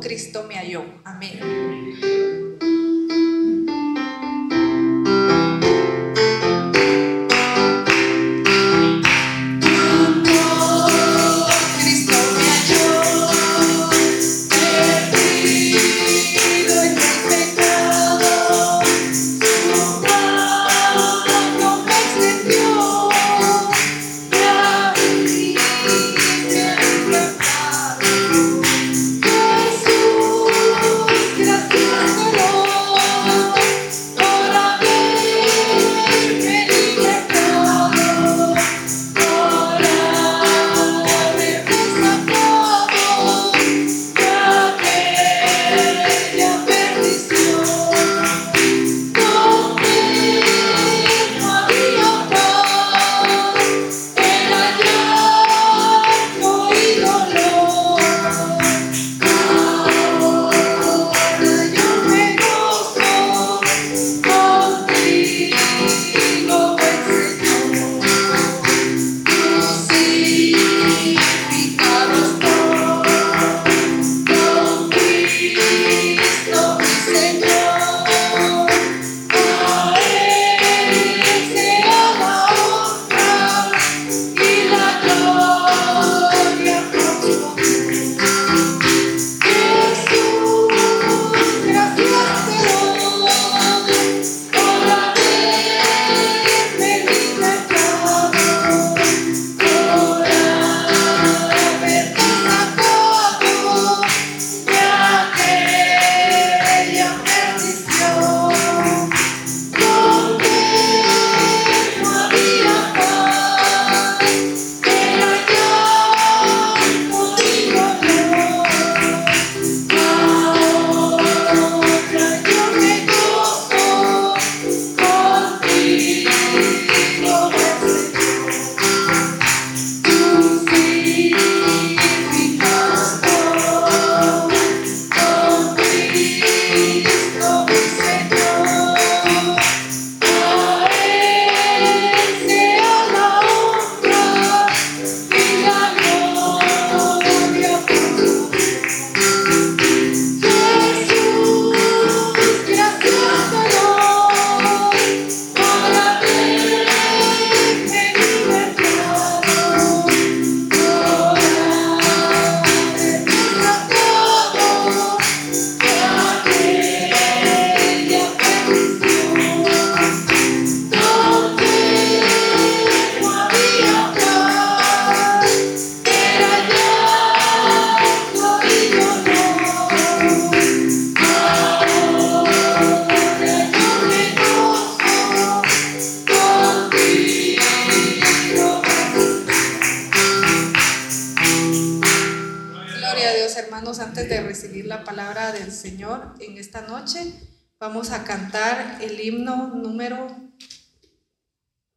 Cristo 0.00 0.44
me 0.44 0.56
halló. 0.56 0.84
Amén. 1.04 1.65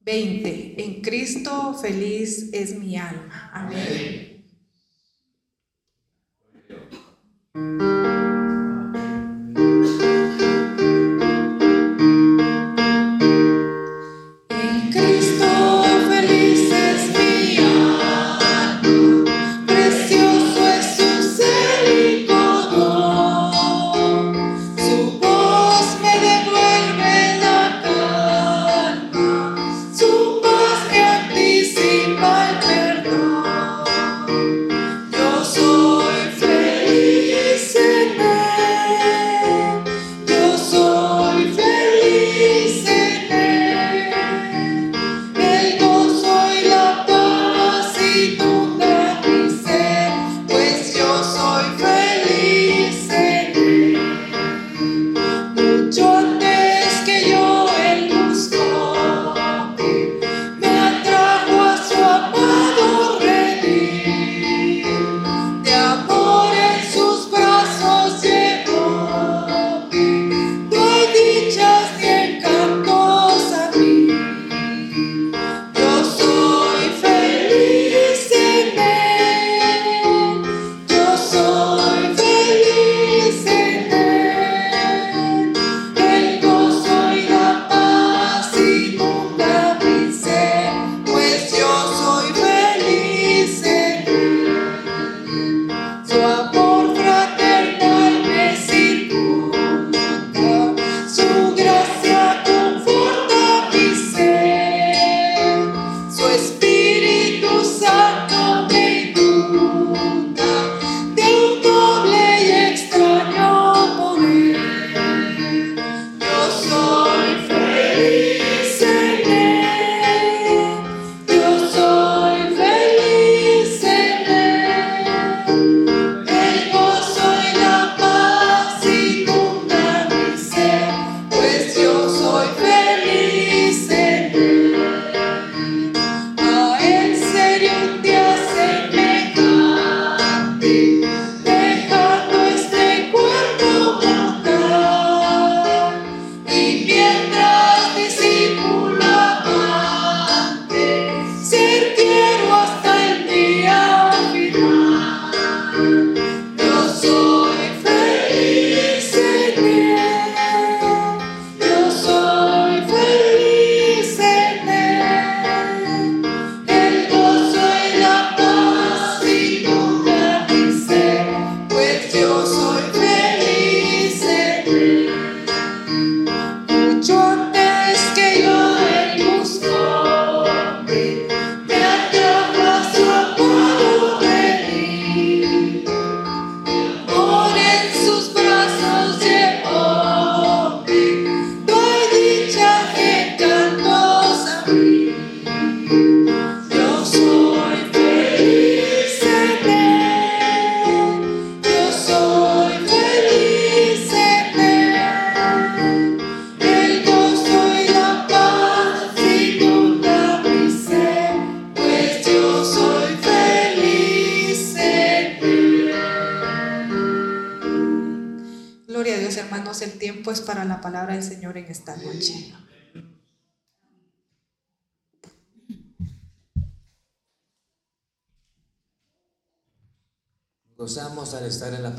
20. 0.10 0.74
En 0.78 1.02
Cristo 1.02 1.76
feliz 1.80 2.50
es 2.52 2.76
mi 2.76 2.98
alma. 2.98 3.52
Amén. 3.54 3.78
Listen 3.80 4.29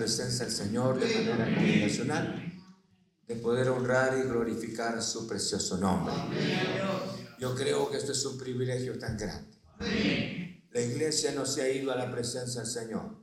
presencia 0.00 0.46
del 0.46 0.54
Señor 0.54 0.98
de 0.98 1.14
manera 1.14 1.54
congregacional, 1.54 2.52
de 3.28 3.36
poder 3.36 3.68
honrar 3.68 4.16
y 4.18 4.22
glorificar 4.22 5.02
su 5.02 5.26
precioso 5.26 5.76
nombre. 5.76 6.14
Yo 7.38 7.54
creo 7.54 7.90
que 7.90 7.98
esto 7.98 8.12
es 8.12 8.24
un 8.24 8.38
privilegio 8.38 8.98
tan 8.98 9.18
grande. 9.18 9.58
La 10.70 10.80
iglesia 10.80 11.32
no 11.32 11.44
se 11.44 11.60
ha 11.60 11.68
ido 11.68 11.92
a 11.92 11.96
la 11.96 12.10
presencia 12.10 12.62
del 12.62 12.70
Señor. 12.70 13.20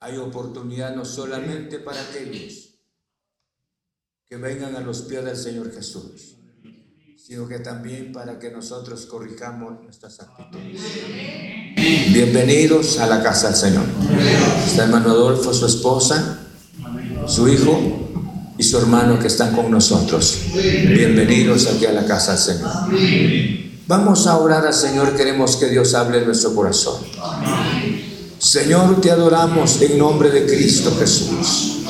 Hay 0.00 0.18
oportunidad 0.18 0.94
no 0.94 1.06
solamente 1.06 1.78
para 1.78 2.02
aquellos 2.02 2.78
que 4.26 4.36
vengan 4.36 4.76
a 4.76 4.80
los 4.80 5.02
pies 5.02 5.24
del 5.24 5.38
Señor 5.38 5.72
Jesús, 5.72 6.36
sino 7.28 7.46
que 7.46 7.58
también 7.58 8.10
para 8.10 8.38
que 8.38 8.50
nosotros 8.50 9.04
corrijamos 9.04 9.82
nuestras 9.82 10.18
actitudes. 10.18 10.80
Bienvenidos 12.10 12.98
a 13.00 13.06
la 13.06 13.22
casa 13.22 13.48
del 13.48 13.56
Señor. 13.56 13.84
Está 14.66 14.84
hermano 14.84 15.10
Adolfo, 15.10 15.52
su 15.52 15.66
esposa, 15.66 16.38
su 17.26 17.46
hijo 17.50 17.78
y 18.56 18.62
su 18.62 18.78
hermano 18.78 19.18
que 19.18 19.26
están 19.26 19.54
con 19.54 19.70
nosotros. 19.70 20.38
Bienvenidos 20.54 21.66
aquí 21.66 21.84
a 21.84 21.92
la 21.92 22.06
casa 22.06 22.32
del 22.32 22.40
Señor. 22.40 22.70
Vamos 23.86 24.26
a 24.26 24.38
orar 24.38 24.66
al 24.66 24.72
Señor, 24.72 25.14
queremos 25.14 25.56
que 25.56 25.66
Dios 25.66 25.92
hable 25.92 26.20
en 26.20 26.24
nuestro 26.24 26.54
corazón. 26.54 27.02
Señor, 28.38 29.02
te 29.02 29.10
adoramos 29.10 29.82
en 29.82 29.98
nombre 29.98 30.30
de 30.30 30.46
Cristo 30.46 30.96
Jesús. 30.98 31.82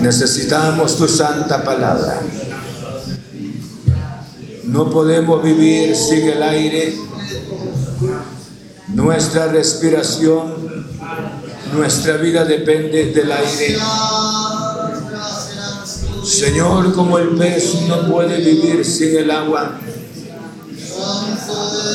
Necesitamos 0.00 0.96
tu 0.96 1.06
santa 1.06 1.62
palabra. 1.62 2.22
No 4.76 4.90
podemos 4.90 5.42
vivir 5.42 5.96
sin 5.96 6.28
el 6.28 6.42
aire. 6.42 6.94
Nuestra 8.88 9.46
respiración, 9.46 10.54
nuestra 11.72 12.18
vida 12.18 12.44
depende 12.44 13.06
del 13.06 13.32
aire. 13.32 13.78
Señor, 16.22 16.92
como 16.94 17.16
el 17.16 17.30
pez 17.36 17.86
no 17.88 18.06
puede 18.06 18.36
vivir 18.36 18.84
sin 18.84 19.16
el 19.16 19.30
agua, 19.30 19.80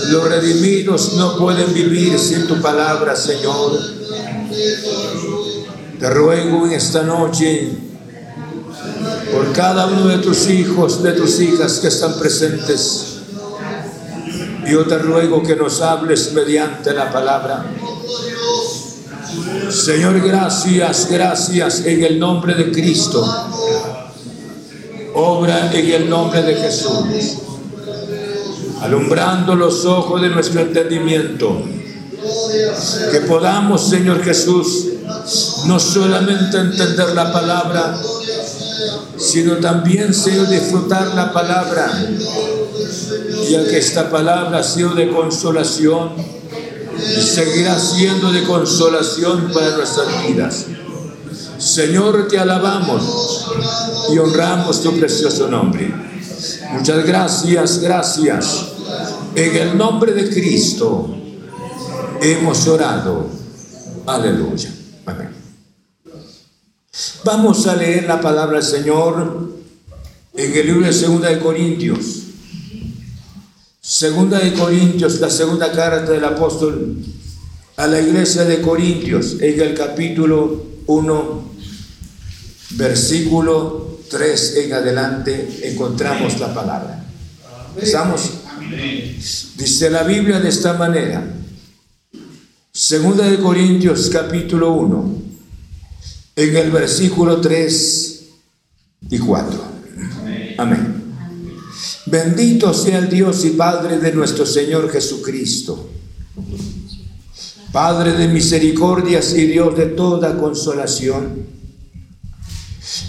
los 0.10 0.28
redimidos 0.28 1.14
no 1.18 1.38
pueden 1.38 1.72
vivir 1.76 2.18
sin 2.18 2.48
tu 2.48 2.60
palabra, 2.64 3.16
Señor. 3.16 3.80
Te 6.00 6.10
ruego 6.10 6.66
en 6.66 6.72
esta 6.72 7.04
noche 7.04 7.91
por 9.32 9.52
cada 9.54 9.88
uno 9.88 10.08
de 10.08 10.18
tus 10.18 10.50
hijos, 10.50 11.02
de 11.02 11.14
tus 11.14 11.40
hijas 11.40 11.80
que 11.80 11.88
están 11.88 12.18
presentes. 12.20 13.06
Yo 14.68 14.86
te 14.86 14.98
ruego 14.98 15.42
que 15.42 15.56
nos 15.56 15.82
hables 15.82 16.34
mediante 16.34 16.94
la 16.94 17.12
palabra. 17.12 17.66
Señor, 19.70 20.20
gracias, 20.22 21.08
gracias 21.10 21.86
en 21.86 22.04
el 22.04 22.20
nombre 22.20 22.54
de 22.56 22.72
Cristo. 22.72 23.26
Obra 25.14 25.72
en 25.74 25.92
el 25.92 26.10
nombre 26.10 26.42
de 26.42 26.56
Jesús. 26.56 27.38
Alumbrando 28.82 29.56
los 29.56 29.86
ojos 29.86 30.22
de 30.22 30.30
nuestro 30.30 30.62
entendimiento. 30.62 31.64
Que 33.12 33.22
podamos, 33.22 33.90
Señor 33.90 34.24
Jesús, 34.24 34.88
no 35.66 35.80
solamente 35.80 36.58
entender 36.58 37.10
la 37.16 37.32
palabra, 37.32 38.00
sino 39.18 39.58
también, 39.58 40.14
Señor, 40.14 40.50
disfrutar 40.50 41.14
la 41.16 41.32
palabra, 41.32 41.92
ya 43.50 43.66
que 43.66 43.78
esta 43.78 44.10
palabra 44.10 44.60
ha 44.60 44.64
sido 44.64 44.94
de 44.96 45.10
consolación 45.10 46.12
y 47.18 47.22
seguirá 47.22 47.80
siendo 47.80 48.32
de 48.32 48.44
consolación 48.44 49.52
para 49.54 49.78
nuestras 49.78 50.28
vidas. 50.28 50.66
Señor, 51.58 52.28
te 52.28 52.40
alabamos 52.40 53.46
y 54.12 54.18
honramos 54.18 54.82
tu 54.82 54.98
precioso 54.98 55.48
nombre. 55.48 55.94
Muchas 56.72 57.06
gracias, 57.06 57.80
gracias. 57.80 58.66
En 59.36 59.56
el 59.56 59.78
nombre 59.78 60.14
de 60.14 60.30
Cristo 60.30 61.16
hemos 62.22 62.68
orado. 62.68 63.28
Aleluya. 64.06 64.74
Amén. 65.06 65.41
Vamos 67.24 67.68
a 67.68 67.76
leer 67.76 68.06
la 68.06 68.20
palabra 68.20 68.58
del 68.58 68.66
Señor 68.66 69.52
en 70.34 70.54
el 70.58 70.66
libro 70.66 70.88
de 70.88 70.94
Segunda 70.94 71.30
de 71.30 71.38
Corintios. 71.38 72.24
Segunda 73.80 74.40
de 74.40 74.54
Corintios, 74.54 75.20
la 75.20 75.30
segunda 75.30 75.72
carta 75.72 76.12
del 76.12 76.26
apóstol 76.26 76.98
a 77.78 77.86
la 77.86 78.02
iglesia 78.02 78.44
de 78.46 78.62
Corintios, 78.62 79.38
en 79.40 79.60
el 79.60 79.76
capítulo 79.76 80.66
1, 80.88 81.52
versículo 82.72 84.00
3 84.10 84.56
en 84.58 84.74
adelante, 84.74 85.60
encontramos 85.64 86.40
la 86.40 86.54
palabra. 86.54 87.06
¿Estamos? 87.80 88.32
Dice 89.58 89.92
la 89.92 90.04
Biblia 90.04 90.40
de 90.40 90.50
esta 90.50 90.74
manera. 90.74 91.24
Segunda 92.72 93.28
de 93.28 93.38
Corintios, 93.38 94.10
capítulo 94.10 94.72
1 94.74 95.31
en 96.42 96.58
el 96.58 96.72
versículo 96.72 97.40
3 97.40 98.22
y 99.12 99.20
4. 99.20 99.64
Amén. 100.58 101.02
Bendito 102.08 102.74
sea 102.74 102.98
el 102.98 103.10
Dios 103.10 103.46
y 103.46 103.52
Padre 103.52 104.00
de 104.00 104.12
nuestro 104.12 104.46
Señor 104.46 104.90
Jesucristo, 104.92 105.90
Padre 107.72 108.14
de 108.14 108.28
misericordias 108.28 109.34
y 109.34 109.46
Dios 109.46 109.78
de 109.78 109.86
toda 109.86 110.38
consolación, 110.38 111.46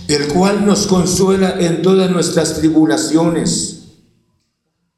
el 0.09 0.29
cual 0.29 0.67
nos 0.67 0.87
consuela 0.87 1.57
en 1.59 1.83
todas 1.83 2.11
nuestras 2.11 2.57
tribulaciones, 2.57 3.79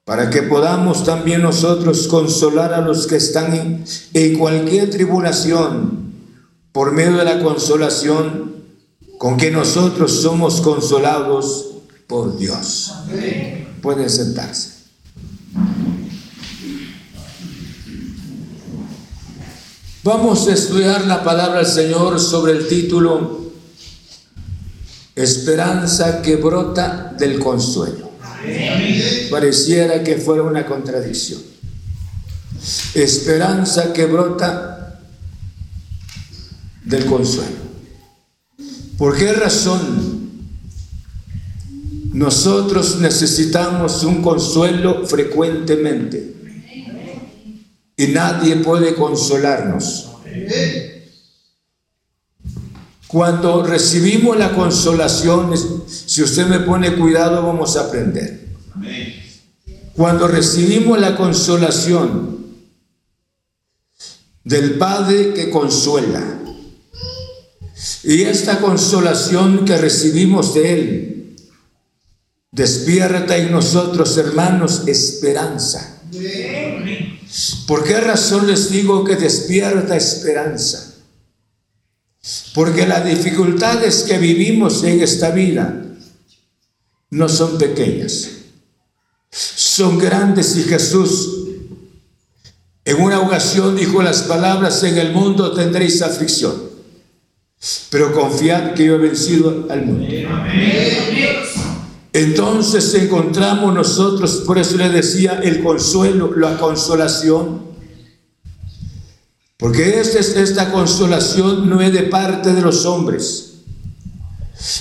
para 0.05 0.29
que 0.29 0.43
podamos 0.43 1.05
también 1.05 1.41
nosotros 1.41 2.09
consolar 2.09 2.75
a 2.75 2.81
los 2.81 3.07
que 3.07 3.17
están 3.17 3.55
en, 3.55 3.85
en 4.13 4.39
cualquier 4.39 4.91
tribulación 4.91 6.04
por 6.75 6.91
medio 6.91 7.19
de 7.19 7.25
la 7.25 7.41
consolación 7.41 8.65
con 9.17 9.37
que 9.37 9.53
nosotros 9.53 10.11
somos 10.23 10.61
consolados 10.61 11.67
por 12.09 12.37
Dios. 12.37 12.93
Pueden 13.81 14.11
sentarse. 14.11 14.71
Vamos 20.03 20.49
a 20.49 20.53
estudiar 20.53 21.07
la 21.07 21.23
palabra 21.23 21.59
del 21.59 21.67
Señor 21.67 22.19
sobre 22.19 22.55
el 22.55 22.67
título 22.67 23.53
Esperanza 25.15 26.23
que 26.23 26.35
brota 26.35 27.15
del 27.17 27.39
consuelo. 27.39 28.11
Pareciera 29.31 30.03
que 30.03 30.17
fuera 30.17 30.43
una 30.43 30.67
contradicción. 30.67 31.41
Esperanza 32.95 33.93
que 33.93 34.07
brota 34.07 34.74
del 36.85 37.07
consuelo. 37.07 37.65
¿Por 38.99 39.17
qué 39.17 39.33
razón 39.33 40.31
nosotros 42.13 43.01
necesitamos 43.01 44.05
un 44.05 44.23
consuelo 44.23 45.07
frecuentemente? 45.07 46.35
Y 47.97 48.07
nadie 48.09 48.57
puede 48.57 48.95
consolarnos. 48.95 50.11
Cuando 53.09 53.63
recibimos 53.63 54.37
la 54.37 54.53
consolación, 54.53 55.53
si 55.87 56.23
usted 56.23 56.47
me 56.47 56.61
pone 56.61 56.97
cuidado, 56.97 57.47
vamos 57.47 57.77
a 57.77 57.87
aprender. 57.87 58.49
Cuando 59.95 60.27
recibimos 60.27 61.01
la 61.01 61.17
consolación 61.17 62.35
del 64.43 64.75
Padre 64.75 65.33
que 65.33 65.51
consuela, 65.51 66.41
y 68.05 68.23
esta 68.23 68.61
consolación 68.61 69.65
que 69.65 69.77
recibimos 69.77 70.55
de 70.55 70.73
Él 70.73 71.37
despierta 72.51 73.37
en 73.37 73.51
nosotros, 73.51 74.17
hermanos, 74.17 74.85
esperanza. 74.87 76.01
¿Por 77.67 77.85
qué 77.85 78.01
razón 78.01 78.47
les 78.47 78.71
digo 78.71 79.05
que 79.05 79.17
despierta 79.17 79.97
esperanza? 79.97 80.95
Porque 82.55 82.87
las 82.87 83.05
dificultades 83.05 84.05
que 84.05 84.19
vivimos 84.19 84.83
en 84.85 85.03
esta 85.03 85.31
vida 85.31 85.83
no 87.11 87.29
son 87.29 87.59
pequeñas, 87.59 88.29
son 89.31 89.99
grandes 89.99 90.57
y 90.57 90.63
Jesús 90.63 91.41
en 92.87 93.01
una 93.01 93.21
ocasión 93.21 93.77
dijo 93.77 94.03
las 94.03 94.23
palabras, 94.23 94.83
en 94.83 94.99
el 94.99 95.13
mundo 95.13 95.53
tendréis 95.53 96.03
aflicción 96.03 96.74
pero 97.91 98.13
confiad 98.13 98.75
que 98.75 98.87
yo 98.87 98.95
he 98.95 98.99
vencido 98.99 99.67
al 99.71 99.87
mundo. 99.87 100.07
Entonces 102.13 102.95
encontramos 102.95 103.75
nosotros, 103.75 104.43
por 104.47 104.59
eso 104.59 104.77
le 104.77 104.89
decía, 104.89 105.41
el 105.43 105.63
consuelo, 105.63 106.33
la 106.37 106.57
consolación. 106.59 107.63
Porque 109.57 109.99
esta, 109.99 110.21
esta 110.21 110.71
consolación 110.71 111.69
no 111.69 111.81
es 111.81 111.93
de 111.93 112.05
parte 112.05 112.53
de 112.53 112.61
los 112.61 112.85
hombres. 112.85 113.55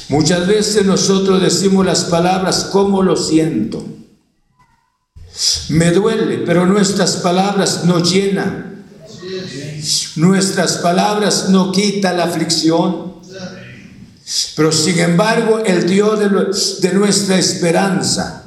Muchas 0.10 0.46
veces 0.48 0.86
nosotros 0.86 1.42
decimos 1.42 1.86
las 1.86 2.06
palabras 2.06 2.66
como 2.66 3.02
lo 3.02 3.16
siento. 3.16 3.84
Me 5.70 5.92
duele, 5.92 6.40
pero 6.46 6.66
nuestras 6.66 7.18
palabras 7.18 7.86
no 7.86 8.04
llenan. 8.04 8.86
Nuestras 10.16 10.78
palabras 10.78 11.50
no 11.50 11.72
quitan 11.72 12.18
la 12.18 12.26
aflicción. 12.26 13.14
Pero 14.56 14.72
sin 14.72 15.00
embargo, 15.00 15.60
el 15.66 15.88
Dios 15.88 16.20
de, 16.20 16.88
de 16.88 16.94
nuestra 16.94 17.38
esperanza 17.38 18.44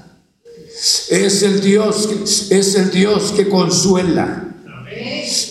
es 1.08 1.42
el 1.42 1.60
Dios, 1.60 2.08
es 2.50 2.74
el 2.74 2.90
Dios 2.90 3.32
que 3.36 3.48
consuela. 3.48 4.42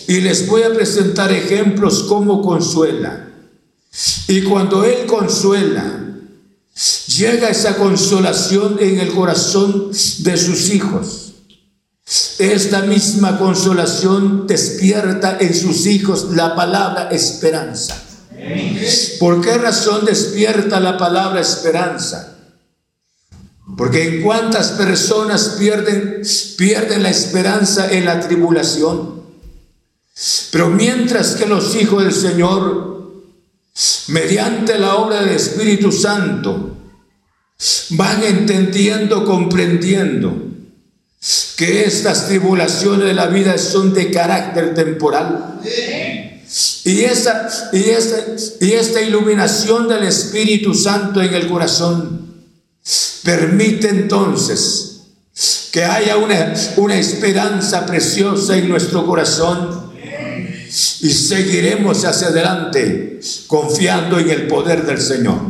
Y 0.08 0.20
les 0.20 0.46
voy 0.46 0.62
a 0.62 0.72
presentar 0.72 1.32
ejemplos 1.32 2.04
cómo 2.08 2.42
consuela. 2.42 3.28
Y 4.28 4.42
cuando 4.42 4.84
Él 4.84 5.06
consuela, 5.06 6.06
llega 7.16 7.48
esa 7.48 7.76
consolación 7.76 8.76
en 8.80 9.00
el 9.00 9.12
corazón 9.12 9.90
de 9.90 10.36
sus 10.36 10.70
hijos. 10.70 11.25
Esta 12.38 12.82
misma 12.82 13.36
consolación 13.36 14.46
despierta 14.46 15.38
en 15.40 15.52
sus 15.52 15.86
hijos 15.86 16.28
la 16.36 16.54
palabra 16.54 17.08
esperanza. 17.10 18.00
¿Por 19.18 19.40
qué 19.40 19.58
razón 19.58 20.04
despierta 20.04 20.78
la 20.78 20.96
palabra 20.96 21.40
esperanza? 21.40 22.36
Porque 23.76 24.04
en 24.04 24.22
cuántas 24.22 24.72
personas 24.72 25.56
pierden, 25.58 26.22
pierden 26.56 27.02
la 27.02 27.10
esperanza 27.10 27.90
en 27.90 28.04
la 28.04 28.20
tribulación. 28.20 29.22
Pero 30.52 30.68
mientras 30.68 31.34
que 31.34 31.46
los 31.46 31.74
hijos 31.74 32.04
del 32.04 32.14
Señor, 32.14 33.24
mediante 34.08 34.78
la 34.78 34.94
obra 34.94 35.22
del 35.22 35.30
Espíritu 35.30 35.90
Santo, 35.90 36.76
van 37.90 38.22
entendiendo, 38.22 39.24
comprendiendo 39.24 40.45
que 41.56 41.84
estas 41.84 42.28
tribulaciones 42.28 43.06
de 43.06 43.14
la 43.14 43.26
vida 43.26 43.56
son 43.56 43.94
de 43.94 44.10
carácter 44.10 44.74
temporal. 44.74 45.60
Y 46.84 47.00
esta, 47.00 47.48
y, 47.72 47.78
y 48.64 48.72
esta 48.72 49.00
iluminación 49.00 49.88
del 49.88 50.04
Espíritu 50.04 50.74
Santo 50.74 51.20
en 51.22 51.34
el 51.34 51.48
corazón 51.48 52.26
permite 53.24 53.88
entonces 53.88 55.00
que 55.72 55.84
haya 55.84 56.16
una, 56.16 56.54
una 56.76 56.96
esperanza 56.96 57.84
preciosa 57.84 58.56
en 58.56 58.68
nuestro 58.68 59.04
corazón 59.04 59.92
y 60.68 61.10
seguiremos 61.10 62.04
hacia 62.04 62.28
adelante 62.28 63.20
confiando 63.46 64.18
en 64.18 64.30
el 64.30 64.46
poder 64.46 64.84
del 64.84 65.00
Señor. 65.00 65.40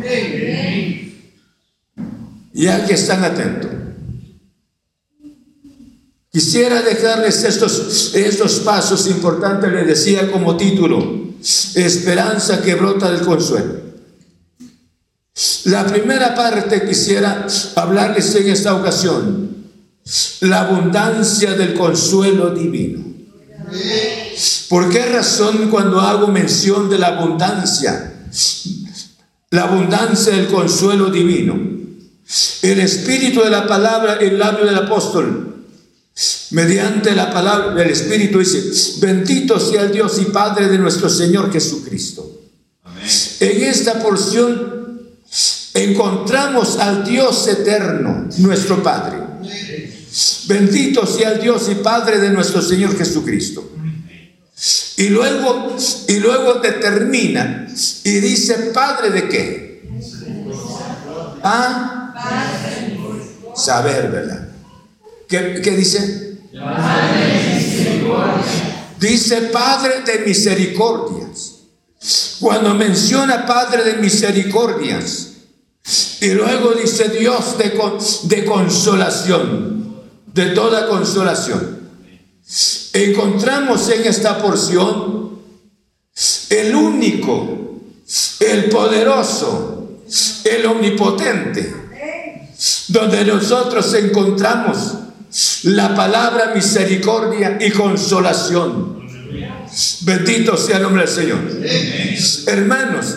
Y 2.54 2.68
aquí 2.68 2.92
están 2.92 3.22
atentos. 3.24 3.75
Quisiera 6.36 6.82
dejarles 6.82 7.44
estos, 7.44 8.14
estos 8.14 8.56
pasos 8.56 9.06
importantes, 9.06 9.72
les 9.72 9.86
decía 9.86 10.30
como 10.30 10.54
título, 10.54 11.32
esperanza 11.74 12.60
que 12.60 12.74
brota 12.74 13.10
del 13.10 13.24
consuelo. 13.24 13.72
La 15.64 15.86
primera 15.86 16.34
parte 16.34 16.86
quisiera 16.86 17.46
hablarles 17.76 18.34
en 18.34 18.50
esta 18.50 18.74
ocasión, 18.74 19.48
la 20.40 20.60
abundancia 20.60 21.54
del 21.54 21.72
consuelo 21.72 22.50
divino. 22.50 23.02
¿Por 24.68 24.90
qué 24.90 25.06
razón 25.06 25.70
cuando 25.70 26.02
hago 26.02 26.26
mención 26.26 26.90
de 26.90 26.98
la 26.98 27.16
abundancia, 27.16 28.12
la 29.52 29.62
abundancia 29.62 30.34
del 30.34 30.48
consuelo 30.48 31.08
divino? 31.08 31.54
El 32.60 32.80
espíritu 32.80 33.40
de 33.40 33.48
la 33.48 33.66
palabra, 33.66 34.18
el 34.20 34.38
labio 34.38 34.66
del 34.66 34.76
apóstol, 34.76 35.55
mediante 36.50 37.14
la 37.14 37.30
palabra 37.30 37.74
del 37.74 37.90
Espíritu 37.90 38.38
dice, 38.38 38.62
bendito 39.00 39.60
sea 39.60 39.82
el 39.82 39.92
Dios 39.92 40.18
y 40.20 40.26
Padre 40.26 40.68
de 40.68 40.78
nuestro 40.78 41.10
Señor 41.10 41.52
Jesucristo. 41.52 42.40
En 43.40 43.62
esta 43.62 44.02
porción 44.02 45.10
encontramos 45.74 46.78
al 46.78 47.04
Dios 47.04 47.46
eterno, 47.48 48.28
nuestro 48.38 48.82
Padre. 48.82 49.18
Bendito 50.46 51.06
sea 51.06 51.32
el 51.32 51.40
Dios 51.42 51.68
y 51.70 51.74
Padre 51.76 52.18
de 52.18 52.30
nuestro 52.30 52.62
Señor 52.62 52.96
Jesucristo. 52.96 53.72
Y 54.96 55.10
luego, 55.10 55.76
y 56.08 56.18
luego 56.18 56.54
determina 56.54 57.66
y 58.04 58.20
dice, 58.20 58.70
¿Padre 58.72 59.10
de 59.10 59.28
qué? 59.28 59.82
¿Ah? 61.42 62.14
Saber, 63.54 64.10
¿verdad? 64.10 64.45
¿Qué, 65.28 65.74
dice? 65.76 66.38
Dice 69.00 69.36
Padre 69.52 70.02
de 70.02 70.24
misericordias. 70.24 71.54
Cuando 72.40 72.74
menciona 72.74 73.44
Padre 73.46 73.82
de 73.84 73.94
misericordias, 73.94 75.32
y 76.20 76.30
luego 76.30 76.72
dice 76.72 77.08
Dios 77.08 77.58
de, 77.58 77.78
de 78.24 78.44
consolación, 78.44 80.02
de 80.32 80.46
toda 80.46 80.88
consolación. 80.88 81.76
Encontramos 82.92 83.88
en 83.90 84.06
esta 84.06 84.38
porción 84.38 85.40
el 86.50 86.74
único, 86.74 87.80
el 88.40 88.66
poderoso, 88.66 90.02
el 90.44 90.66
omnipotente, 90.66 91.74
donde 92.88 93.24
nosotros 93.24 93.92
encontramos 93.94 94.94
la 95.64 95.94
palabra 95.94 96.52
misericordia 96.54 97.58
y 97.60 97.70
consolación. 97.70 98.96
Bendito 100.02 100.56
sea 100.56 100.76
el 100.76 100.82
nombre 100.84 101.04
del 101.04 101.14
Señor. 101.14 101.38
Hermanos, 102.46 103.16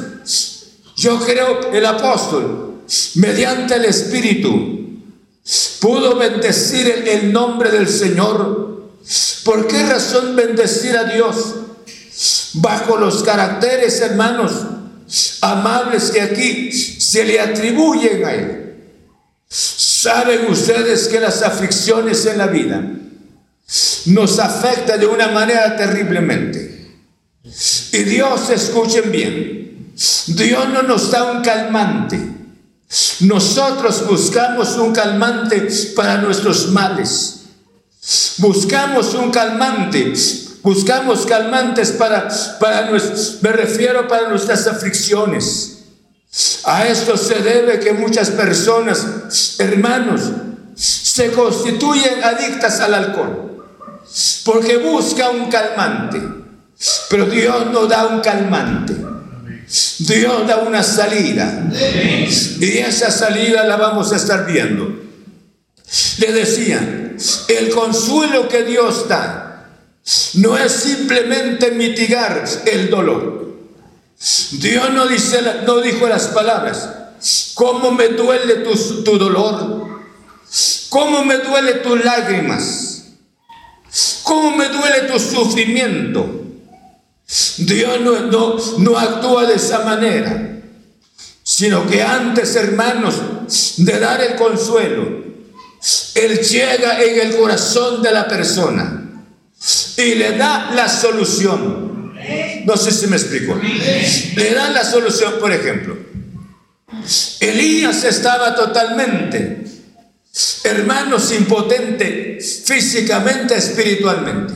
yo 0.98 1.20
creo 1.20 1.72
el 1.72 1.86
apóstol, 1.86 2.82
mediante 3.16 3.76
el 3.76 3.86
Espíritu, 3.86 4.80
pudo 5.80 6.18
bendecir 6.18 7.06
el 7.08 7.32
nombre 7.32 7.72
del 7.72 7.88
Señor. 7.88 8.90
¿Por 9.46 9.68
qué 9.68 9.84
razón 9.86 10.36
bendecir 10.36 10.98
a 10.98 11.06
Dios? 11.06 11.56
Bajo 12.54 12.98
los 12.98 13.24
caracteres, 13.24 14.02
hermanos, 14.02 14.52
amables 15.42 16.12
que 16.12 16.22
aquí 16.22 16.72
se 16.72 17.24
le 17.24 17.40
atribuyen 17.40 18.26
a 18.26 18.34
Él. 18.34 18.60
Saben 20.02 20.50
ustedes 20.50 21.10
que 21.10 21.20
las 21.20 21.42
aflicciones 21.42 22.26
en 22.26 22.38
la 22.38 22.48
vida 22.48 22.82
nos 24.06 24.40
afectan 24.40 24.98
de 24.98 25.06
una 25.06 25.28
manera 25.28 25.76
terriblemente. 25.76 26.96
Y 27.44 28.04
Dios, 28.04 28.50
escuchen 28.50 29.12
bien, 29.12 29.92
Dios 30.28 30.70
no 30.70 30.84
nos 30.84 31.12
da 31.12 31.34
un 31.34 31.42
calmante. 31.42 32.18
Nosotros 33.20 34.08
buscamos 34.08 34.78
un 34.78 34.94
calmante 34.94 35.68
para 35.94 36.20
nuestros 36.20 36.70
males. 36.70 37.42
Buscamos 38.38 39.14
un 39.16 39.32
calmante. 39.32 40.14
Buscamos 40.64 41.26
calmantes 41.26 41.92
para, 41.92 42.30
para 42.58 42.90
me 43.42 43.52
refiero 43.52 44.08
para 44.08 44.30
nuestras 44.30 44.66
aflicciones. 44.66 45.79
A 46.66 46.88
esto 46.88 47.18
se 47.18 47.36
debe 47.36 47.80
que 47.80 47.94
muchas 47.94 48.30
personas, 48.30 49.56
hermanos, 49.58 50.22
se 50.76 51.32
constituyen 51.32 52.24
adictas 52.24 52.80
al 52.80 52.94
alcohol, 52.94 53.66
porque 54.46 54.78
busca 54.78 55.30
un 55.30 55.50
calmante, 55.50 56.22
pero 57.10 57.26
Dios 57.26 57.72
no 57.72 57.88
da 57.88 58.08
un 58.08 58.22
calmante. 58.22 58.96
Dios 60.00 60.48
da 60.48 60.58
una 60.58 60.82
salida 60.82 61.70
y 61.72 62.78
esa 62.80 63.12
salida 63.12 63.64
la 63.66 63.78
vamos 63.78 64.12
a 64.12 64.16
estar 64.16 64.48
viendo. 64.48 65.00
Le 66.18 66.32
decía, 66.32 67.16
el 67.48 67.70
consuelo 67.70 68.48
que 68.48 68.64
Dios 68.64 69.08
da 69.08 69.70
no 70.36 70.58
es 70.58 70.72
simplemente 70.72 71.72
mitigar 71.72 72.44
el 72.66 72.90
dolor. 72.90 73.39
Dios 74.52 74.90
no, 74.92 75.08
dice, 75.08 75.42
no 75.66 75.80
dijo 75.80 76.08
las 76.08 76.28
palabras, 76.28 76.90
¿cómo 77.54 77.92
me 77.92 78.10
duele 78.10 78.56
tu, 78.56 79.04
tu 79.04 79.18
dolor? 79.18 79.88
¿Cómo 80.90 81.24
me 81.24 81.38
duele 81.38 81.76
tus 81.76 82.04
lágrimas? 82.04 83.04
¿Cómo 84.24 84.58
me 84.58 84.68
duele 84.70 85.02
tu 85.12 85.20
sufrimiento? 85.20 86.40
Dios 87.58 88.02
no, 88.02 88.20
no, 88.22 88.58
no 88.80 88.98
actúa 88.98 89.46
de 89.46 89.56
esa 89.56 89.80
manera, 89.86 90.62
sino 91.44 91.88
que 91.88 92.02
antes, 92.02 92.56
hermanos, 92.56 93.16
de 93.78 94.00
dar 94.00 94.22
el 94.22 94.36
consuelo, 94.36 95.24
Él 96.16 96.40
llega 96.40 97.02
en 97.02 97.20
el 97.20 97.38
corazón 97.38 98.02
de 98.02 98.12
la 98.12 98.28
persona 98.28 99.24
y 99.98 100.16
le 100.16 100.38
da 100.38 100.72
la 100.72 100.90
solución. 100.90 101.90
No 102.70 102.78
sé 102.78 102.92
si 102.92 103.08
me 103.08 103.18
explico. 103.18 103.60
Le 104.36 104.54
da 104.54 104.70
la 104.70 104.86
solución, 104.86 105.40
por 105.40 105.52
ejemplo. 105.52 105.98
Elías 107.40 108.04
estaba 108.04 108.54
totalmente, 108.54 109.64
hermanos, 110.64 111.32
impotente 111.32 112.38
físicamente, 112.40 113.56
espiritualmente, 113.56 114.54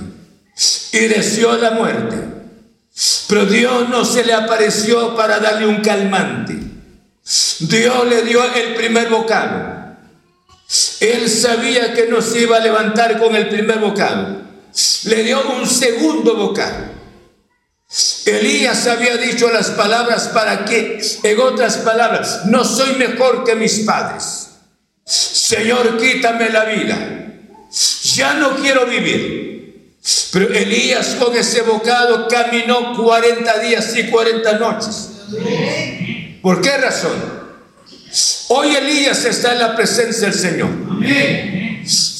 y 0.91 0.99
deseó 1.08 1.58
la 1.58 1.71
muerte. 1.71 2.17
Pero 3.30 3.47
Dios 3.47 3.89
no 3.89 4.06
se 4.06 4.23
le 4.23 4.34
apareció 4.34 5.15
para 5.15 5.39
darle 5.39 5.65
un 5.65 5.82
calmante. 5.82 6.56
Dios 7.62 8.08
le 8.08 8.21
dio 8.21 8.43
el 8.43 8.76
primer 8.76 9.10
bocado. 9.10 9.95
Él 10.99 11.28
sabía 11.28 11.95
que 11.95 12.06
no 12.06 12.21
se 12.21 12.41
iba 12.41 12.58
a 12.58 12.60
levantar 12.60 13.17
con 13.17 13.36
el 13.36 13.49
primer 13.49 13.80
bocado. 13.80 14.43
Le 15.06 15.23
dio 15.23 15.41
un 15.49 15.67
segundo 15.67 16.36
bocado. 16.36 16.93
Elías 18.25 18.88
había 18.88 19.17
dicho 19.17 19.51
las 19.51 19.69
palabras 19.71 20.29
para 20.29 20.65
que, 20.65 20.99
en 21.21 21.39
otras 21.39 21.77
palabras, 21.77 22.45
no 22.45 22.65
soy 22.65 22.95
mejor 22.95 23.43
que 23.43 23.56
mis 23.56 23.79
padres. 23.79 24.49
Señor, 25.06 25.97
quítame 25.97 26.49
la 26.49 26.65
vida. 26.65 26.97
Ya 28.15 28.34
no 28.36 28.56
quiero 28.56 28.88
vivir. 28.88 29.93
Pero 30.32 30.53
Elías 30.53 31.15
con 31.19 31.36
ese 31.36 31.62
bocado 31.62 32.27
caminó 32.27 32.97
40 32.97 33.60
días 33.60 33.95
y 33.95 34.10
40 34.10 34.53
noches. 34.58 35.10
¿Por 36.41 36.62
qué 36.62 36.77
razón? 36.77 37.43
Hoy 38.49 38.75
Elías 38.75 39.23
está 39.25 39.53
en 39.53 39.60
la 39.60 39.75
presencia 39.75 40.29
del 40.29 40.39
Señor. 40.39 40.69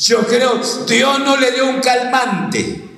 Yo 0.04 0.20
creo, 0.28 0.62
Dios 0.88 1.20
no 1.20 1.38
le 1.38 1.52
dio 1.52 1.68
un 1.68 1.82
calmante. 1.82 2.93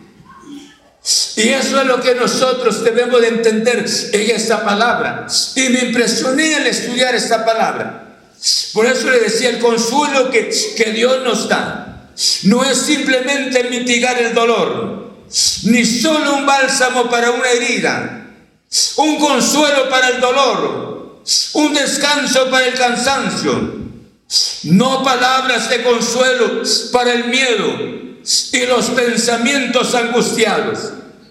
Y 1.35 1.49
eso 1.49 1.81
es 1.81 1.85
lo 1.85 2.01
que 2.01 2.15
nosotros 2.15 2.83
debemos 2.83 3.21
de 3.21 3.27
entender 3.27 3.85
en 4.11 4.35
esta 4.35 4.65
palabra. 4.65 5.27
Y 5.55 5.69
me 5.69 5.81
impresioné 5.81 6.55
al 6.55 6.65
estudiar 6.65 7.13
esta 7.13 7.45
palabra. 7.45 8.17
Por 8.73 8.87
eso 8.87 9.09
le 9.11 9.19
decía, 9.19 9.49
el 9.49 9.59
consuelo 9.59 10.31
que, 10.31 10.49
que 10.75 10.91
Dios 10.91 11.23
nos 11.23 11.47
da 11.47 12.09
no 12.43 12.63
es 12.63 12.77
simplemente 12.77 13.65
mitigar 13.65 14.19
el 14.19 14.33
dolor, 14.33 15.11
ni 15.63 15.85
solo 15.85 16.37
un 16.37 16.45
bálsamo 16.45 17.09
para 17.09 17.31
una 17.31 17.49
herida, 17.49 18.27
un 18.95 19.19
consuelo 19.19 19.89
para 19.89 20.09
el 20.09 20.21
dolor, 20.21 21.21
un 21.53 21.73
descanso 21.73 22.49
para 22.49 22.67
el 22.67 22.73
cansancio, 22.73 23.75
no 24.63 25.03
palabras 25.03 25.69
de 25.69 25.83
consuelo 25.83 26.61
para 26.91 27.13
el 27.13 27.25
miedo 27.25 28.04
y 28.51 28.65
los 28.65 28.89
pensamientos 28.91 29.93
angustiados, 29.95 30.79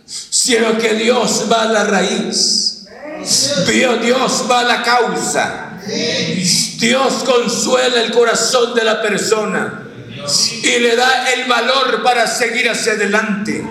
sino 0.07 0.79
que 0.79 0.95
Dios 0.95 1.47
va 1.51 1.63
a 1.63 1.73
la 1.73 1.85
raíz. 1.85 2.87
Dios 3.67 4.45
va 4.51 4.61
a 4.61 4.65
la 4.65 4.83
causa. 4.83 5.81
Dios 6.79 7.25
consuela 7.25 8.03
el 8.03 8.11
corazón 8.13 8.75
de 8.75 8.85
la 8.85 9.03
persona 9.03 9.83
y 10.63 10.79
le 10.79 10.97
da 10.97 11.33
el 11.33 11.49
valor 11.49 12.03
para 12.03 12.27
seguir 12.27 12.71
hacia 12.71 12.93
adelante. 12.93 13.63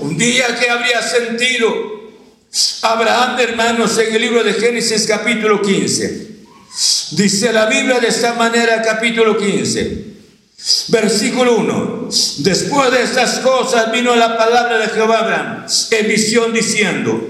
Un 0.00 0.16
día 0.16 0.56
que 0.58 0.70
habría 0.70 1.02
sentido 1.02 1.96
Abraham, 2.82 3.38
hermanos, 3.40 3.98
en 3.98 4.14
el 4.14 4.22
libro 4.22 4.42
de 4.42 4.54
Génesis 4.54 5.06
capítulo 5.06 5.60
15. 5.60 6.26
Dice 7.12 7.52
la 7.52 7.66
Biblia 7.66 8.00
de 8.00 8.08
esta 8.08 8.34
manera, 8.34 8.82
capítulo 8.82 9.36
15, 9.36 10.15
versículo 10.88 11.56
1. 11.58 12.08
Después 12.38 12.90
de 12.90 13.02
estas 13.02 13.38
cosas 13.38 13.90
vino 13.92 14.14
la 14.16 14.36
palabra 14.36 14.78
de 14.78 14.88
Jehová 14.88 15.18
Abraham 15.20 15.66
en 15.90 16.08
visión 16.08 16.52
diciendo, 16.52 17.28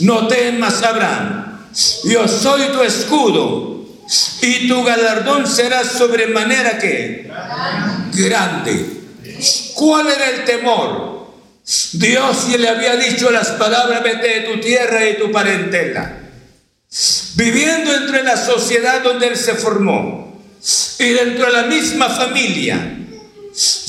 no 0.00 0.26
temas 0.28 0.82
Abraham, 0.82 1.68
yo 2.04 2.28
soy 2.28 2.62
tu 2.72 2.82
escudo 2.82 3.86
y 4.42 4.68
tu 4.68 4.82
galardón 4.82 5.46
será 5.46 5.84
sobremanera 5.84 6.78
que 6.78 7.30
grande. 8.14 9.00
¿Cuál 9.74 10.08
era 10.08 10.30
el 10.30 10.44
temor? 10.44 11.12
Dios 11.92 12.48
le 12.58 12.68
había 12.68 12.96
dicho 12.96 13.30
las 13.30 13.48
palabras, 13.50 14.02
de 14.02 14.40
tu 14.52 14.60
tierra 14.60 15.08
y 15.08 15.16
tu 15.16 15.30
parentela 15.30 16.18
viviendo 17.34 17.94
entre 17.94 18.22
la 18.22 18.36
sociedad 18.36 19.02
donde 19.02 19.28
él 19.28 19.36
se 19.36 19.54
formó 19.54 20.21
y 21.04 21.12
dentro 21.12 21.46
de 21.46 21.52
la 21.52 21.62
misma 21.64 22.08
familia. 22.08 22.98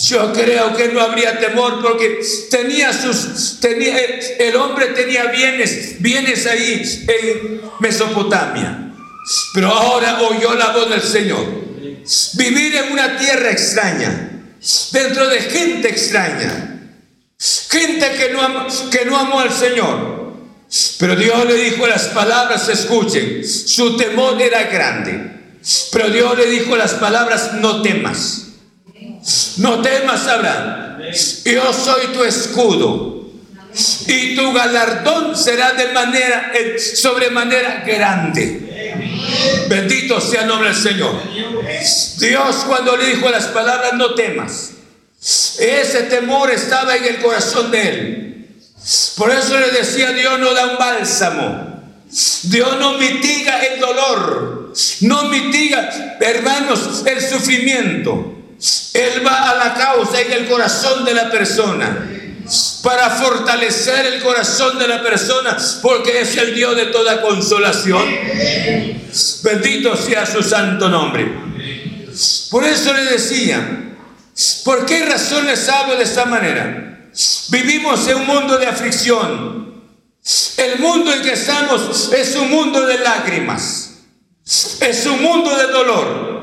Yo 0.04 0.34
creo 0.34 0.76
que 0.76 0.90
no 0.90 1.00
habría 1.00 1.40
temor 1.40 1.82
porque 1.82 2.20
tenía 2.50 2.92
sus, 2.92 3.60
tenía, 3.62 3.96
el 4.40 4.56
hombre 4.58 4.88
tenía 4.88 5.26
bienes, 5.28 6.02
bienes 6.02 6.46
ahí 6.46 6.82
en 7.08 7.62
Mesopotamia. 7.80 8.92
Pero 9.54 9.70
ahora 9.70 10.22
oyó 10.22 10.54
la 10.56 10.72
voz 10.72 10.90
del 10.90 11.02
Señor. 11.02 11.46
Vivir 12.34 12.76
en 12.76 12.92
una 12.92 13.18
tierra 13.18 13.52
extraña, 13.52 14.32
dentro 14.92 15.30
de 15.30 15.40
gente 15.40 15.88
extraña, 15.88 16.82
gente 17.70 18.12
que 18.18 18.34
no, 18.34 18.68
que 18.92 19.06
no 19.06 19.18
amó 19.18 19.40
al 19.40 19.54
Señor, 19.54 20.14
pero 21.00 21.16
Dios 21.16 21.46
le 21.46 21.56
dijo 21.56 21.88
las 21.88 22.06
palabras, 22.08 22.68
escuchen, 22.68 23.48
su 23.48 23.96
temor 23.96 24.42
era 24.42 24.64
grande. 24.64 25.43
Pero 25.92 26.10
Dios 26.10 26.38
le 26.38 26.48
dijo 26.48 26.76
las 26.76 26.94
palabras, 26.96 27.54
no 27.54 27.82
temas. 27.82 28.48
No 29.58 29.82
temas, 29.82 30.28
Abraham. 30.28 31.02
Yo 31.46 31.74
soy 31.74 32.08
tu 32.08 32.24
escudo. 32.24 33.24
Y 34.08 34.36
tu 34.36 34.54
galardón 34.54 35.36
será 35.36 35.74
de 35.74 35.88
manera, 35.94 36.52
sobremanera 36.96 37.84
grande. 37.86 38.64
Bendito 39.68 40.22
sea 40.22 40.42
el 40.42 40.48
nombre 40.48 40.70
del 40.70 40.78
Señor. 40.78 41.16
Dios 42.20 42.56
cuando 42.68 42.96
le 42.98 43.08
dijo 43.08 43.30
las 43.30 43.46
palabras, 43.46 43.94
no 43.94 44.14
temas. 44.14 44.72
Ese 45.60 46.04
temor 46.04 46.52
estaba 46.52 46.96
en 46.98 47.06
el 47.06 47.20
corazón 47.20 47.72
de 47.72 47.90
él. 47.90 48.48
Por 49.16 49.32
eso 49.32 49.58
le 49.58 49.72
decía, 49.72 50.12
Dios 50.12 50.38
no 50.40 50.54
da 50.54 50.68
un 50.68 50.78
bálsamo. 50.78 51.82
Dios 52.44 52.78
no 52.78 52.98
mitiga 52.98 53.60
el 53.66 53.80
dolor. 53.80 54.63
No 55.02 55.30
mitiga, 55.30 56.18
hermanos, 56.20 57.04
el 57.06 57.22
sufrimiento. 57.22 58.34
Él 58.94 59.26
va 59.26 59.50
a 59.50 59.56
la 59.56 59.74
causa 59.74 60.22
en 60.22 60.32
el 60.32 60.48
corazón 60.48 61.04
de 61.04 61.14
la 61.14 61.30
persona 61.30 62.10
para 62.84 63.10
fortalecer 63.10 64.06
el 64.06 64.22
corazón 64.22 64.78
de 64.78 64.88
la 64.88 65.02
persona, 65.02 65.58
porque 65.82 66.22
es 66.22 66.36
el 66.38 66.54
Dios 66.54 66.76
de 66.76 66.88
toda 66.88 67.22
consolación. 67.22 68.04
Bendito 69.44 69.96
sea 69.96 70.26
su 70.26 70.44
santo 70.44 70.90
nombre. 70.90 71.32
Por 72.50 72.66
eso 72.66 72.94
le 72.94 73.06
decía, 73.06 73.96
¿por 74.66 74.86
qué 74.86 75.06
razones 75.06 75.68
hablo 75.70 75.96
de 75.96 76.04
esta 76.04 76.26
manera? 76.26 77.10
Vivimos 77.50 78.08
en 78.08 78.18
un 78.18 78.28
mundo 78.28 78.58
de 78.58 78.68
aflicción. 78.68 79.64
El 80.58 80.80
mundo 80.80 81.14
en 81.14 81.22
que 81.22 81.34
estamos 81.34 82.12
es 82.14 82.36
un 82.36 82.50
mundo 82.50 82.86
de 82.86 83.00
lágrimas. 83.00 83.83
Es 84.46 85.06
un 85.06 85.22
mundo 85.22 85.56
de 85.56 85.68
dolor. 85.68 86.34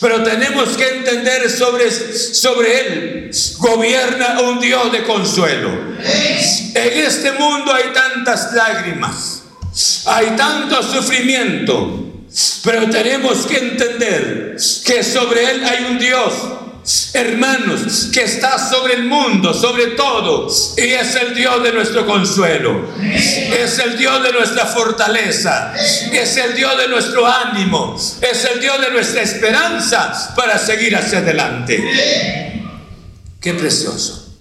Pero 0.00 0.22
tenemos 0.22 0.70
que 0.76 0.88
entender 0.88 1.50
sobre, 1.50 1.90
sobre 1.90 2.80
Él. 2.80 3.30
Gobierna 3.58 4.40
un 4.40 4.60
Dios 4.60 4.92
de 4.92 5.02
consuelo. 5.04 5.70
En 6.74 6.98
este 7.06 7.32
mundo 7.32 7.72
hay 7.72 7.92
tantas 7.92 8.52
lágrimas. 8.52 9.42
Hay 10.06 10.28
tanto 10.36 10.82
sufrimiento. 10.82 12.00
Pero 12.62 12.90
tenemos 12.90 13.46
que 13.46 13.58
entender 13.58 14.56
que 14.84 15.02
sobre 15.02 15.50
Él 15.50 15.64
hay 15.64 15.84
un 15.84 15.98
Dios 15.98 16.32
hermanos, 17.14 18.10
que 18.12 18.22
está 18.22 18.58
sobre 18.58 18.94
el 18.94 19.04
mundo, 19.04 19.54
sobre 19.54 19.88
todo, 19.88 20.48
y 20.76 20.82
es 20.82 21.14
el 21.16 21.34
Dios 21.34 21.62
de 21.62 21.72
nuestro 21.72 22.06
consuelo, 22.06 22.88
es 23.00 23.78
el 23.78 23.96
Dios 23.96 24.22
de 24.22 24.32
nuestra 24.32 24.66
fortaleza, 24.66 25.74
es 25.74 26.36
el 26.36 26.54
Dios 26.54 26.76
de 26.76 26.88
nuestro 26.88 27.26
ánimo, 27.26 27.96
es 27.96 28.44
el 28.44 28.60
Dios 28.60 28.80
de 28.80 28.90
nuestra 28.90 29.22
esperanza 29.22 30.34
para 30.36 30.58
seguir 30.58 30.94
hacia 30.94 31.18
adelante. 31.18 32.62
Qué 33.40 33.54
precioso, 33.54 34.36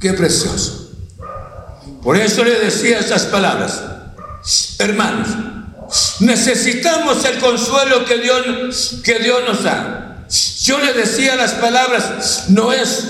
qué 0.00 0.12
precioso. 0.14 0.92
Por 2.02 2.16
eso 2.16 2.44
le 2.44 2.58
decía 2.58 3.00
estas 3.00 3.24
palabras, 3.24 3.82
hermanos, 4.78 5.28
necesitamos 6.20 7.24
el 7.24 7.38
consuelo 7.38 8.04
que 8.04 8.18
Dios, 8.18 9.00
que 9.04 9.18
Dios 9.18 9.40
nos 9.46 9.62
da. 9.62 10.05
Yo 10.66 10.80
le 10.80 10.94
decía 10.94 11.36
las 11.36 11.52
palabras, 11.52 12.46
no 12.48 12.72
es 12.72 13.04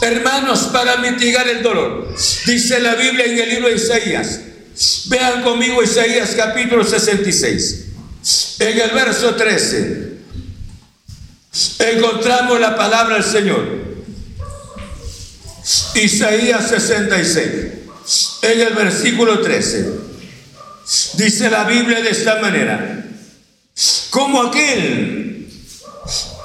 hermanos, 0.00 0.70
para 0.72 0.96
mitigar 0.96 1.46
el 1.46 1.62
dolor. 1.62 2.08
Dice 2.46 2.80
la 2.80 2.94
Biblia 2.94 3.26
en 3.26 3.38
el 3.38 3.48
libro 3.50 3.68
de 3.68 3.74
Isaías. 3.74 4.40
Vean 5.10 5.42
conmigo 5.42 5.82
Isaías 5.82 6.30
capítulo 6.34 6.82
66. 6.82 7.84
En 8.60 8.80
el 8.80 8.90
verso 8.92 9.34
13 9.34 10.12
encontramos 11.80 12.58
la 12.58 12.74
palabra 12.76 13.16
del 13.16 13.24
Señor. 13.24 13.68
Isaías 15.94 16.66
66. 16.70 17.48
En 18.40 18.58
el 18.58 18.72
versículo 18.72 19.40
13. 19.40 19.86
Dice 21.18 21.50
la 21.50 21.64
Biblia 21.64 22.00
de 22.00 22.08
esta 22.08 22.40
manera. 22.40 23.04
Como 24.08 24.44
aquel 24.44 25.31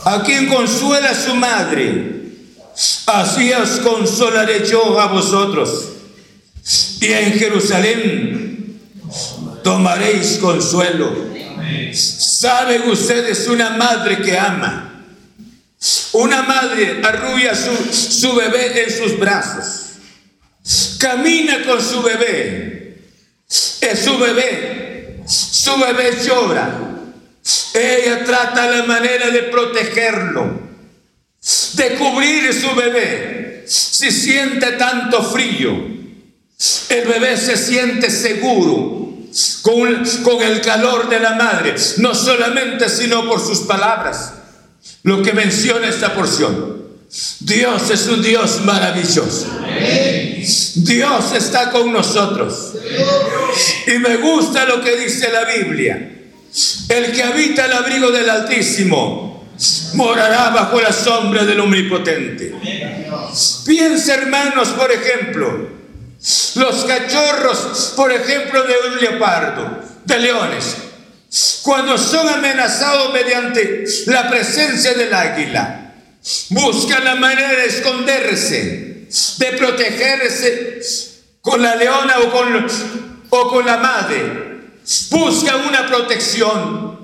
a 0.08 0.24
quien 0.24 0.48
consuela 0.48 1.14
su 1.14 1.36
madre, 1.36 2.22
así 3.08 3.52
os 3.52 3.72
consolaré 3.80 4.66
yo 4.66 4.98
a 4.98 5.08
vosotros. 5.08 5.90
Y 7.02 7.08
en 7.08 7.34
Jerusalén 7.34 8.80
tomaréis 9.64 10.38
consuelo. 10.38 11.14
Saben 11.94 12.90
ustedes 12.90 13.48
una 13.50 13.72
madre 13.72 14.22
que 14.22 14.38
ama. 14.38 15.04
Una 16.14 16.42
madre 16.42 17.02
arrulla 17.04 17.54
su, 17.54 17.94
su 17.94 18.34
bebé 18.34 18.84
en 18.84 18.98
sus 18.98 19.20
brazos. 19.20 19.88
Camina 21.00 21.66
con 21.66 21.82
su 21.82 22.02
bebé. 22.02 23.02
Es 23.82 24.06
su 24.06 24.18
bebé. 24.18 25.22
Su 25.28 25.78
bebé 25.78 26.18
llora. 26.26 26.87
Ella 27.74 28.24
trata 28.26 28.70
la 28.70 28.84
manera 28.84 29.30
de 29.30 29.44
protegerlo, 29.44 30.60
de 31.74 31.96
cubrir 31.96 32.54
su 32.54 32.74
bebé. 32.76 33.64
Si 33.68 34.12
siente 34.12 34.74
tanto 34.74 35.24
frío, 35.24 35.72
el 36.90 37.08
bebé 37.08 37.38
se 37.38 37.56
siente 37.56 38.10
seguro 38.10 38.98
con, 39.62 40.42
el 40.42 40.62
calor 40.62 41.10
de 41.10 41.20
la 41.20 41.36
madre, 41.36 41.76
no 41.98 42.16
solamente 42.16 42.90
sino 42.90 43.28
por 43.28 43.40
sus 43.40 43.60
palabras. 43.60 44.34
Lo 45.04 45.22
que 45.22 45.34
menciona 45.34 45.88
esta 45.88 46.14
porción. 46.14 46.78
Dios 47.40 47.90
es 47.90 48.08
un 48.08 48.22
Dios 48.22 48.62
maravilloso. 48.66 49.48
Dios 50.76 51.32
está 51.34 51.72
con 51.72 51.94
nosotros. 51.94 52.74
Y 53.86 54.00
me 54.00 54.18
gusta 54.18 54.66
lo 54.66 54.82
que 54.82 54.98
dice 54.98 55.30
la 55.32 55.46
Biblia. 55.46 56.17
El 56.90 57.12
que 57.12 57.24
habita 57.24 57.66
el 57.66 57.74
abrigo 57.74 58.12
del 58.12 58.30
Altísimo 58.30 59.48
morará 59.94 60.50
bajo 60.50 60.80
la 60.80 60.94
sombra 60.94 61.44
del 61.44 61.60
Omnipotente. 61.60 62.54
Piensa, 63.66 64.16
hermanos, 64.16 64.70
por 64.70 64.92
ejemplo, 64.92 65.70
los 66.56 66.86
cachorros, 66.86 67.94
por 67.96 68.12
ejemplo, 68.12 68.64
de 68.64 68.74
un 68.90 69.00
leopardo, 69.00 69.82
de 70.06 70.20
leones, 70.20 70.78
cuando 71.64 71.98
son 71.98 72.28
amenazados 72.30 73.14
mediante 73.14 73.84
la 74.08 74.30
presencia 74.30 74.94
del 74.94 75.14
águila, 75.14 75.94
buscan 76.50 77.04
la 77.04 77.16
manera 77.16 77.52
de 77.52 77.66
esconderse, 77.66 79.08
de 79.38 79.46
protegerse 79.58 80.80
con 81.42 81.62
la 81.62 81.76
leona 81.76 82.20
o 82.20 82.32
con, 82.32 82.68
o 83.30 83.50
con 83.50 83.66
la 83.66 83.78
madre 83.78 84.47
buscan 85.10 85.68
una 85.68 85.86
protección, 85.88 86.98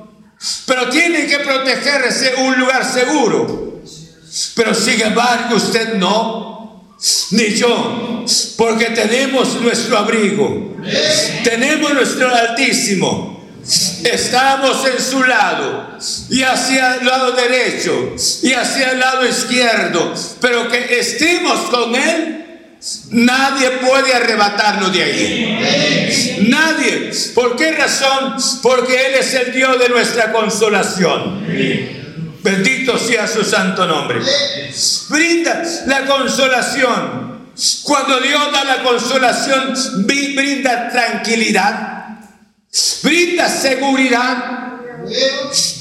pero 0.66 0.90
tienen 0.90 1.28
que 1.28 1.40
protegerse 1.40 2.36
un 2.38 2.60
lugar 2.60 2.86
seguro. 2.86 3.82
Pero 4.56 4.74
sin 4.74 5.00
embargo 5.02 5.56
usted 5.56 5.96
no, 5.96 6.96
ni 7.32 7.54
yo, 7.54 8.26
porque 8.58 8.86
tenemos 8.86 9.60
nuestro 9.62 9.98
abrigo, 9.98 10.76
tenemos 11.44 11.94
nuestro 11.94 12.34
altísimo. 12.34 13.34
Estamos 14.04 14.86
en 14.86 15.02
su 15.02 15.24
lado 15.24 15.98
y 16.30 16.42
hacia 16.42 16.96
el 16.96 17.06
lado 17.06 17.32
derecho 17.32 18.14
y 18.42 18.52
hacia 18.52 18.92
el 18.92 19.00
lado 19.00 19.26
izquierdo, 19.26 20.14
pero 20.42 20.68
que 20.70 21.00
estemos 21.00 21.70
con 21.70 21.96
Él 21.96 22.43
Nadie 23.12 23.70
puede 23.72 24.14
arrebatarnos 24.14 24.92
de 24.92 25.04
ahí. 25.04 26.46
Nadie. 26.50 27.12
¿Por 27.34 27.56
qué 27.56 27.72
razón? 27.72 28.36
Porque 28.62 29.08
Él 29.08 29.14
es 29.20 29.34
el 29.34 29.54
Dios 29.54 29.80
de 29.80 29.90
nuestra 29.90 30.32
consolación. 30.32 31.46
Bendito 32.44 32.98
sea 32.98 33.28
su 33.28 33.44
santo 33.44 33.86
nombre. 33.86 34.20
Brinda 35.10 35.64
la 35.86 36.06
consolación. 36.06 37.52
Cuando 37.84 38.20
Dios 38.20 38.52
da 38.52 38.64
la 38.66 38.84
consolación, 38.84 39.74
brinda 40.06 40.90
tranquilidad, 40.90 42.18
brinda 43.04 43.48
seguridad. 43.48 44.73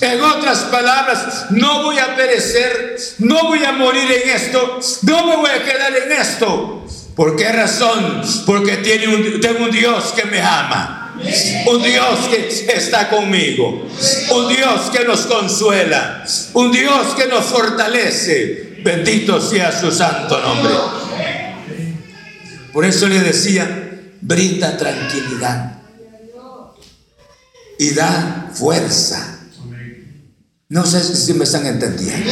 En 0.00 0.20
otras 0.20 0.58
palabras, 0.64 1.46
no 1.50 1.82
voy 1.82 1.98
a 1.98 2.16
perecer, 2.16 2.96
no 3.18 3.48
voy 3.48 3.64
a 3.64 3.72
morir 3.72 4.10
en 4.10 4.30
esto, 4.30 4.80
no 5.02 5.26
me 5.26 5.36
voy 5.36 5.50
a 5.50 5.62
quedar 5.62 5.96
en 5.96 6.12
esto. 6.12 6.84
¿Por 7.14 7.36
qué 7.36 7.52
razón? 7.52 8.22
Porque 8.46 8.78
tiene 8.78 9.08
un, 9.08 9.40
tengo 9.40 9.64
un 9.64 9.70
Dios 9.70 10.12
que 10.16 10.24
me 10.24 10.40
ama. 10.40 11.14
Un 11.66 11.82
Dios 11.82 12.18
que 12.30 12.48
está 12.74 13.08
conmigo. 13.08 13.86
Un 14.30 14.48
Dios 14.48 14.90
que 14.90 15.04
nos 15.04 15.20
consuela. 15.26 16.24
Un 16.54 16.72
Dios 16.72 17.14
que 17.16 17.26
nos 17.26 17.44
fortalece. 17.44 18.78
Bendito 18.82 19.40
sea 19.40 19.78
su 19.78 19.92
santo 19.92 20.40
nombre. 20.40 20.72
Por 22.72 22.84
eso 22.84 23.06
le 23.06 23.20
decía, 23.20 24.00
brinda 24.20 24.76
tranquilidad. 24.76 25.81
Y 27.78 27.90
da 27.90 28.50
fuerza. 28.54 29.40
No 30.68 30.86
sé 30.86 31.02
si 31.02 31.34
me 31.34 31.44
están 31.44 31.66
entendiendo. 31.66 32.30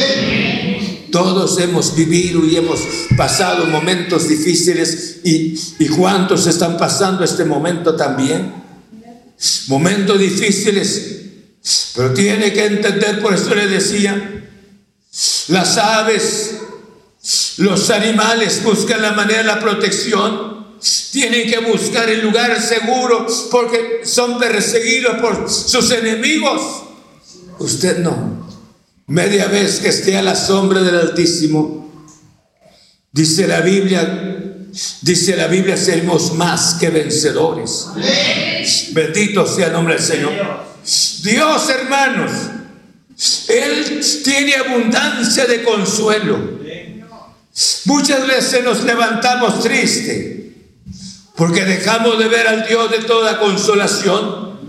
Todos 1.11 1.59
hemos 1.59 1.95
vivido 1.95 2.43
y 2.45 2.55
hemos 2.55 2.79
pasado 3.15 3.65
momentos 3.67 4.27
difíciles 4.27 5.19
y, 5.23 5.59
y 5.77 5.87
cuántos 5.89 6.47
están 6.47 6.77
pasando 6.77 7.23
este 7.23 7.45
momento 7.45 7.95
también. 7.95 8.53
Momentos 9.67 10.19
difíciles, 10.19 11.21
pero 11.95 12.13
tiene 12.13 12.53
que 12.53 12.65
entender, 12.65 13.21
por 13.21 13.33
eso 13.33 13.53
le 13.53 13.67
decía, 13.67 14.47
las 15.49 15.77
aves, 15.77 16.55
los 17.57 17.89
animales 17.89 18.63
buscan 18.63 19.01
la 19.01 19.11
manera 19.11 19.39
de 19.39 19.45
la 19.45 19.59
protección, 19.59 20.60
tienen 21.11 21.49
que 21.49 21.59
buscar 21.59 22.09
el 22.09 22.21
lugar 22.21 22.59
seguro 22.59 23.27
porque 23.51 24.01
son 24.03 24.39
perseguidos 24.39 25.19
por 25.19 25.49
sus 25.49 25.91
enemigos. 25.91 26.83
Usted 27.59 27.99
no. 27.99 28.49
Media 29.07 29.47
vez 29.47 29.79
que 29.79 29.89
esté 29.89 30.17
a 30.17 30.23
la 30.23 30.35
sombra 30.35 30.81
del 30.81 30.95
Altísimo, 30.95 32.09
dice 33.11 33.45
la 33.45 33.61
Biblia, 33.61 34.65
dice 35.01 35.35
la 35.35 35.47
Biblia, 35.47 35.77
seremos 35.77 36.33
más 36.33 36.75
que 36.75 36.89
vencedores. 36.89 37.87
Bendito 38.93 39.45
sea 39.45 39.67
el 39.67 39.73
nombre 39.73 39.95
del 39.95 40.03
Señor. 40.03 40.31
Dios, 41.23 41.69
hermanos, 41.69 42.31
Él 43.49 44.01
tiene 44.23 44.55
abundancia 44.55 45.45
de 45.45 45.61
consuelo. 45.61 46.59
Muchas 47.85 48.25
veces 48.25 48.63
nos 48.63 48.83
levantamos 48.83 49.61
tristes 49.61 50.40
porque 51.35 51.65
dejamos 51.65 52.19
de 52.19 52.27
ver 52.27 52.47
al 52.47 52.67
Dios 52.67 52.91
de 52.91 52.99
toda 52.99 53.39
consolación. 53.39 54.59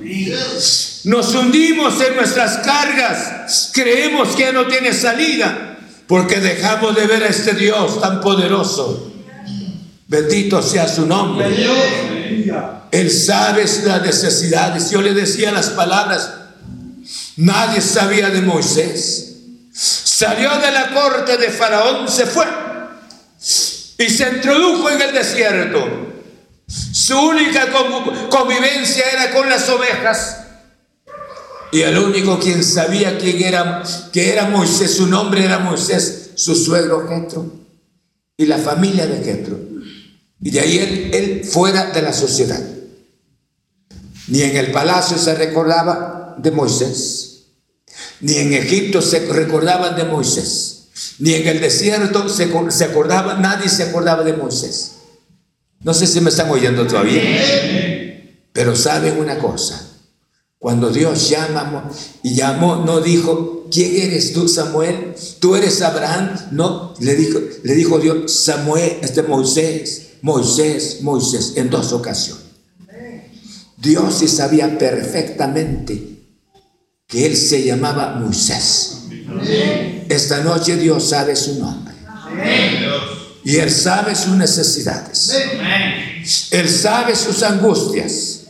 Nos 1.04 1.34
hundimos 1.34 2.00
en 2.00 2.16
nuestras 2.16 2.58
cargas, 2.58 3.70
creemos 3.72 4.36
que 4.36 4.52
no 4.52 4.66
tiene 4.66 4.92
salida, 4.92 5.78
porque 6.06 6.40
dejamos 6.40 6.94
de 6.94 7.06
ver 7.06 7.24
a 7.24 7.28
este 7.28 7.54
Dios 7.54 8.00
tan 8.00 8.20
poderoso. 8.20 9.12
Bendito 10.06 10.60
sea 10.62 10.86
su 10.86 11.06
nombre. 11.06 11.46
Él 12.90 13.10
sabe 13.10 13.64
las 13.84 14.02
necesidades. 14.02 14.90
Yo 14.90 15.00
le 15.00 15.14
decía 15.14 15.50
las 15.50 15.70
palabras, 15.70 16.30
nadie 17.36 17.80
sabía 17.80 18.28
de 18.28 18.42
Moisés. 18.42 19.36
Salió 19.72 20.50
de 20.58 20.70
la 20.70 20.90
corte 20.92 21.38
de 21.38 21.48
Faraón, 21.48 22.08
se 22.08 22.26
fue 22.26 22.46
y 23.98 24.10
se 24.10 24.28
introdujo 24.28 24.90
en 24.90 25.00
el 25.00 25.12
desierto. 25.14 26.11
Su 26.92 27.18
única 27.18 27.68
convivencia 28.30 29.04
era 29.12 29.32
con 29.32 29.48
las 29.48 29.68
ovejas 29.68 30.38
y 31.70 31.80
el 31.80 31.98
único 31.98 32.38
quien 32.38 32.62
sabía 32.62 33.18
quién 33.18 33.42
era, 33.42 33.82
que 34.12 34.30
era 34.30 34.48
Moisés, 34.48 34.94
su 34.94 35.06
nombre 35.06 35.44
era 35.44 35.58
Moisés, 35.58 36.30
su 36.34 36.54
suegro 36.54 37.08
Jetro 37.08 37.50
y 38.36 38.46
la 38.46 38.58
familia 38.58 39.06
de 39.06 39.24
Jetro. 39.24 39.58
Y 40.40 40.50
de 40.50 40.60
ahí 40.60 40.78
él, 40.78 41.10
él 41.14 41.44
fuera 41.44 41.86
de 41.86 42.02
la 42.02 42.12
sociedad. 42.12 42.62
Ni 44.28 44.42
en 44.42 44.56
el 44.56 44.70
palacio 44.70 45.18
se 45.18 45.34
recordaba 45.34 46.36
de 46.38 46.50
Moisés, 46.50 47.44
ni 48.20 48.36
en 48.36 48.52
Egipto 48.52 49.02
se 49.02 49.26
recordaban 49.26 49.96
de 49.96 50.04
Moisés. 50.04 50.88
Ni 51.18 51.34
en 51.34 51.48
el 51.48 51.60
desierto 51.60 52.28
se, 52.28 52.50
se 52.70 52.84
acordaba, 52.84 53.34
nadie 53.34 53.68
se 53.68 53.84
acordaba 53.84 54.24
de 54.24 54.34
Moisés. 54.34 54.92
No 55.84 55.92
sé 55.94 56.06
si 56.06 56.20
me 56.20 56.30
están 56.30 56.50
oyendo 56.50 56.86
todavía. 56.86 57.22
Pero 58.52 58.76
saben 58.76 59.18
una 59.18 59.38
cosa. 59.38 59.88
Cuando 60.58 60.90
Dios 60.90 61.28
llama 61.28 61.90
y 62.22 62.34
llamó, 62.34 62.76
no 62.76 63.00
dijo, 63.00 63.66
¿quién 63.70 63.96
eres 63.96 64.32
tú, 64.32 64.46
Samuel? 64.46 65.14
¿Tú 65.40 65.56
eres 65.56 65.82
Abraham? 65.82 66.36
No, 66.52 66.94
le 67.00 67.16
dijo, 67.16 67.40
le 67.64 67.74
dijo 67.74 67.98
Dios, 67.98 68.32
Samuel, 68.32 68.98
este 69.02 69.24
Moisés, 69.24 70.10
Moisés, 70.22 70.98
Moisés, 71.02 71.54
en 71.56 71.68
dos 71.68 71.92
ocasiones. 71.92 72.44
Dios 73.76 74.14
sí 74.14 74.28
sabía 74.28 74.78
perfectamente 74.78 76.20
que 77.08 77.26
él 77.26 77.36
se 77.36 77.64
llamaba 77.64 78.14
Moisés. 78.14 79.08
Esta 80.08 80.44
noche 80.44 80.76
Dios 80.76 81.08
sabe 81.08 81.34
su 81.34 81.58
nombre. 81.58 81.92
Y 83.44 83.56
Él 83.56 83.70
sabe 83.70 84.14
sus 84.14 84.34
necesidades. 84.36 85.34
Él 86.50 86.68
sabe 86.68 87.16
sus 87.16 87.42
angustias. 87.42 88.44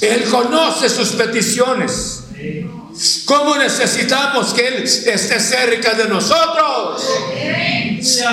Él 0.00 0.24
conoce 0.30 0.88
sus 0.88 1.10
peticiones. 1.10 2.20
¿Cómo 3.24 3.56
necesitamos 3.56 4.52
que 4.52 4.66
Él 4.66 4.82
esté 4.82 5.40
cerca 5.40 5.94
de 5.94 6.08
nosotros? 6.08 7.02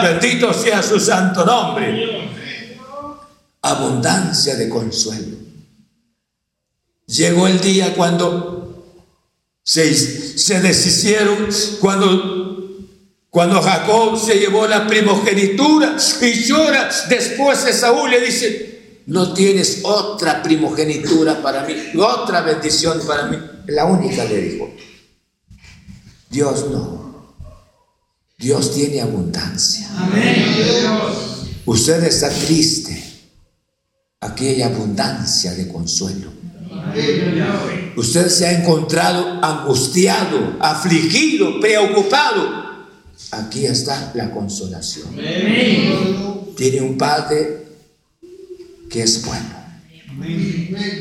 Bendito 0.04 0.54
sea 0.54 0.84
su 0.84 1.00
santo 1.00 1.46
nombre. 1.46 2.30
Abundancia 3.62 4.56
de 4.56 4.70
consuelo. 4.70 5.38
Llegó 7.08 7.48
el 7.48 7.60
día 7.62 7.94
cuando 7.96 8.86
se, 9.64 9.94
se 9.94 10.62
deshicieron, 10.62 11.48
cuando, 11.80 12.47
cuando 13.38 13.62
Jacob 13.62 14.20
se 14.20 14.40
llevó 14.40 14.66
la 14.66 14.88
primogenitura 14.88 15.96
y 16.22 16.44
llora. 16.44 16.90
Después 17.08 17.66
de 17.66 17.72
Saúl 17.72 18.10
le 18.10 18.20
dice, 18.20 19.04
no 19.06 19.32
tienes 19.32 19.82
otra 19.84 20.42
primogenitura 20.42 21.40
para 21.40 21.64
mí, 21.64 21.76
otra 22.00 22.42
bendición 22.42 23.00
para 23.06 23.28
mí. 23.28 23.38
La 23.68 23.86
única 23.86 24.26
le 24.26 24.42
dijo. 24.42 24.72
Dios 26.32 26.66
no. 26.72 27.36
Dios 28.40 28.74
tiene 28.74 29.02
abundancia. 29.02 29.88
Usted 31.64 32.06
está 32.06 32.32
triste. 32.32 33.04
Aquí 34.20 34.48
hay 34.48 34.64
abundancia 34.64 35.54
de 35.54 35.68
consuelo. 35.68 36.32
Usted 37.98 38.30
se 38.30 38.48
ha 38.48 38.52
encontrado 38.54 39.46
angustiado, 39.46 40.58
afligido, 40.60 41.60
preocupado. 41.60 42.67
Aquí 43.32 43.66
está 43.66 44.12
la 44.16 44.32
consolación. 44.32 45.16
Tiene 46.56 46.82
un 46.82 46.98
padre 46.98 47.66
que 48.90 49.04
es 49.04 49.26
bueno. 49.26 49.58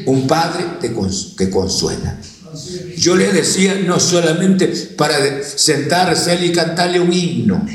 Un 0.07 0.27
padre 0.27 0.65
que 0.81 1.51
consuela. 1.51 2.19
Yo 2.97 3.17
le 3.17 3.33
decía, 3.33 3.75
no 3.75 4.01
solamente 4.01 4.67
para 4.97 5.43
sentarse 5.43 6.35
él 6.35 6.45
y 6.45 6.53
cantarle 6.53 7.01
un 7.01 7.13
himno, 7.13 7.67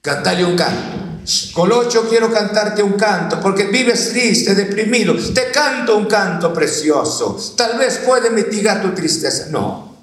cantarle 0.00 0.44
un 0.44 0.56
canto. 0.56 1.04
Colocho, 1.52 2.06
quiero 2.08 2.30
cantarte 2.30 2.82
un 2.82 2.94
canto, 2.94 3.40
porque 3.40 3.64
vives 3.66 4.10
triste, 4.10 4.54
deprimido. 4.54 5.14
Te 5.32 5.50
canto 5.50 5.96
un 5.96 6.06
canto 6.06 6.52
precioso. 6.52 7.38
Tal 7.56 7.78
vez 7.78 8.00
puede 8.04 8.30
mitigar 8.30 8.82
tu 8.82 8.90
tristeza. 8.90 9.46
No. 9.50 9.96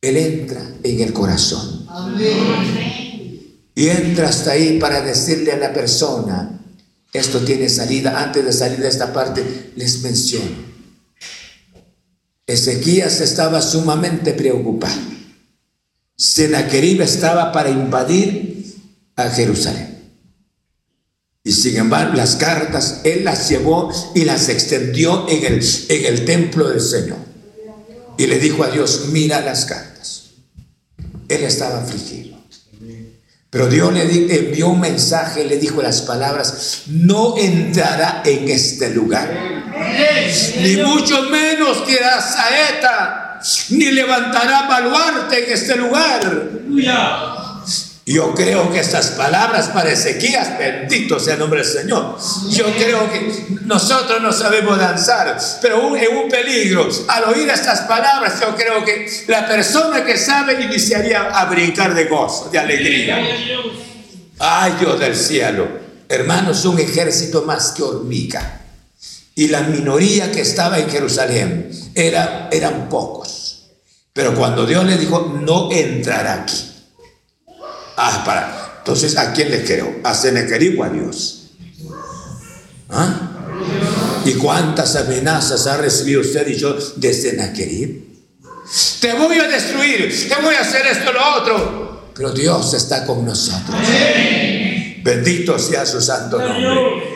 Él 0.00 0.16
entra 0.16 0.62
en 0.82 1.00
el 1.00 1.12
corazón. 1.12 1.81
Y 3.74 3.88
entra 3.88 4.28
hasta 4.28 4.52
ahí 4.52 4.78
para 4.78 5.00
decirle 5.00 5.52
a 5.52 5.56
la 5.56 5.72
persona, 5.72 6.60
esto 7.12 7.40
tiene 7.40 7.68
salida. 7.68 8.22
Antes 8.22 8.44
de 8.44 8.52
salir 8.52 8.78
de 8.78 8.88
esta 8.88 9.12
parte, 9.12 9.72
les 9.76 10.02
menciono. 10.02 10.72
Ezequías 12.46 13.20
estaba 13.20 13.62
sumamente 13.62 14.32
preocupado. 14.32 15.00
Senaquerib 16.16 17.02
estaba 17.02 17.52
para 17.52 17.70
invadir 17.70 18.76
a 19.16 19.28
Jerusalén. 19.30 19.92
Y 21.44 21.52
sin 21.52 21.76
embargo, 21.76 22.14
las 22.14 22.36
cartas 22.36 23.00
él 23.04 23.24
las 23.24 23.48
llevó 23.48 23.90
y 24.14 24.24
las 24.24 24.48
extendió 24.48 25.28
en 25.28 25.44
el, 25.44 25.64
en 25.88 26.04
el 26.04 26.24
templo 26.24 26.68
del 26.68 26.80
Señor. 26.80 27.18
Y 28.16 28.26
le 28.26 28.38
dijo 28.38 28.62
a 28.62 28.70
Dios, 28.70 29.06
mira 29.10 29.40
las 29.40 29.64
cartas. 29.64 30.21
Él 31.28 31.44
estaba 31.44 31.82
afligido. 31.82 32.38
Pero 33.50 33.68
Dios 33.68 33.92
le 33.92 34.02
envió 34.34 34.68
un 34.68 34.80
mensaje, 34.80 35.44
le 35.44 35.58
dijo 35.58 35.82
las 35.82 36.00
palabras, 36.02 36.84
no 36.86 37.36
entrará 37.36 38.22
en 38.24 38.48
este 38.48 38.88
lugar. 38.94 39.30
Ni 40.60 40.76
mucho 40.76 41.28
quieras 41.28 41.84
tirará 41.86 42.20
saeta, 42.22 43.40
ni 43.70 43.90
levantará 43.90 44.66
baluarte 44.66 45.44
en 45.44 45.52
este 45.52 45.76
lugar. 45.76 46.48
Yo 48.04 48.34
creo 48.34 48.72
que 48.72 48.80
estas 48.80 49.12
palabras 49.12 49.68
para 49.68 49.92
Ezequías, 49.92 50.58
bendito 50.58 51.20
sea 51.20 51.34
el 51.34 51.38
nombre 51.38 51.62
del 51.62 51.70
Señor. 51.70 52.18
Yo 52.50 52.64
creo 52.74 53.10
que 53.12 53.46
nosotros 53.64 54.20
no 54.20 54.32
sabemos 54.32 54.76
danzar, 54.76 55.38
pero 55.60 55.96
en 55.96 56.16
un 56.16 56.28
peligro. 56.28 56.88
Al 57.06 57.24
oír 57.24 57.48
estas 57.48 57.82
palabras, 57.82 58.40
yo 58.40 58.56
creo 58.56 58.84
que 58.84 59.06
la 59.28 59.46
persona 59.46 60.04
que 60.04 60.18
sabe 60.18 60.60
iniciaría 60.64 61.28
a 61.28 61.44
brincar 61.44 61.94
de 61.94 62.06
gozo, 62.06 62.48
de 62.50 62.58
alegría. 62.58 63.20
Ay, 64.40 64.74
Dios 64.80 64.98
del 64.98 65.14
cielo. 65.14 65.68
Hermanos, 66.08 66.64
un 66.64 66.80
ejército 66.80 67.42
más 67.42 67.70
que 67.70 67.84
hormiga. 67.84 68.62
Y 69.36 69.46
la 69.46 69.60
minoría 69.60 70.32
que 70.32 70.40
estaba 70.40 70.80
en 70.80 70.90
Jerusalén 70.90 71.70
era, 71.94 72.48
eran 72.50 72.88
pocos. 72.88 73.62
Pero 74.12 74.34
cuando 74.34 74.66
Dios 74.66 74.84
le 74.84 74.98
dijo, 74.98 75.38
no 75.40 75.70
entrará 75.70 76.42
aquí 76.42 76.71
Ah, 77.96 78.22
para. 78.24 78.76
Entonces, 78.78 79.16
¿a 79.16 79.32
quién 79.32 79.50
le 79.50 79.64
creo? 79.64 80.00
¿A 80.02 80.14
Senequerib 80.14 80.80
o 80.80 80.84
a 80.84 80.88
Dios? 80.88 81.50
¿Ah? 82.90 83.32
¿Y 84.24 84.32
cuántas 84.34 84.96
amenazas 84.96 85.66
ha 85.66 85.76
recibido 85.76 86.20
usted 86.20 86.46
y 86.48 86.56
yo 86.56 86.76
de 86.96 87.14
Senequerib? 87.14 88.12
Te 89.00 89.12
voy 89.14 89.38
a 89.38 89.48
destruir, 89.48 90.28
te 90.28 90.42
voy 90.42 90.54
a 90.54 90.60
hacer 90.60 90.86
esto 90.86 91.12
lo 91.12 91.36
otro. 91.36 92.02
Pero 92.14 92.30
Dios 92.30 92.74
está 92.74 93.04
con 93.04 93.24
nosotros. 93.24 93.76
Bendito 95.02 95.58
sea 95.58 95.84
su 95.84 96.00
santo 96.00 96.38
nombre. 96.38 97.12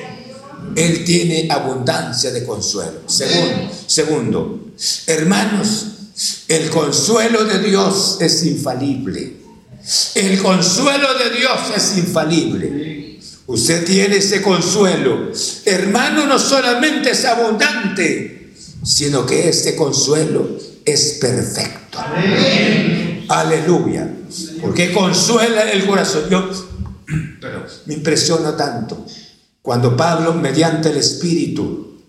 Él 0.74 1.04
tiene 1.04 1.48
abundancia 1.50 2.30
de 2.32 2.44
consuelo. 2.44 3.00
Segundo, 3.06 3.70
segundo, 3.86 4.60
hermanos, 5.06 5.86
el 6.48 6.70
consuelo 6.70 7.44
de 7.44 7.60
Dios 7.60 8.18
es 8.20 8.44
infalible. 8.44 9.35
El 10.14 10.42
consuelo 10.42 11.08
de 11.14 11.38
Dios 11.38 11.60
es 11.74 11.98
infalible. 11.98 13.20
Usted 13.46 13.84
tiene 13.84 14.16
ese 14.16 14.42
consuelo. 14.42 15.30
Hermano, 15.64 16.26
no 16.26 16.38
solamente 16.38 17.10
es 17.10 17.24
abundante, 17.24 18.52
sino 18.84 19.24
que 19.24 19.48
este 19.48 19.76
consuelo 19.76 20.58
es 20.84 21.18
perfecto. 21.20 21.98
Aleluya. 23.28 24.10
Porque 24.60 24.92
consuela 24.92 25.70
el 25.70 25.86
corazón. 25.86 26.24
Yo 26.30 26.50
me 27.86 27.94
impresiona 27.94 28.56
tanto 28.56 29.06
cuando 29.62 29.96
Pablo, 29.96 30.32
mediante 30.32 30.90
el 30.90 30.96
Espíritu, 30.96 32.00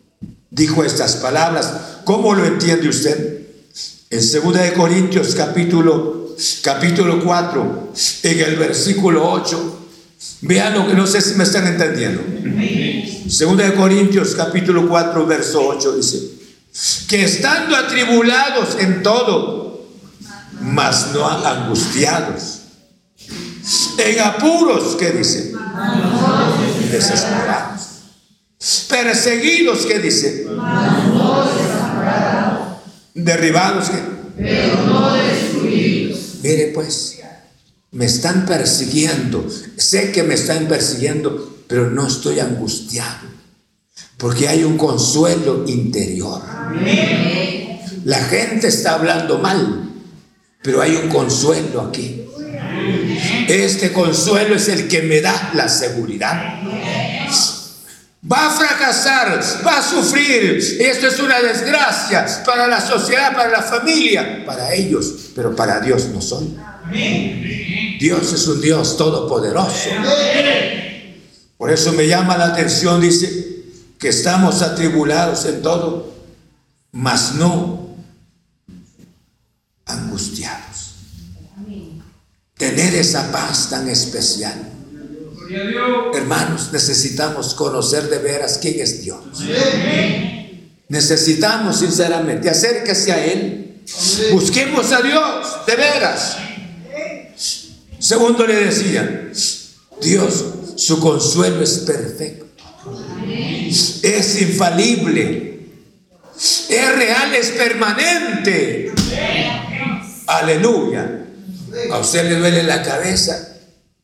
dijo 0.49 0.83
estas 0.83 1.17
palabras. 1.17 1.73
¿Cómo 2.03 2.33
lo 2.33 2.45
entiende 2.45 2.87
usted? 2.87 3.47
En 4.09 4.19
2 4.19 4.71
Corintios 4.75 5.35
capítulo 5.35 6.16
capítulo 6.61 7.23
4, 7.23 7.93
en 8.23 8.39
el 8.39 8.55
versículo 8.55 9.31
8. 9.31 9.79
Vean 10.41 10.73
lo 10.73 10.87
que 10.87 10.93
no 10.93 11.07
sé 11.07 11.21
si 11.21 11.35
me 11.35 11.43
están 11.43 11.67
entendiendo. 11.67 12.23
Segunda 13.29 13.65
de 13.65 13.73
Corintios 13.73 14.35
capítulo 14.35 14.87
4, 14.87 15.25
verso 15.25 15.67
8 15.67 15.95
dice, 15.97 16.19
que 17.07 17.23
estando 17.23 17.75
atribulados 17.75 18.77
en 18.79 19.03
todo, 19.03 19.87
mas 20.61 21.11
no 21.13 21.27
angustiados. 21.27 22.59
En 23.97 24.19
apuros, 24.21 24.95
¿qué 24.95 25.11
dice? 25.11 25.53
Desesperados. 26.91 27.81
Perseguidos, 28.87 29.85
¿qué 29.85 29.99
dice? 29.99 30.47
Derribados, 33.13 33.89
¿qué? 33.89 34.17
Pero 34.37 34.85
no 34.85 35.15
Mire 36.41 36.71
pues, 36.73 37.19
me 37.91 38.05
están 38.05 38.45
persiguiendo, 38.45 39.47
sé 39.77 40.11
que 40.11 40.23
me 40.23 40.35
están 40.35 40.67
persiguiendo, 40.67 41.63
pero 41.67 41.89
no 41.89 42.07
estoy 42.07 42.39
angustiado, 42.39 43.27
porque 44.17 44.47
hay 44.47 44.63
un 44.63 44.77
consuelo 44.77 45.63
interior. 45.67 46.41
La 48.03 48.19
gente 48.19 48.67
está 48.67 48.93
hablando 48.93 49.39
mal, 49.39 49.89
pero 50.61 50.81
hay 50.81 50.95
un 50.95 51.09
consuelo 51.09 51.81
aquí. 51.81 52.23
Este 53.47 53.91
consuelo 53.91 54.55
es 54.55 54.67
el 54.67 54.87
que 54.87 55.01
me 55.01 55.21
da 55.21 55.51
la 55.53 55.67
seguridad. 55.67 56.61
Va 58.29 58.47
a 58.47 58.51
fracasar, 58.51 59.39
va 59.65 59.77
a 59.77 59.81
sufrir. 59.81 60.57
Esto 60.79 61.07
es 61.07 61.19
una 61.19 61.39
desgracia 61.39 62.25
para 62.45 62.67
la 62.67 62.81
sociedad, 62.81 63.33
para 63.33 63.49
la 63.49 63.61
familia, 63.61 64.43
para 64.45 64.73
ellos, 64.73 65.31
pero 65.33 65.55
para 65.55 65.79
Dios 65.79 66.07
no 66.07 66.21
son. 66.21 66.57
Dios 67.99 68.33
es 68.33 68.47
un 68.47 68.59
Dios 68.59 68.97
todopoderoso. 68.97 69.89
Por 71.57 71.71
eso 71.71 71.93
me 71.93 72.07
llama 72.07 72.37
la 72.37 72.47
atención, 72.47 72.99
dice, 72.99 73.63
que 73.97 74.09
estamos 74.09 74.61
atribulados 74.61 75.45
en 75.45 75.61
todo, 75.61 76.13
mas 76.91 77.35
no 77.35 77.95
angustiados. 79.85 80.95
Tener 82.57 82.95
esa 82.95 83.31
paz 83.31 83.69
tan 83.69 83.87
especial. 83.87 84.76
Hermanos, 86.13 86.69
necesitamos 86.71 87.53
conocer 87.53 88.09
de 88.09 88.17
veras 88.19 88.57
quién 88.61 88.79
es 88.79 89.01
Dios. 89.01 89.19
Necesitamos 90.89 91.79
sinceramente 91.79 92.49
acérquese 92.49 93.11
a 93.11 93.25
Él. 93.25 93.81
Busquemos 94.31 94.91
a 94.91 95.01
Dios 95.01 95.47
de 95.65 95.75
veras. 95.75 96.37
Segundo 97.99 98.45
le 98.45 98.55
decía, 98.65 99.31
Dios, 100.01 100.45
su 100.75 100.99
consuelo 100.99 101.61
es 101.61 101.79
perfecto. 101.79 102.45
Es 104.01 104.41
infalible. 104.41 105.59
Es 106.69 106.95
real, 106.95 107.35
es 107.35 107.49
permanente. 107.51 108.91
Aleluya. 110.27 111.25
A 111.91 111.99
usted 111.99 112.29
le 112.29 112.35
duele 112.35 112.63
la 112.63 112.83
cabeza 112.83 113.56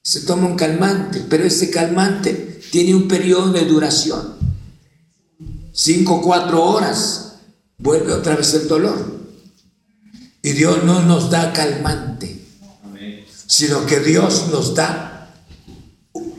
se 0.04 0.22
toma 0.22 0.48
un 0.48 0.58
calmante, 0.58 1.24
pero 1.30 1.46
ese 1.46 1.72
calmante 1.72 2.60
tiene 2.72 2.94
un 2.94 3.08
periodo 3.08 3.54
de 3.54 3.64
duración. 3.64 4.34
Cinco 5.72 6.16
o 6.16 6.22
cuatro 6.22 6.62
horas, 6.62 7.36
vuelve 7.78 8.12
otra 8.12 8.36
vez 8.36 8.54
el 8.54 8.68
dolor. 8.68 9.24
Y 10.42 10.52
Dios 10.52 10.84
no 10.84 11.02
nos 11.04 11.30
da 11.30 11.54
calmante, 11.54 12.38
sino 13.48 13.86
que 13.86 14.02
Dios 14.02 14.50
nos 14.52 14.76
da, 14.76 15.34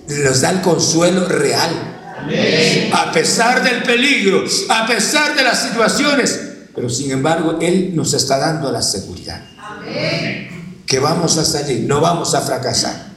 nos 0.08 0.40
da 0.42 0.50
el 0.50 0.60
consuelo 0.60 1.26
real. 1.26 1.92
A 2.92 3.12
pesar 3.12 3.64
del 3.64 3.82
peligro, 3.82 4.44
a 4.68 4.86
pesar 4.86 5.34
de 5.34 5.42
las 5.42 5.62
situaciones, 5.62 6.38
pero 6.74 6.90
sin 6.90 7.10
embargo 7.10 7.58
Él 7.62 7.96
nos 7.96 8.12
está 8.12 8.36
dando 8.36 8.70
la 8.70 8.82
seguridad. 8.82 9.42
Que 10.84 10.98
vamos 10.98 11.38
a 11.38 11.44
salir, 11.46 11.80
no 11.80 12.02
vamos 12.02 12.34
a 12.34 12.42
fracasar. 12.42 13.13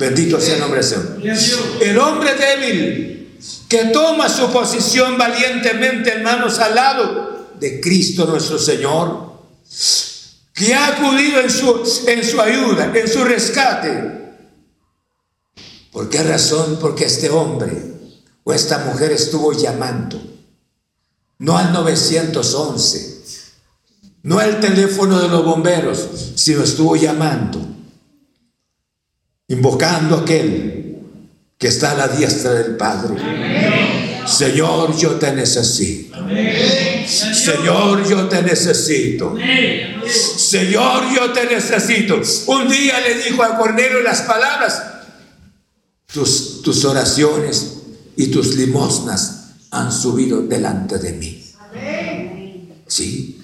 Bendito 0.00 0.40
sea 0.40 0.54
el 0.54 0.60
nombre 0.60 0.80
del 0.80 0.88
Señor. 0.88 1.82
El 1.82 1.98
hombre 1.98 2.30
débil 2.34 3.38
que 3.68 3.84
toma 3.86 4.30
su 4.30 4.50
posición 4.50 5.18
valientemente, 5.18 6.10
hermanos, 6.10 6.58
al 6.58 6.74
lado 6.74 7.50
de 7.60 7.82
Cristo 7.82 8.24
nuestro 8.24 8.58
Señor, 8.58 9.30
que 10.54 10.72
ha 10.72 10.86
acudido 10.86 11.40
en 11.40 11.50
su, 11.50 12.02
en 12.06 12.24
su 12.24 12.40
ayuda, 12.40 12.90
en 12.94 13.06
su 13.06 13.22
rescate. 13.24 14.20
¿Por 15.92 16.08
qué 16.08 16.22
razón? 16.22 16.78
Porque 16.80 17.04
este 17.04 17.28
hombre 17.28 17.70
o 18.42 18.54
esta 18.54 18.78
mujer 18.78 19.12
estuvo 19.12 19.52
llamando, 19.52 20.18
no 21.40 21.58
al 21.58 21.74
911, 21.74 23.20
no 24.22 24.38
al 24.38 24.60
teléfono 24.60 25.20
de 25.20 25.28
los 25.28 25.44
bomberos, 25.44 26.08
sino 26.36 26.62
estuvo 26.62 26.96
llamando 26.96 27.79
invocando 29.50 30.16
a 30.16 30.20
aquel 30.20 30.96
que 31.58 31.68
está 31.68 31.92
a 31.92 31.94
la 31.94 32.08
diestra 32.08 32.52
del 32.52 32.76
Padre. 32.76 33.16
Señor, 34.26 34.96
yo 34.96 35.16
te 35.16 35.32
necesito. 35.32 36.16
Señor, 37.06 38.08
yo 38.08 38.28
te 38.28 38.42
necesito. 38.42 39.34
Señor, 40.06 41.04
yo 41.14 41.32
te 41.32 41.46
necesito. 41.46 42.20
Un 42.46 42.68
día 42.68 43.00
le 43.00 43.22
dijo 43.22 43.42
a 43.42 43.58
Cornelio 43.58 44.00
las 44.02 44.22
palabras, 44.22 44.82
tus, 46.06 46.62
tus 46.62 46.84
oraciones 46.84 47.78
y 48.16 48.28
tus 48.28 48.54
limosnas 48.56 49.54
han 49.70 49.92
subido 49.92 50.42
delante 50.42 50.98
de 50.98 51.12
mí. 51.12 51.44
Sí. 52.86 53.39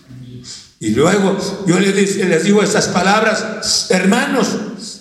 Y 0.79 0.91
luego 0.91 1.37
yo 1.66 1.81
les, 1.81 2.16
les 2.16 2.45
digo 2.45 2.62
esas 2.62 2.89
palabras, 2.89 3.87
hermanos, 3.91 4.49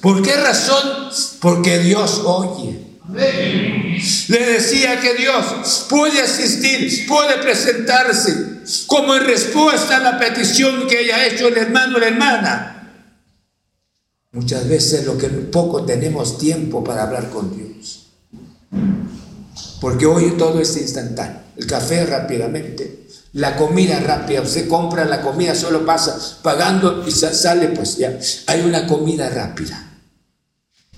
¿por 0.01 0.21
qué 0.21 0.35
razón? 0.35 1.09
Porque 1.41 1.79
Dios 1.79 2.21
oye. 2.23 2.79
Le 3.13 4.45
decía 4.45 4.99
que 4.99 5.13
Dios 5.13 5.85
puede 5.89 6.21
asistir, 6.21 7.05
puede 7.07 7.37
presentarse 7.37 8.55
como 8.87 9.15
en 9.15 9.25
respuesta 9.25 9.97
a 9.97 9.99
la 9.99 10.17
petición 10.17 10.87
que 10.87 10.99
haya 10.99 11.27
hecho 11.27 11.47
el 11.47 11.57
hermano 11.57 11.97
o 11.97 11.99
la 11.99 12.07
hermana. 12.07 12.71
Muchas 14.31 14.67
veces 14.67 15.05
lo 15.05 15.17
que 15.17 15.29
poco 15.29 15.85
tenemos 15.85 16.37
tiempo 16.37 16.83
para 16.83 17.03
hablar 17.03 17.29
con 17.29 17.55
Dios. 17.55 18.07
Porque 19.79 20.05
hoy 20.05 20.31
todo 20.37 20.59
es 20.59 20.75
instantáneo. 20.75 21.41
El 21.55 21.67
café 21.67 22.05
rápidamente, 22.05 23.04
la 23.35 23.57
comida 23.57 23.99
rápida, 23.99 24.41
usted 24.41 24.69
compra 24.69 25.03
la 25.03 25.21
comida, 25.21 25.55
solo 25.55 25.85
pasa 25.85 26.17
pagando 26.41 27.03
y 27.05 27.11
sale, 27.11 27.67
pues 27.67 27.97
ya, 27.97 28.17
hay 28.47 28.61
una 28.61 28.87
comida 28.87 29.29
rápida. 29.29 29.99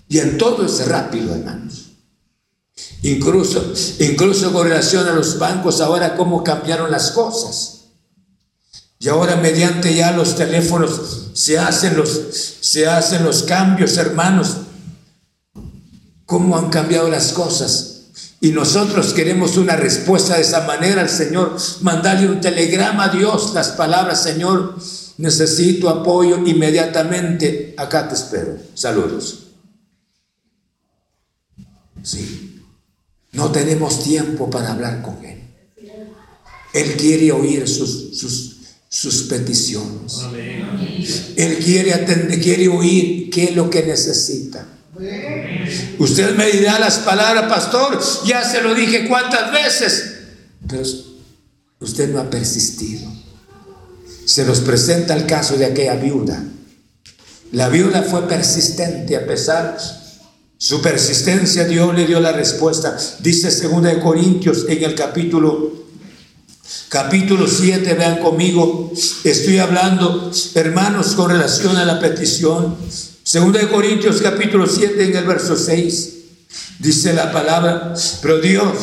Y 0.07 0.19
en 0.19 0.37
todo 0.37 0.63
es 0.67 0.87
rápido, 0.87 1.33
hermanos. 1.33 1.93
Incluso, 3.01 3.73
incluso 3.99 4.53
con 4.53 4.67
relación 4.67 5.07
a 5.07 5.13
los 5.13 5.39
bancos, 5.39 5.81
ahora 5.81 6.15
cómo 6.15 6.43
cambiaron 6.43 6.91
las 6.91 7.09
cosas. 7.09 7.85
Y 8.99 9.09
ahora 9.09 9.35
mediante 9.37 9.95
ya 9.95 10.11
los 10.11 10.35
teléfonos 10.35 11.31
se 11.33 11.57
hacen 11.57 11.97
los, 11.97 12.21
se 12.61 12.87
hacen 12.87 13.23
los 13.23 13.43
cambios, 13.43 13.97
hermanos. 13.97 14.57
¿Cómo 16.27 16.55
han 16.55 16.69
cambiado 16.69 17.09
las 17.09 17.33
cosas? 17.33 17.96
Y 18.39 18.51
nosotros 18.51 19.13
queremos 19.13 19.57
una 19.57 19.75
respuesta 19.75 20.35
de 20.35 20.41
esa 20.41 20.65
manera 20.65 21.01
al 21.01 21.09
Señor. 21.09 21.57
Mandarle 21.81 22.29
un 22.29 22.39
telegrama 22.39 23.05
a 23.05 23.09
Dios, 23.09 23.53
las 23.53 23.69
palabras, 23.69 24.21
Señor, 24.21 24.75
necesito 25.17 25.89
apoyo 25.89 26.45
inmediatamente. 26.45 27.73
Acá 27.77 28.07
te 28.07 28.15
espero. 28.15 28.57
Saludos. 28.75 29.47
Sí. 32.03 32.61
No 33.31 33.51
tenemos 33.51 34.03
tiempo 34.03 34.49
para 34.49 34.71
hablar 34.71 35.01
con 35.01 35.23
Él. 35.25 35.41
Él 36.73 36.95
quiere 36.95 37.31
oír 37.31 37.67
sus, 37.67 38.17
sus, 38.19 38.57
sus 38.87 39.23
peticiones. 39.23 40.21
Él 41.35 41.57
quiere 41.57 41.93
atender, 41.93 42.39
quiere 42.39 42.67
oír 42.67 43.31
qué 43.31 43.45
es 43.45 43.55
lo 43.55 43.69
que 43.69 43.83
necesita. 43.83 44.67
Usted 45.99 46.35
me 46.35 46.47
dirá 46.47 46.79
las 46.79 46.99
palabras, 46.99 47.49
pastor, 47.49 47.99
ya 48.25 48.43
se 48.43 48.61
lo 48.61 48.73
dije 48.73 49.07
cuántas 49.07 49.51
veces, 49.51 50.13
pero 50.67 50.83
usted 51.79 52.09
no 52.09 52.19
ha 52.19 52.29
persistido. 52.29 53.11
Se 54.25 54.45
nos 54.45 54.59
presenta 54.59 55.15
el 55.15 55.25
caso 55.25 55.57
de 55.57 55.65
aquella 55.65 55.95
viuda. 55.95 56.43
La 57.51 57.69
viuda 57.69 58.03
fue 58.03 58.27
persistente 58.27 59.15
a 59.15 59.25
pesar 59.25 59.77
su 60.59 60.81
persistencia, 60.81 61.65
Dios 61.65 61.95
le 61.95 62.07
dio 62.07 62.19
la 62.19 62.31
respuesta. 62.31 62.97
Dice 63.19 63.49
2 63.49 63.83
de 63.83 63.99
Corintios 63.99 64.65
en 64.67 64.83
el 64.83 64.95
capítulo 64.95 65.85
capítulo 66.89 67.47
7, 67.47 67.93
vean 67.93 68.19
conmigo, 68.19 68.91
estoy 69.23 69.59
hablando, 69.59 70.31
hermanos, 70.55 71.13
con 71.15 71.29
relación 71.29 71.77
a 71.77 71.85
la 71.85 71.99
petición 71.99 72.75
Segunda 73.27 73.59
de 73.59 73.67
Corintios 73.67 74.21
capítulo 74.21 74.65
7 74.65 75.03
en 75.03 75.17
el 75.17 75.25
verso 75.25 75.57
6 75.57 76.13
dice 76.79 77.11
la 77.11 77.29
palabra, 77.29 77.93
pero 78.21 78.39
Dios 78.39 78.77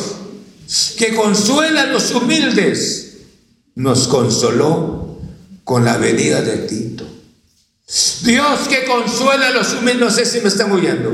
que 0.98 1.14
consuela 1.14 1.84
a 1.84 1.86
los 1.86 2.10
humildes 2.10 3.20
nos 3.74 4.06
consoló 4.06 5.18
con 5.64 5.86
la 5.86 5.96
venida 5.96 6.42
de 6.42 6.58
Tito. 6.58 7.06
Dios 8.24 8.68
que 8.68 8.84
consuela 8.84 9.46
a 9.46 9.50
los 9.50 9.72
humildes, 9.72 10.00
no 10.00 10.10
sé 10.10 10.26
si 10.26 10.42
me 10.42 10.48
están 10.48 10.70
oyendo. 10.72 11.10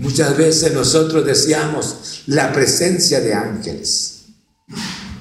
Muchas 0.00 0.36
veces 0.36 0.72
nosotros 0.74 1.24
deseamos 1.24 2.22
la 2.26 2.52
presencia 2.52 3.20
de 3.20 3.32
ángeles. 3.32 4.24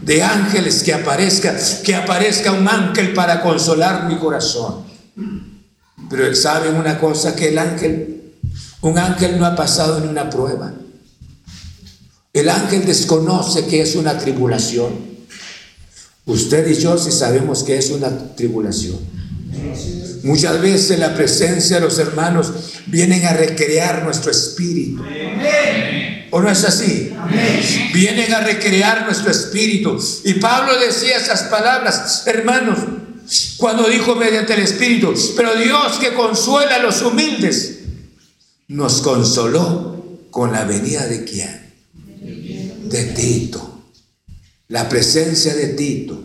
De 0.02 0.24
ángeles 0.24 0.82
que 0.82 0.96
aparezca, 0.96 1.56
que 1.84 1.94
aparezca 1.94 2.54
un 2.54 2.68
ángel 2.68 3.14
para 3.14 3.40
consolar 3.40 4.08
mi 4.08 4.18
corazón. 4.18 4.92
Pero 6.10 6.36
saben 6.36 6.76
una 6.76 7.00
cosa 7.00 7.36
que 7.36 7.50
el 7.50 7.58
ángel, 7.58 8.34
un 8.82 8.98
ángel 8.98 9.40
no 9.40 9.46
ha 9.46 9.56
pasado 9.56 9.98
en 9.98 10.10
una 10.10 10.30
prueba. 10.30 10.74
El 12.34 12.50
ángel 12.50 12.86
desconoce 12.86 13.66
que 13.68 13.82
es 13.82 13.96
una 13.96 14.18
tribulación. 14.18 15.14
Usted 16.26 16.68
y 16.68 16.76
yo 16.76 16.98
sí 16.98 17.12
sabemos 17.12 17.64
que 17.64 17.78
es 17.78 17.90
una 17.92 18.36
tribulación. 18.36 19.00
Muchas 20.24 20.62
veces 20.62 21.00
la 21.00 21.14
presencia 21.14 21.78
de 21.78 21.82
los 21.82 22.00
hermanos 22.00 22.52
vienen 22.88 23.26
a 23.26 23.34
recrear 23.34 24.04
nuestro 24.04 24.32
espíritu. 24.32 25.04
¿O 26.32 26.42
no 26.42 26.50
es 26.50 26.64
así? 26.64 27.14
Vienen 27.94 28.34
a 28.34 28.40
recrear 28.40 29.06
nuestro 29.06 29.30
espíritu. 29.30 30.02
Y 30.24 30.36
Pablo 30.36 30.80
decía 30.80 31.18
esas 31.18 31.44
palabras, 31.44 32.24
hermanos, 32.26 32.80
cuando 33.58 33.88
dijo 33.88 34.16
mediante 34.16 34.54
el 34.54 34.62
espíritu, 34.62 35.14
pero 35.36 35.56
Dios 35.56 35.98
que 36.00 36.14
consuela 36.14 36.76
a 36.76 36.80
los 36.80 37.02
humildes, 37.02 37.80
nos 38.68 39.02
consoló 39.02 39.94
con 40.30 40.52
la 40.52 40.66
venida 40.66 41.06
de 41.08 41.24
quién? 41.24 41.74
De 42.90 43.04
Tito. 43.06 43.84
La 44.68 44.90
presencia 44.90 45.54
de 45.54 45.68
Tito. 45.70 46.22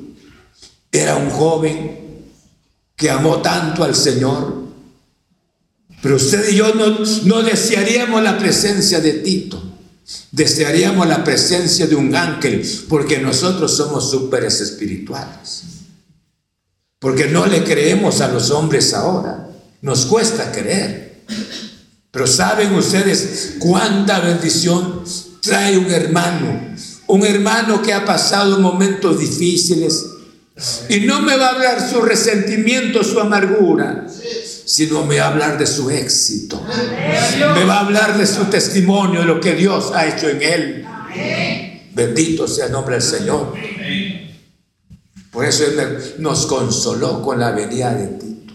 Era 0.91 1.17
un 1.17 1.31
joven 1.31 2.25
que 2.97 3.11
amó 3.11 3.43
tanto 3.43 3.85
al 3.85 3.95
Señor. 3.95 4.67
Pero 6.03 6.17
usted 6.17 6.51
y 6.51 6.57
yo 6.57 6.75
no, 6.75 6.99
no 7.25 7.43
desearíamos 7.43 8.23
la 8.23 8.39
presencia 8.39 9.01
de 9.01 9.15
Tito. 9.15 9.63
Desearíamos 10.33 11.07
la 11.07 11.23
presencia 11.23 11.87
de 11.87 11.95
un 11.95 12.15
ángel 12.15 12.67
porque 12.89 13.19
nosotros 13.19 13.77
somos 13.77 14.11
súperes 14.11 14.61
espirituales. 14.61 15.78
Porque 16.99 17.27
no 17.27 17.47
le 17.47 17.63
creemos 17.63 18.21
a 18.21 18.29
los 18.29 18.51
hombres 18.51 18.93
ahora. 18.95 19.49
Nos 19.83 20.07
cuesta 20.07 20.51
creer. 20.51 21.23
Pero 22.11 22.27
saben 22.27 22.75
ustedes 22.75 23.57
cuánta 23.61 24.19
bendición 24.21 25.05
trae 25.41 25.79
un 25.79 25.91
hermano. 25.91 26.75
Un 27.07 27.25
hermano 27.25 27.81
que 27.81 27.93
ha 27.93 28.05
pasado 28.05 28.59
momentos 28.59 29.21
difíciles. 29.21 30.07
Y 30.89 31.01
no 31.01 31.21
me 31.21 31.37
va 31.37 31.47
a 31.47 31.55
hablar 31.55 31.89
su 31.89 32.01
resentimiento, 32.01 33.05
su 33.05 33.21
amargura, 33.21 34.07
sino 34.65 35.05
me 35.05 35.21
va 35.21 35.27
a 35.27 35.29
hablar 35.29 35.57
de 35.57 35.67
su 35.67 35.89
éxito. 35.89 36.61
Me 37.55 37.65
va 37.65 37.77
a 37.77 37.81
hablar 37.81 38.19
de 38.19 38.27
su 38.27 38.47
testimonio, 38.47 39.21
de 39.21 39.27
lo 39.27 39.41
que 39.41 39.55
Dios 39.55 39.93
ha 39.95 40.07
hecho 40.09 40.29
en 40.29 40.43
él. 40.43 40.87
Bendito 41.95 42.49
sea 42.49 42.67
el 42.67 42.73
nombre 42.73 42.97
del 42.97 43.03
Señor. 43.03 43.55
Por 45.31 45.45
eso 45.45 45.65
nos 46.19 46.47
consoló 46.47 47.23
con 47.23 47.39
la 47.39 47.53
venida 47.53 47.95
de 47.95 48.07
Tito. 48.09 48.55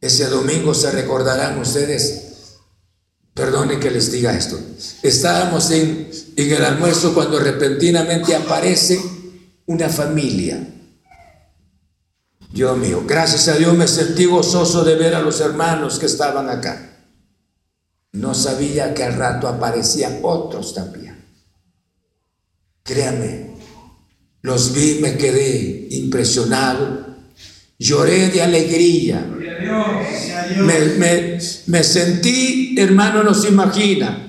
Ese 0.00 0.26
domingo 0.26 0.74
se 0.74 0.90
recordarán 0.90 1.58
ustedes, 1.58 2.58
perdone 3.34 3.78
que 3.78 3.90
les 3.90 4.10
diga 4.10 4.36
esto, 4.36 4.58
estábamos 5.02 5.70
en, 5.70 6.10
en 6.36 6.52
el 6.52 6.64
almuerzo 6.64 7.14
cuando 7.14 7.38
repentinamente 7.38 8.34
aparece 8.34 9.00
una 9.66 9.88
familia. 9.88 10.68
Dios 12.52 12.76
mío, 12.76 13.04
gracias 13.06 13.48
a 13.48 13.54
Dios 13.54 13.74
me 13.76 13.88
sentí 13.88 14.26
gozoso 14.26 14.84
de 14.84 14.96
ver 14.96 15.14
a 15.14 15.22
los 15.22 15.40
hermanos 15.40 15.98
que 15.98 16.06
estaban 16.06 16.50
acá. 16.50 16.90
No 18.12 18.34
sabía 18.34 18.92
que 18.92 19.04
al 19.04 19.14
rato 19.14 19.48
aparecían 19.48 20.18
otros 20.22 20.74
también. 20.74 21.24
Créame, 22.82 23.51
los 24.42 24.74
vi, 24.74 24.98
me 25.00 25.16
quedé 25.16 25.88
impresionado. 25.90 27.06
Lloré 27.78 28.28
de 28.28 28.42
alegría. 28.42 29.26
Me, 31.66 31.84
sentí, 31.84 32.74
hermano, 32.78 33.22
no 33.22 33.34
se 33.34 33.48
imagina. 33.48 34.28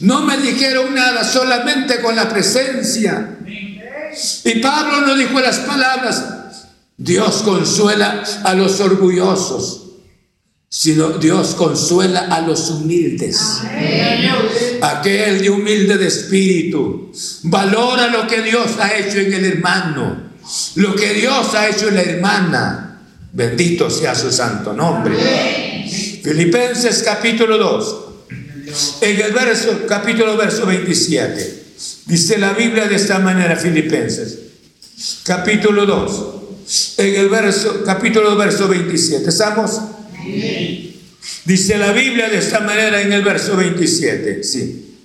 No 0.00 0.22
me 0.22 0.38
dijeron 0.38 0.94
nada, 0.94 1.24
solamente 1.24 2.00
con 2.00 2.16
la 2.16 2.28
presencia. 2.28 3.38
Y 4.44 4.60
Pablo 4.60 5.02
no 5.02 5.14
dijo 5.14 5.40
las 5.40 5.58
palabras, 5.60 6.68
Dios 6.96 7.42
consuela 7.42 8.24
a 8.44 8.54
los 8.54 8.80
orgullosos, 8.80 9.85
sino 10.68 11.10
Dios 11.18 11.54
consuela 11.54 12.26
a 12.28 12.40
los 12.40 12.70
humildes. 12.70 13.60
Aquel 14.82 15.40
de 15.40 15.50
humilde 15.50 15.96
de 15.96 16.06
espíritu 16.06 17.12
valora 17.44 18.08
lo 18.08 18.26
que 18.26 18.42
Dios 18.42 18.72
ha 18.78 18.96
hecho 18.96 19.18
en 19.18 19.32
el 19.32 19.44
hermano, 19.44 20.30
lo 20.76 20.94
que 20.94 21.14
Dios 21.14 21.54
ha 21.54 21.68
hecho 21.68 21.88
en 21.88 21.94
la 21.94 22.02
hermana. 22.02 22.82
Bendito 23.32 23.90
sea 23.90 24.14
su 24.14 24.32
santo 24.32 24.72
nombre. 24.72 25.14
Filipenses 26.22 27.02
capítulo 27.04 27.58
2. 27.58 27.96
En 29.02 29.20
el 29.20 29.32
verso, 29.32 29.86
capítulo 29.86 30.36
verso 30.36 30.66
27. 30.66 31.64
Dice 32.06 32.38
la 32.38 32.52
Biblia 32.52 32.86
de 32.86 32.96
esta 32.96 33.18
manera, 33.18 33.56
Filipenses, 33.56 34.38
capítulo 35.24 35.86
2, 35.86 36.26
en 36.98 37.14
el 37.14 37.28
verso, 37.28 37.82
capítulo 37.84 38.30
2, 38.30 38.38
verso 38.38 38.68
27. 38.68 39.28
¿Estamos? 39.28 39.80
Dice 41.44 41.78
la 41.78 41.92
Biblia 41.92 42.28
de 42.28 42.38
esta 42.38 42.60
manera 42.60 43.00
en 43.00 43.12
el 43.12 43.22
verso 43.22 43.56
27. 43.56 44.42
Sí. 44.42 44.96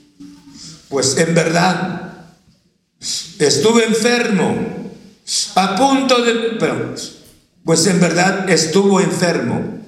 Pues 0.90 1.18
en 1.18 1.34
verdad, 1.34 2.14
estuve 3.40 3.86
enfermo, 3.86 4.92
a 5.56 5.76
punto 5.76 6.22
de, 6.22 6.58
pues 7.64 7.88
en 7.88 8.00
verdad 8.00 8.50
estuvo 8.50 9.00
enfermo, 9.00 9.80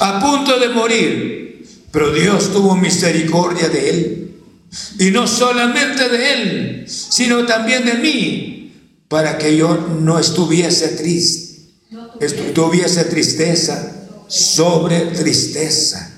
a 0.00 0.20
punto 0.20 0.58
de 0.58 0.68
morir, 0.70 1.66
pero 1.92 2.12
Dios 2.12 2.52
tuvo 2.52 2.74
misericordia 2.76 3.68
de 3.68 3.90
él 3.90 4.26
y 4.98 5.10
no 5.10 5.26
solamente 5.26 6.08
de 6.08 6.32
Él, 6.32 6.84
sino 6.88 7.44
también 7.46 7.84
de 7.84 7.94
mí, 7.94 8.72
para 9.08 9.38
que 9.38 9.56
yo 9.56 9.76
no 10.00 10.18
estuviese 10.18 10.88
triste, 10.88 11.70
tuviese 12.54 13.04
tristeza 13.04 13.95
sobre 14.28 15.00
tristeza. 15.06 16.12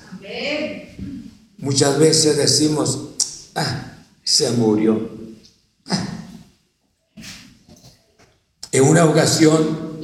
Muchas 1.57 1.99
veces 1.99 2.37
decimos, 2.37 2.99
ah, 3.55 3.93
se 4.23 4.49
murió. 4.51 5.09
Ah. 5.87 6.07
En 8.71 8.83
una 8.83 9.05
ocasión 9.05 9.99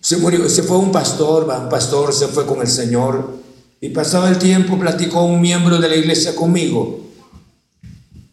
se 0.00 0.16
murió, 0.18 0.48
se 0.48 0.62
fue 0.62 0.78
un 0.78 0.92
pastor, 0.92 1.44
un 1.44 1.68
pastor 1.68 2.12
se 2.12 2.28
fue 2.28 2.46
con 2.46 2.60
el 2.60 2.68
Señor 2.68 3.38
y 3.80 3.90
pasaba 3.90 4.28
el 4.28 4.38
tiempo, 4.38 4.78
platicó 4.78 5.24
un 5.24 5.40
miembro 5.40 5.78
de 5.78 5.88
la 5.88 5.96
iglesia 5.96 6.34
conmigo 6.34 7.08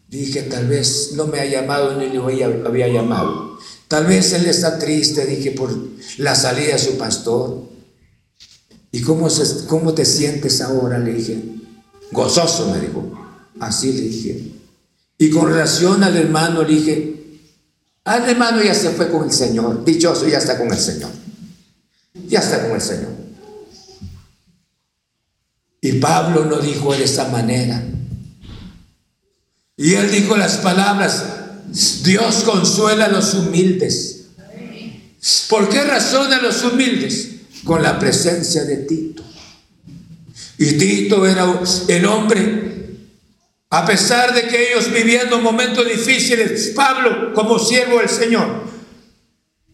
Dije, 0.08 0.42
tal 0.42 0.68
vez 0.68 1.12
no 1.14 1.26
me 1.26 1.40
ha 1.40 1.44
llamado 1.44 1.96
ni 1.96 2.08
le 2.08 2.18
había 2.64 2.88
llamado. 2.88 3.58
Tal 3.88 4.06
vez 4.06 4.32
él 4.32 4.46
está 4.46 4.78
triste, 4.78 5.26
dije, 5.26 5.50
por 5.50 5.70
la 6.18 6.34
salida 6.34 6.72
de 6.72 6.78
su 6.78 6.96
pastor. 6.96 7.64
¿Y 8.96 9.02
cómo, 9.02 9.28
cómo 9.66 9.92
te 9.92 10.06
sientes 10.06 10.62
ahora? 10.62 10.98
Le 10.98 11.12
dije. 11.12 11.38
Gozoso, 12.12 12.70
me 12.70 12.80
dijo. 12.80 13.12
Así 13.60 13.92
le 13.92 14.00
dije. 14.00 14.52
Y 15.18 15.28
con 15.28 15.48
relación 15.50 16.02
al 16.02 16.16
hermano, 16.16 16.62
le 16.62 16.74
dije, 16.74 17.40
al 18.04 18.26
hermano 18.26 18.62
ya 18.62 18.72
se 18.72 18.88
fue 18.92 19.10
con 19.10 19.24
el 19.24 19.32
Señor. 19.32 19.84
Dichoso, 19.84 20.26
ya 20.26 20.38
está 20.38 20.56
con 20.56 20.72
el 20.72 20.78
Señor. 20.78 21.10
Ya 22.26 22.38
está 22.38 22.62
con 22.62 22.74
el 22.74 22.80
Señor. 22.80 23.10
Y 25.82 25.92
Pablo 25.98 26.46
no 26.46 26.58
dijo 26.60 26.94
de 26.94 27.04
esa 27.04 27.28
manera. 27.28 27.84
Y 29.76 29.92
él 29.92 30.10
dijo 30.10 30.38
las 30.38 30.56
palabras, 30.56 31.22
Dios 32.02 32.44
consuela 32.44 33.04
a 33.04 33.10
los 33.10 33.34
humildes. 33.34 34.28
¿Por 35.50 35.68
qué 35.68 35.84
razón 35.84 36.32
a 36.32 36.40
los 36.40 36.64
humildes? 36.64 37.35
Con 37.66 37.82
la 37.82 37.98
presencia 37.98 38.64
de 38.64 38.78
Tito. 38.78 39.22
Y 40.56 40.78
Tito 40.78 41.26
era 41.26 41.60
el 41.88 42.06
hombre, 42.06 42.96
a 43.68 43.84
pesar 43.84 44.32
de 44.34 44.48
que 44.48 44.70
ellos 44.72 44.90
viviendo 44.90 45.38
momentos 45.40 45.86
difíciles, 45.86 46.72
Pablo 46.74 47.34
como 47.34 47.58
siervo 47.58 47.98
del 47.98 48.08
Señor, 48.08 48.62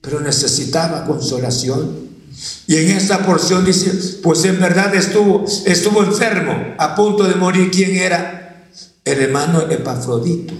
pero 0.00 0.18
necesitaba 0.18 1.04
consolación. 1.04 2.10
Y 2.66 2.76
en 2.78 2.96
esa 2.96 3.24
porción 3.24 3.64
dice, 3.64 3.92
pues 4.22 4.44
en 4.44 4.58
verdad 4.58 4.92
estuvo, 4.94 5.44
estuvo 5.66 6.02
enfermo, 6.02 6.74
a 6.78 6.96
punto 6.96 7.24
de 7.24 7.36
morir. 7.36 7.70
¿Quién 7.70 7.94
era? 7.96 8.42
el 9.04 9.20
hermano 9.20 9.62
Epafrodito. 9.62 10.54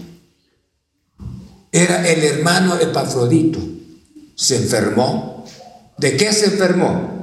Era 1.71 2.07
el 2.09 2.25
hermano 2.25 2.77
Epafrodito. 2.79 3.61
Se 4.35 4.57
enfermó. 4.57 5.45
¿De 5.99 6.17
qué 6.17 6.33
se 6.33 6.47
enfermó? 6.47 7.22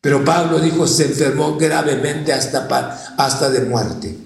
Pero 0.00 0.24
Pablo 0.24 0.60
dijo, 0.60 0.86
se 0.86 1.06
enfermó 1.06 1.56
gravemente 1.56 2.32
hasta, 2.32 3.14
hasta 3.18 3.50
de 3.50 3.60
muerte. 3.60 4.16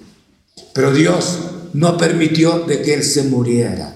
Pero 0.73 0.91
Dios 0.91 1.39
no 1.73 1.97
permitió 1.97 2.59
de 2.59 2.81
que 2.81 2.93
él 2.93 3.03
se 3.03 3.23
muriera. 3.23 3.93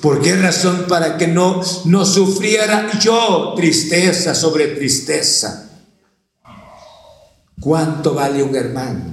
¿Por 0.00 0.20
qué 0.22 0.36
razón? 0.36 0.86
Para 0.88 1.18
que 1.18 1.26
no, 1.26 1.60
no 1.84 2.04
sufriera 2.04 2.98
yo 2.98 3.52
tristeza 3.56 4.34
sobre 4.34 4.68
tristeza. 4.68 5.68
¿Cuánto 7.60 8.14
vale 8.14 8.42
un 8.42 8.56
hermano? 8.56 9.04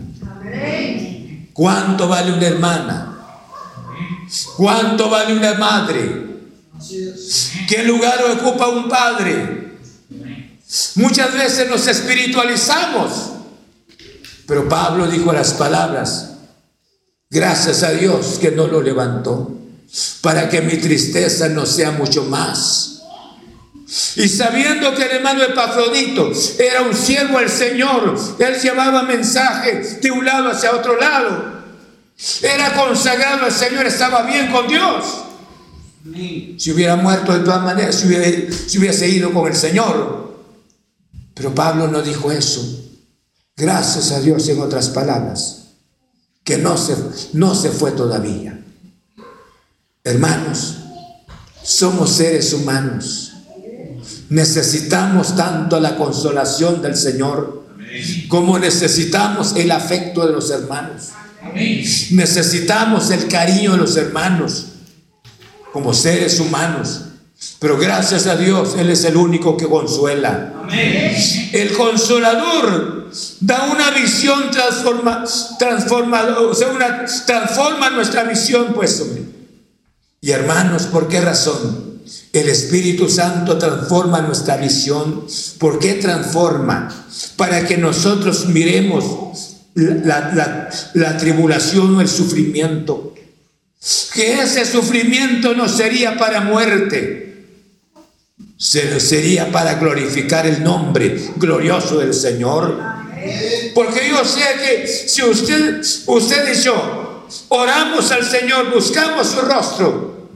¿Cuánto 1.53 2.07
vale 2.07 2.33
una 2.33 2.47
hermana? 2.47 3.17
¿Cuánto 4.55 5.09
vale 5.09 5.33
una 5.35 5.53
madre? 5.55 6.27
¿Qué 7.67 7.83
lugar 7.83 8.19
ocupa 8.37 8.69
un 8.69 8.87
padre? 8.87 9.66
Muchas 10.95 11.33
veces 11.33 11.69
nos 11.69 11.87
espiritualizamos. 11.87 13.31
Pero 14.45 14.67
Pablo 14.67 15.07
dijo 15.07 15.31
las 15.33 15.53
palabras, 15.53 16.31
gracias 17.29 17.83
a 17.83 17.91
Dios 17.91 18.37
que 18.39 18.51
no 18.51 18.67
lo 18.67 18.81
levantó, 18.81 19.51
para 20.21 20.49
que 20.49 20.61
mi 20.61 20.77
tristeza 20.77 21.49
no 21.49 21.65
sea 21.65 21.91
mucho 21.91 22.23
más. 22.25 23.01
Y 24.15 24.27
sabiendo 24.27 24.93
que 24.93 25.03
el 25.03 25.11
hermano 25.11 25.43
Epafrodito 25.43 26.31
era 26.59 26.81
un 26.81 26.93
siervo 26.93 27.39
del 27.39 27.49
Señor, 27.49 28.17
él 28.39 28.61
llevaba 28.61 29.03
mensaje 29.03 29.99
de 30.01 30.11
un 30.11 30.25
lado 30.25 30.49
hacia 30.49 30.71
otro 30.71 30.99
lado. 30.99 31.57
Era 32.41 32.73
consagrado 32.73 33.45
al 33.45 33.51
Señor, 33.51 33.85
estaba 33.85 34.23
bien 34.23 34.51
con 34.51 34.67
Dios. 34.67 35.05
Si 36.57 36.71
hubiera 36.71 36.95
muerto 36.95 37.33
de 37.33 37.45
todas 37.45 37.63
maneras, 37.63 37.95
si 37.95 38.07
hubiera, 38.07 38.51
si 38.51 38.77
hubiese 38.77 39.07
ido 39.07 39.31
con 39.33 39.47
el 39.47 39.55
Señor. 39.55 40.26
Pero 41.37 41.53
Pablo 41.53 41.87
no 41.87 42.01
dijo 42.01 42.31
eso. 42.31 42.83
Gracias 43.55 44.11
a 44.11 44.19
Dios 44.19 44.47
en 44.49 44.59
otras 44.59 44.89
palabras, 44.89 45.69
que 46.43 46.57
no 46.57 46.77
se, 46.77 46.95
no 47.33 47.55
se 47.55 47.69
fue 47.69 47.91
todavía. 47.91 48.59
Hermanos, 50.03 50.77
somos 51.63 52.11
seres 52.11 52.53
humanos. 52.53 53.33
Necesitamos 54.29 55.35
tanto 55.35 55.79
la 55.79 55.95
consolación 55.95 56.81
del 56.81 56.95
Señor 56.95 57.65
como 58.27 58.59
necesitamos 58.59 59.55
el 59.55 59.71
afecto 59.71 60.25
de 60.25 60.33
los 60.33 60.49
hermanos. 60.49 61.09
Necesitamos 62.11 63.09
el 63.11 63.27
cariño 63.27 63.73
de 63.73 63.77
los 63.77 63.95
hermanos 63.95 64.65
como 65.71 65.93
seres 65.93 66.39
humanos. 66.39 67.01
Pero 67.59 67.77
gracias 67.77 68.27
a 68.27 68.35
Dios, 68.35 68.75
Él 68.77 68.89
es 68.89 69.03
el 69.03 69.17
único 69.17 69.57
que 69.57 69.67
consuela. 69.67 70.53
El 71.53 71.73
consolador 71.73 73.09
da 73.39 73.69
una 73.71 73.91
visión 73.91 74.51
transforma, 74.51 75.25
una, 76.71 77.05
transforma 77.25 77.89
nuestra 77.89 78.23
visión, 78.23 78.73
pues, 78.75 79.03
Y 80.21 80.31
hermanos, 80.31 80.83
¿por 80.83 81.07
qué 81.07 81.21
razón? 81.21 82.01
El 82.31 82.49
Espíritu 82.49 83.09
Santo 83.09 83.57
transforma 83.57 84.21
nuestra 84.21 84.57
visión. 84.57 85.25
¿Por 85.57 85.79
qué 85.79 85.95
transforma? 85.95 86.89
Para 87.35 87.65
que 87.65 87.77
nosotros 87.77 88.47
miremos 88.47 89.55
la 89.73 91.17
tribulación 91.17 91.95
o 91.95 92.01
el 92.01 92.07
sufrimiento. 92.07 93.15
Que 94.13 94.41
ese 94.41 94.65
sufrimiento 94.65 95.53
no 95.53 95.69
sería 95.69 96.17
para 96.17 96.41
muerte, 96.41 97.26
sería 98.57 99.51
para 99.51 99.75
glorificar 99.75 100.45
el 100.47 100.63
nombre 100.63 101.31
glorioso 101.35 101.99
del 101.99 102.13
Señor. 102.13 102.79
Porque 103.75 104.09
yo 104.09 104.25
sé 104.25 104.41
que 104.63 104.87
si 104.87 105.23
usted, 105.23 105.81
usted 106.07 106.53
y 106.53 106.61
yo 106.61 107.27
oramos 107.49 108.11
al 108.11 108.25
Señor, 108.25 108.73
buscamos 108.73 109.27
su 109.27 109.41
rostro 109.41 110.29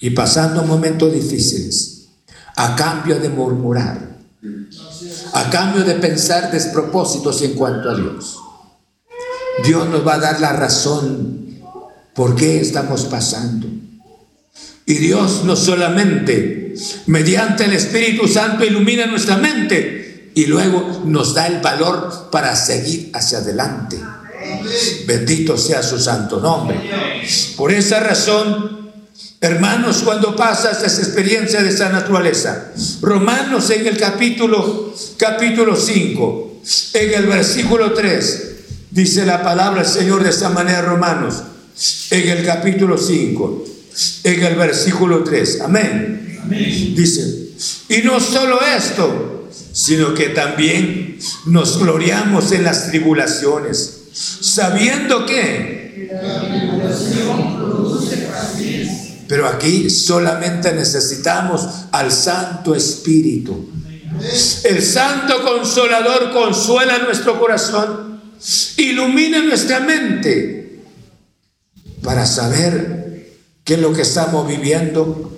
y 0.00 0.10
pasando 0.10 0.62
momentos 0.64 1.12
difíciles, 1.12 2.08
a 2.56 2.74
cambio 2.74 3.18
de 3.18 3.28
murmurar, 3.28 4.16
a 5.32 5.50
cambio 5.50 5.84
de 5.84 5.94
pensar 5.94 6.50
despropósitos 6.50 7.40
en 7.42 7.54
cuanto 7.54 7.90
a 7.90 7.94
Dios, 7.94 8.38
Dios 9.64 9.88
nos 9.88 10.06
va 10.06 10.14
a 10.14 10.18
dar 10.18 10.40
la 10.40 10.52
razón 10.54 11.60
por 12.14 12.34
qué 12.34 12.60
estamos 12.60 13.04
pasando. 13.04 13.68
Y 14.86 14.94
Dios 14.94 15.42
no 15.44 15.54
solamente 15.54 16.61
mediante 17.06 17.64
el 17.64 17.72
Espíritu 17.72 18.28
Santo 18.28 18.64
ilumina 18.64 19.06
nuestra 19.06 19.36
mente 19.36 20.30
y 20.34 20.46
luego 20.46 21.02
nos 21.04 21.34
da 21.34 21.46
el 21.46 21.60
valor 21.60 22.28
para 22.30 22.54
seguir 22.56 23.10
hacia 23.12 23.38
adelante. 23.38 23.98
Bendito 25.06 25.56
sea 25.56 25.82
su 25.82 25.98
santo 25.98 26.40
nombre. 26.40 26.78
Por 27.56 27.72
esa 27.72 28.00
razón, 28.00 28.92
hermanos, 29.40 30.02
cuando 30.04 30.34
pasas 30.34 30.82
esa 30.82 31.02
experiencia 31.02 31.62
de 31.62 31.70
esa 31.70 31.90
naturaleza, 31.90 32.72
Romanos 33.00 33.70
en 33.70 33.86
el 33.86 33.96
capítulo 33.96 34.94
capítulo 35.16 35.76
5, 35.76 36.60
en 36.94 37.14
el 37.14 37.26
versículo 37.26 37.92
3, 37.92 38.50
dice 38.90 39.26
la 39.26 39.42
palabra 39.42 39.82
del 39.82 39.90
Señor 39.90 40.22
de 40.22 40.30
esta 40.30 40.48
manera, 40.48 40.82
Romanos, 40.82 41.42
en 42.10 42.28
el 42.28 42.44
capítulo 42.44 42.98
5 42.98 43.66
en 44.24 44.42
el 44.42 44.54
versículo 44.54 45.22
3. 45.22 45.60
Amén. 45.62 46.21
Dice, 46.48 47.50
y 47.88 48.02
no 48.02 48.20
solo 48.20 48.60
esto, 48.60 49.48
sino 49.72 50.14
que 50.14 50.30
también 50.30 51.18
nos 51.46 51.78
gloriamos 51.78 52.52
en 52.52 52.64
las 52.64 52.88
tribulaciones, 52.88 54.02
sabiendo 54.12 55.24
que... 55.24 56.10
Pero 59.28 59.46
aquí 59.46 59.88
solamente 59.88 60.72
necesitamos 60.72 61.66
al 61.92 62.12
Santo 62.12 62.74
Espíritu. 62.74 63.70
El 64.64 64.82
Santo 64.82 65.42
Consolador 65.42 66.32
consuela 66.32 66.98
nuestro 66.98 67.40
corazón, 67.40 68.20
ilumina 68.76 69.42
nuestra 69.42 69.80
mente 69.80 70.82
para 72.02 72.26
saber 72.26 73.32
qué 73.64 73.74
es 73.74 73.80
lo 73.80 73.92
que 73.92 74.02
estamos 74.02 74.46
viviendo, 74.46 75.31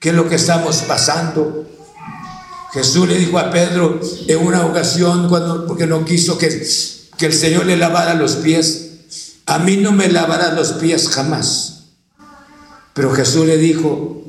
qué 0.00 0.08
es 0.08 0.14
lo 0.14 0.28
que 0.28 0.34
estamos 0.34 0.78
pasando. 0.82 1.66
Jesús 2.72 3.08
le 3.08 3.18
dijo 3.18 3.38
a 3.38 3.52
Pedro 3.52 4.00
en 4.26 4.38
una 4.38 4.66
ocasión, 4.66 5.28
cuando, 5.28 5.66
porque 5.66 5.86
no 5.86 6.04
quiso 6.04 6.36
que, 6.38 6.66
que 7.16 7.26
el 7.26 7.32
Señor 7.32 7.66
le 7.66 7.76
lavara 7.76 8.14
los 8.14 8.36
pies, 8.36 8.88
a 9.46 9.58
mí 9.58 9.76
no 9.76 9.92
me 9.92 10.08
lavarás 10.08 10.54
los 10.54 10.72
pies 10.72 11.08
jamás. 11.08 11.84
Pero 12.94 13.12
Jesús 13.12 13.46
le 13.46 13.56
dijo, 13.56 14.24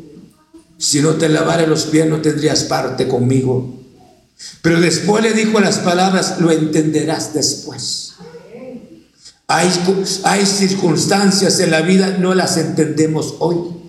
si 0.77 1.01
no 1.01 1.11
te 1.11 1.29
lavara 1.29 1.67
los 1.67 1.83
pies 1.85 2.07
no 2.07 2.21
tendrías 2.21 2.63
parte 2.63 3.07
conmigo. 3.07 3.81
Pero 4.61 4.81
después 4.81 5.23
le 5.23 5.33
dijo 5.33 5.59
las 5.59 5.79
palabras, 5.79 6.39
lo 6.39 6.51
entenderás 6.51 7.33
después. 7.33 8.13
Hay, 9.47 10.45
circunstancias 10.45 11.59
en 11.59 11.71
la 11.71 11.81
vida, 11.81 12.17
no 12.17 12.33
las 12.33 12.57
entendemos 12.57 13.35
hoy. 13.39 13.80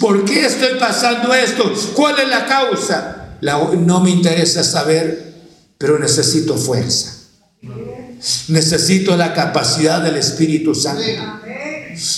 ¿Por 0.00 0.24
qué 0.24 0.46
estoy 0.46 0.78
pasando 0.78 1.32
esto? 1.34 1.72
¿Cuál 1.94 2.18
es 2.20 2.28
la 2.28 2.46
causa? 2.46 3.20
no 3.40 4.00
me 4.00 4.10
interesa 4.10 4.64
saber, 4.64 5.34
pero 5.76 5.98
necesito 5.98 6.56
fuerza. 6.56 7.14
Necesito 8.48 9.16
la 9.16 9.34
capacidad 9.34 10.00
del 10.02 10.16
Espíritu 10.16 10.74
Santo. 10.74 11.02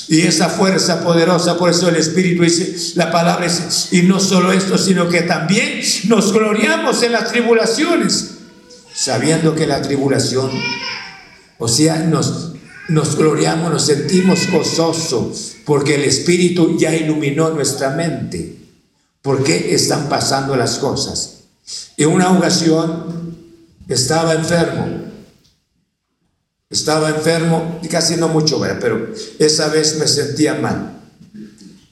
Y 0.08 0.22
esa 0.22 0.48
fuerza 0.48 1.02
poderosa, 1.02 1.58
por 1.58 1.70
eso 1.70 1.88
el 1.88 1.96
Espíritu 1.96 2.42
dice, 2.42 2.94
la 2.94 3.10
palabra 3.10 3.46
es, 3.46 3.88
y 3.92 4.02
no 4.02 4.20
solo 4.20 4.52
esto, 4.52 4.78
sino 4.78 5.08
que 5.08 5.22
también 5.22 5.80
nos 6.04 6.32
gloriamos 6.32 7.02
en 7.02 7.12
las 7.12 7.30
tribulaciones, 7.32 8.30
sabiendo 8.94 9.54
que 9.54 9.66
la 9.66 9.82
tribulación 9.82 10.50
o 11.58 11.68
sea, 11.68 11.98
nos, 11.98 12.52
nos 12.88 13.16
gloriamos, 13.16 13.72
nos 13.72 13.86
sentimos 13.86 14.50
gozosos 14.50 15.56
porque 15.64 15.96
el 15.96 16.04
Espíritu 16.04 16.78
ya 16.78 16.94
iluminó 16.94 17.50
nuestra 17.50 17.90
mente. 17.90 18.56
¿Por 19.22 19.42
qué 19.42 19.74
están 19.74 20.08
pasando 20.08 20.54
las 20.56 20.78
cosas? 20.78 21.40
En 21.96 22.10
una 22.10 22.30
ocasión 22.30 23.34
estaba 23.88 24.34
enfermo. 24.34 25.06
Estaba 26.70 27.10
enfermo, 27.10 27.80
casi 27.90 28.16
no 28.16 28.28
mucho, 28.28 28.60
pero 28.80 29.12
esa 29.38 29.68
vez 29.68 29.98
me 29.98 30.06
sentía 30.06 30.54
mal. 30.54 31.00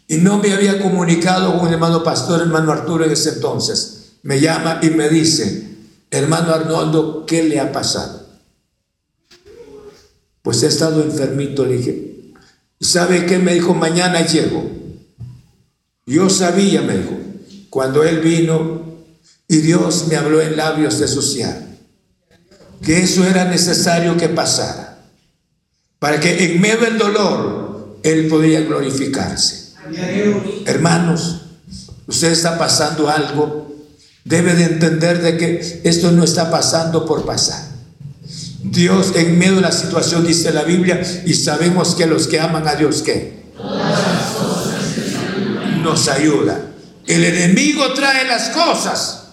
Y 0.07 0.17
no 0.19 0.39
me 0.39 0.53
había 0.53 0.81
comunicado 0.81 1.59
con 1.59 1.69
el 1.69 1.75
hermano 1.75 2.03
pastor, 2.03 2.41
hermano 2.41 2.73
Arturo 2.73 3.05
en 3.05 3.13
ese 3.13 3.31
entonces. 3.31 4.15
Me 4.23 4.41
llama 4.41 4.81
y 4.83 4.91
me 4.91 5.09
dice, 5.09 5.77
hermano 6.11 6.53
Arnoldo, 6.53 7.25
¿qué 7.27 7.43
le 7.45 7.61
ha 7.61 7.73
pasado? 7.73 8.24
Pues 10.45 10.63
he 10.63 10.67
estado 10.67 11.03
enfermito, 11.03 11.65
le 11.65 11.79
dije. 11.79 12.35
¿Sabe 12.79 13.25
qué? 13.25 13.39
Me 13.39 13.55
dijo, 13.55 13.73
mañana 13.73 14.27
llego. 14.27 14.71
Yo 16.05 16.29
sabía, 16.29 16.83
me 16.83 16.99
dijo, 16.99 17.17
cuando 17.71 18.05
él 18.05 18.21
vino 18.21 18.83
y 19.49 19.57
Dios 19.63 20.05
me 20.09 20.17
habló 20.17 20.43
en 20.43 20.59
labios 20.59 20.99
de 20.99 21.09
social, 21.09 21.79
que 22.83 23.03
eso 23.03 23.25
era 23.25 23.47
necesario 23.47 24.19
que 24.19 24.29
pasara, 24.29 24.99
para 25.99 26.21
que 26.21 26.45
en 26.45 26.61
medio 26.61 26.81
del 26.81 26.99
dolor 26.99 27.99
él 28.03 28.29
podía 28.29 28.61
glorificarse. 28.61 29.73
Hermanos, 30.67 31.41
usted 32.07 32.33
está 32.33 32.59
pasando 32.59 33.09
algo, 33.09 33.75
debe 34.25 34.53
de 34.53 34.65
entender 34.65 35.23
de 35.23 35.39
que 35.39 35.81
esto 35.85 36.13
no 36.13 36.23
está 36.23 36.51
pasando 36.51 37.07
por 37.07 37.25
pasar. 37.25 37.74
Dios 38.65 39.13
en 39.15 39.39
medio 39.39 39.57
de 39.57 39.61
la 39.61 39.73
situación 39.73 40.27
dice 40.27 40.53
la 40.53 40.65
Biblia 40.65 41.01
y 41.25 41.35
sabemos 41.35 41.95
que 41.95 42.07
los 42.07 42.27
que 42.27 42.41
aman 42.41 42.67
a 42.67 42.75
Dios 42.75 43.03
¿qué? 43.03 43.45
nos 45.83 46.09
ayuda. 46.09 46.71
El 47.07 47.25
enemigo 47.25 47.93
trae 47.93 48.27
las 48.27 48.49
cosas 48.49 49.25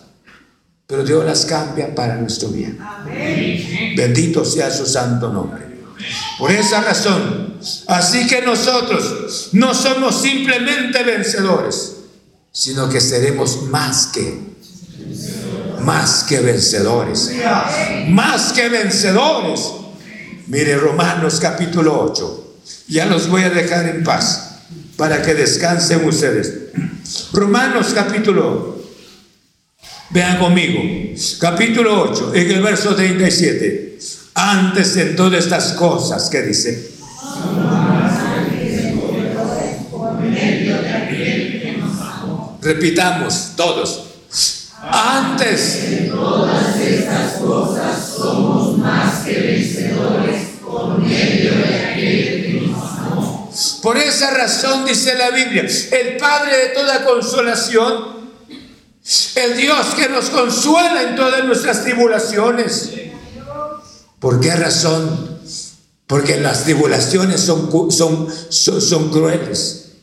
pero 0.91 1.05
Dios 1.05 1.23
las 1.23 1.45
cambia 1.45 1.95
para 1.95 2.17
nuestro 2.17 2.49
bien. 2.49 2.77
Bendito 3.95 4.43
sea 4.43 4.69
su 4.69 4.85
santo 4.85 5.31
nombre. 5.31 5.65
Por 6.37 6.51
esa 6.51 6.81
razón, 6.81 7.55
así 7.87 8.27
que 8.27 8.41
nosotros 8.41 9.51
no 9.53 9.73
somos 9.73 10.21
simplemente 10.21 11.01
vencedores, 11.03 11.93
sino 12.51 12.89
que 12.89 12.99
seremos 12.99 13.63
más 13.69 14.07
que 14.07 14.50
más 15.83 16.23
que 16.23 16.39
vencedores. 16.39 17.31
Más 18.09 18.53
que 18.53 18.69
vencedores. 18.69 19.71
Mire 20.47 20.77
Romanos 20.77 21.39
capítulo 21.39 22.01
8. 22.11 22.55
Ya 22.87 23.05
los 23.05 23.29
voy 23.29 23.43
a 23.43 23.49
dejar 23.49 23.87
en 23.87 24.03
paz 24.03 24.59
para 24.97 25.21
que 25.21 25.33
descansen 25.33 26.05
ustedes. 26.05 26.53
Romanos 27.33 27.91
capítulo 27.93 28.71
Vean 30.13 30.39
conmigo, 30.39 30.81
capítulo 31.39 32.01
8, 32.01 32.31
en 32.35 32.51
el 32.51 32.61
verso 32.61 32.93
37. 32.93 33.97
Antes 34.35 34.95
de 34.95 35.05
todas 35.05 35.45
estas 35.45 35.71
cosas 35.73 36.29
que 36.29 36.41
dice. 36.41 36.91
Repitamos 42.61 43.53
todos. 43.55 44.10
Antes 44.81 46.07
todas 46.09 46.75
estas 46.77 47.33
cosas 47.33 48.13
somos 48.15 48.77
más 48.77 49.23
que 49.23 49.39
vencedores 49.39 50.47
por 50.63 50.97
medio 50.99 51.51
de 51.55 51.85
aquel 51.85 52.45
que 52.45 52.67
nos 52.67 52.99
amó. 52.99 53.51
Por 53.83 53.97
esa 53.97 54.31
razón 54.31 54.85
dice 54.85 55.15
la 55.15 55.29
Biblia, 55.29 55.63
el 55.63 56.17
Padre 56.17 56.57
de 56.57 56.69
toda 56.69 57.03
consolación 57.05 58.21
el 59.35 59.57
Dios 59.57 59.87
que 59.95 60.09
nos 60.09 60.29
consuela 60.29 61.01
en 61.03 61.15
todas 61.15 61.43
nuestras 61.43 61.83
tribulaciones. 61.83 62.91
¿Por 64.19 64.39
qué 64.39 64.55
razón? 64.55 65.39
Porque 66.05 66.39
las 66.39 66.65
tribulaciones 66.65 67.41
son, 67.41 67.91
son, 67.91 68.27
son, 68.49 69.09
crueles. 69.09 69.93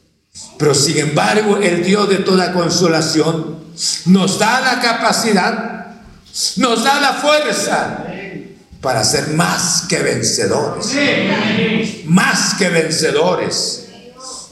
Pero 0.59 0.75
sin 0.75 0.99
embargo, 0.99 1.59
el 1.59 1.85
Dios 1.85 2.09
de 2.09 2.17
toda 2.17 2.53
consolación 2.53 3.59
nos 4.07 4.39
da 4.39 4.61
la 4.61 4.81
capacidad, 4.81 5.87
nos 6.57 6.85
da 6.85 7.01
la 7.01 7.15
fuerza 7.15 8.05
para 8.81 9.05
ser 9.05 9.29
más 9.29 9.85
que 9.89 9.99
vencedores. 9.99 10.87
Más 12.07 12.55
que 12.55 12.69
vencedores. 12.69 13.85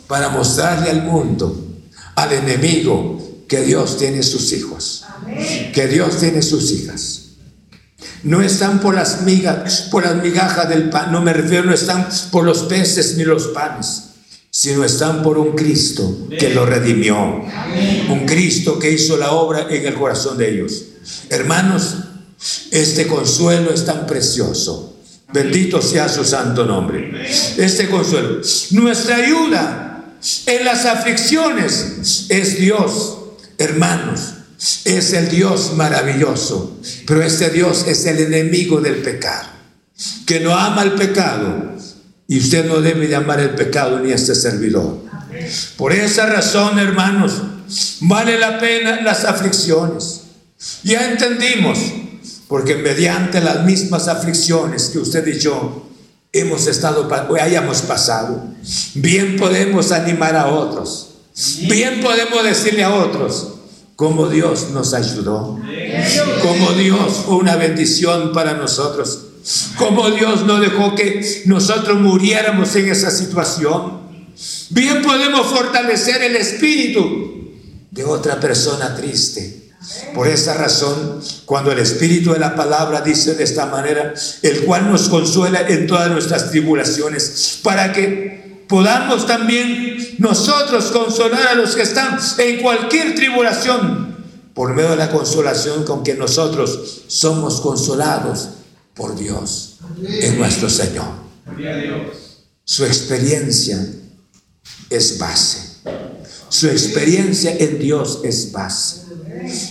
Para 0.07 0.29
mostrarle 0.29 0.91
al 0.91 1.03
mundo, 1.03 1.81
al 2.15 2.33
enemigo, 2.33 3.17
que 3.49 3.61
Dios 3.63 3.99
tiene 3.99 4.23
sus 4.23 4.53
hijos, 4.53 5.05
que 5.73 5.87
Dios 5.87 6.19
tiene 6.19 6.43
sus 6.43 6.73
hijas. 6.73 7.23
No 8.23 8.43
están 8.43 8.81
por 8.81 8.95
las 8.95 9.23
migas, 9.23 9.89
por 9.91 10.05
las 10.05 10.17
migajas 10.17 10.69
del 10.69 10.91
pan, 10.91 11.13
no 11.13 11.21
me 11.21 11.33
refiero, 11.33 11.65
no 11.65 11.75
están 11.75 12.09
por 12.31 12.45
los 12.45 12.65
peces 12.65 13.17
ni 13.17 13.25
los 13.25 13.49
panes, 13.49 14.03
sino 14.59 14.85
están 14.85 15.23
por 15.23 15.37
un 15.37 15.55
Cristo 15.55 16.29
que 16.31 16.49
lo 16.49 16.65
redimió, 16.65 17.45
un 18.09 18.25
Cristo 18.25 18.79
que 18.79 18.91
hizo 18.91 19.19
la 19.19 19.33
obra 19.33 19.67
en 19.69 19.85
el 19.85 19.93
corazón 19.93 20.39
de 20.39 20.51
ellos. 20.51 20.83
Hermanos, 21.29 21.97
este 22.71 23.07
consuelo 23.07 23.71
es 23.71 23.85
tan 23.85 24.07
precioso. 24.07 24.97
Bendito 25.31 25.83
sea 25.83 26.09
su 26.09 26.25
santo 26.25 26.65
nombre. 26.65 27.29
Este 27.59 27.91
consuelo. 27.91 28.41
Nuestra 28.71 29.17
ayuda 29.17 30.15
en 30.47 30.65
las 30.65 30.87
aflicciones 30.87 32.25
es 32.31 32.59
Dios 32.59 33.19
Hermanos, 33.59 34.21
es 34.87 35.13
el 35.13 35.29
Dios 35.29 35.75
maravilloso, 35.75 36.81
pero 37.07 37.23
este 37.23 37.51
Dios 37.51 37.85
es 37.87 38.07
el 38.07 38.21
enemigo 38.21 38.81
del 38.81 38.97
pecado, 38.97 39.49
que 40.25 40.41
no 40.41 40.55
ama 40.55 40.83
el 40.83 40.93
pecado 40.93 41.76
y 42.29 42.39
usted 42.39 42.67
no 42.67 42.81
debe 42.81 43.07
de 43.07 43.17
amar 43.17 43.41
el 43.41 43.51
pecado 43.51 44.01
ni 44.01 44.13
a 44.13 44.15
este 44.15 44.35
servidor. 44.35 44.99
Por 45.77 45.93
esa 45.93 46.27
razón, 46.27 46.79
hermanos, 46.79 47.43
vale 48.01 48.39
la 48.39 48.59
pena 48.59 49.01
las 49.03 49.25
aflicciones. 49.25 50.23
Ya 50.83 51.11
entendimos, 51.11 51.79
porque 52.49 52.77
mediante 52.77 53.41
las 53.41 53.65
mismas 53.65 54.09
aflicciones 54.09 54.91
que 54.91 54.99
usted 54.99 55.27
y 55.27 55.39
yo 55.39 55.89
hemos 56.33 56.67
estado, 56.67 57.09
hayamos 57.41 57.83
pasado, 57.83 58.45
bien 58.95 59.37
podemos 59.37 59.93
animar 59.93 60.37
a 60.37 60.49
otros 60.49 61.07
Bien 61.69 62.01
podemos 62.01 62.43
decirle 62.45 62.83
a 62.83 62.95
otros 62.95 63.49
cómo 63.95 64.29
Dios 64.29 64.71
nos 64.73 64.95
ayudó, 64.95 65.61
cómo 66.43 66.73
Dios 66.73 67.25
fue 67.27 67.37
una 67.37 67.57
bendición 67.57 68.33
para 68.33 68.55
nosotros, 68.55 69.26
cómo 69.77 70.11
Dios 70.11 70.45
no 70.45 70.61
dejó 70.61 70.95
que 70.95 71.43
nosotros 71.47 72.01
muriéramos 72.01 72.75
en 72.77 72.89
esa 72.91 73.11
situación. 73.11 74.07
Bien 74.71 75.03
podemos 75.03 75.47
fortalecer 75.47 76.23
el 76.23 76.37
espíritu 76.37 77.53
de 77.91 78.05
otra 78.05 78.39
persona 78.41 78.95
triste. 78.97 79.67
Por 80.15 80.27
esa 80.27 80.55
razón, 80.55 81.21
cuando 81.45 81.71
el 81.71 81.79
Espíritu 81.79 82.33
de 82.33 82.41
la 82.41 82.57
palabra 82.57 83.03
dice 83.03 83.35
de 83.35 83.45
esta 83.45 83.67
manera, 83.67 84.15
el 84.43 84.65
cual 84.65 84.91
nos 84.91 85.09
consuela 85.09 85.61
en 85.61 85.87
todas 85.87 86.11
nuestras 86.11 86.51
tribulaciones, 86.51 87.61
para 87.63 87.93
que 87.93 88.65
podamos 88.69 89.27
también 89.27 90.17
nosotros 90.19 90.87
consolar 90.87 91.47
a 91.49 91.55
los 91.55 91.77
que 91.77 91.83
están 91.83 92.19
en 92.39 92.61
cualquier 92.63 93.15
tribulación 93.15 94.17
por 94.55 94.75
medio 94.75 94.91
de 94.91 94.97
la 94.97 95.13
consolación 95.13 95.85
con 95.85 96.03
que 96.03 96.15
nosotros 96.15 97.03
somos 97.07 97.61
consolados 97.61 98.49
por 98.97 99.17
Dios 99.17 99.79
en 100.05 100.39
nuestro 100.39 100.69
Señor. 100.69 101.09
Su 102.65 102.85
experiencia 102.85 103.87
es 104.91 105.19
base. 105.19 105.59
Su 106.49 106.69
experiencia 106.69 107.57
en 107.57 107.79
Dios 107.79 108.21
es 108.25 108.51
base. 108.51 109.03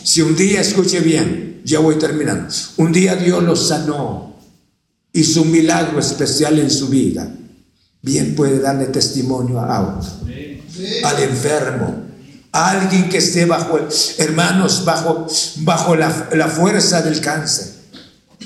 Si 0.03 0.21
un 0.21 0.36
día, 0.36 0.61
escuche 0.61 0.99
bien, 1.01 1.61
ya 1.65 1.80
voy 1.80 1.95
terminando, 1.95 2.53
un 2.78 2.93
día 2.93 3.15
Dios 3.15 3.43
lo 3.43 3.55
sanó, 3.55 4.39
hizo 5.11 5.41
un 5.41 5.51
milagro 5.51 5.99
especial 5.99 6.59
en 6.59 6.69
su 6.69 6.88
vida 6.88 7.30
bien 8.05 8.36
puede 8.36 8.59
darle 8.59 8.86
testimonio 8.86 9.59
a 9.59 9.82
otro, 9.82 10.11
al 11.03 11.23
enfermo, 11.23 12.03
a 12.51 12.69
alguien 12.69 13.09
que 13.09 13.17
esté 13.17 13.45
bajo, 13.45 13.80
hermanos, 14.19 14.86
bajo, 14.86 15.26
bajo 15.57 15.95
la, 15.95 16.30
la 16.34 16.47
fuerza 16.47 17.01
del 17.01 17.19
cáncer. 17.19 17.65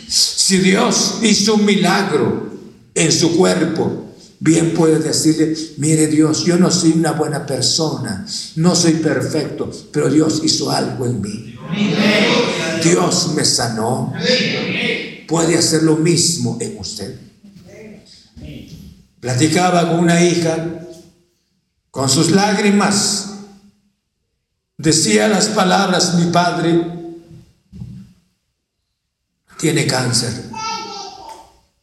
Si 0.09 0.57
Dios 0.57 1.19
hizo 1.21 1.53
un 1.53 1.65
milagro 1.65 2.49
en 2.95 3.11
su 3.11 3.37
cuerpo, 3.37 4.15
bien 4.39 4.73
puede 4.73 4.97
decirle, 4.97 5.55
mire 5.77 6.07
Dios, 6.07 6.45
yo 6.45 6.57
no 6.57 6.71
soy 6.71 6.93
una 6.93 7.11
buena 7.11 7.45
persona, 7.45 8.25
no 8.55 8.75
soy 8.75 8.93
perfecto, 8.93 9.69
pero 9.91 10.09
Dios 10.09 10.41
hizo 10.43 10.71
algo 10.71 11.05
en 11.05 11.21
mí. 11.21 11.55
Dios 12.83 13.33
me 13.35 13.45
sanó. 13.45 14.11
Puede 15.27 15.55
hacer 15.55 15.83
lo 15.83 15.95
mismo 15.97 16.57
en 16.59 16.79
usted. 16.79 17.15
Platicaba 19.19 19.91
con 19.91 19.99
una 19.99 20.23
hija, 20.23 20.87
con 21.91 22.09
sus 22.09 22.31
lágrimas, 22.31 23.33
decía 24.75 25.27
las 25.27 25.49
palabras, 25.49 26.15
mi 26.15 26.31
padre 26.31 26.98
tiene 29.59 29.85
cáncer. 29.85 30.31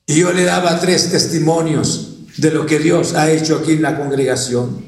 Y 0.07 0.21
yo 0.21 0.33
le 0.33 0.45
daba 0.45 0.81
tres 0.81 1.11
testimonios 1.11 2.09
de 2.37 2.51
lo 2.51 2.65
que 2.67 2.79
Dios 2.79 3.15
ha 3.15 3.31
hecho 3.31 3.57
aquí 3.57 3.73
en 3.73 3.83
la 3.83 3.97
congregación. 3.99 4.85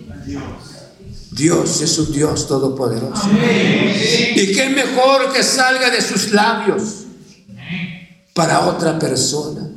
Dios 1.32 1.82
es 1.82 1.99
un 1.99 2.12
Dios 2.12 2.49
todopoderoso. 2.49 3.28
Y 3.30 4.53
qué 4.53 4.70
mejor 4.70 5.32
que 5.32 5.43
salga 5.43 5.91
de 5.91 6.01
sus 6.01 6.32
labios 6.32 7.05
para 8.32 8.66
otra 8.66 8.99
persona. 8.99 9.68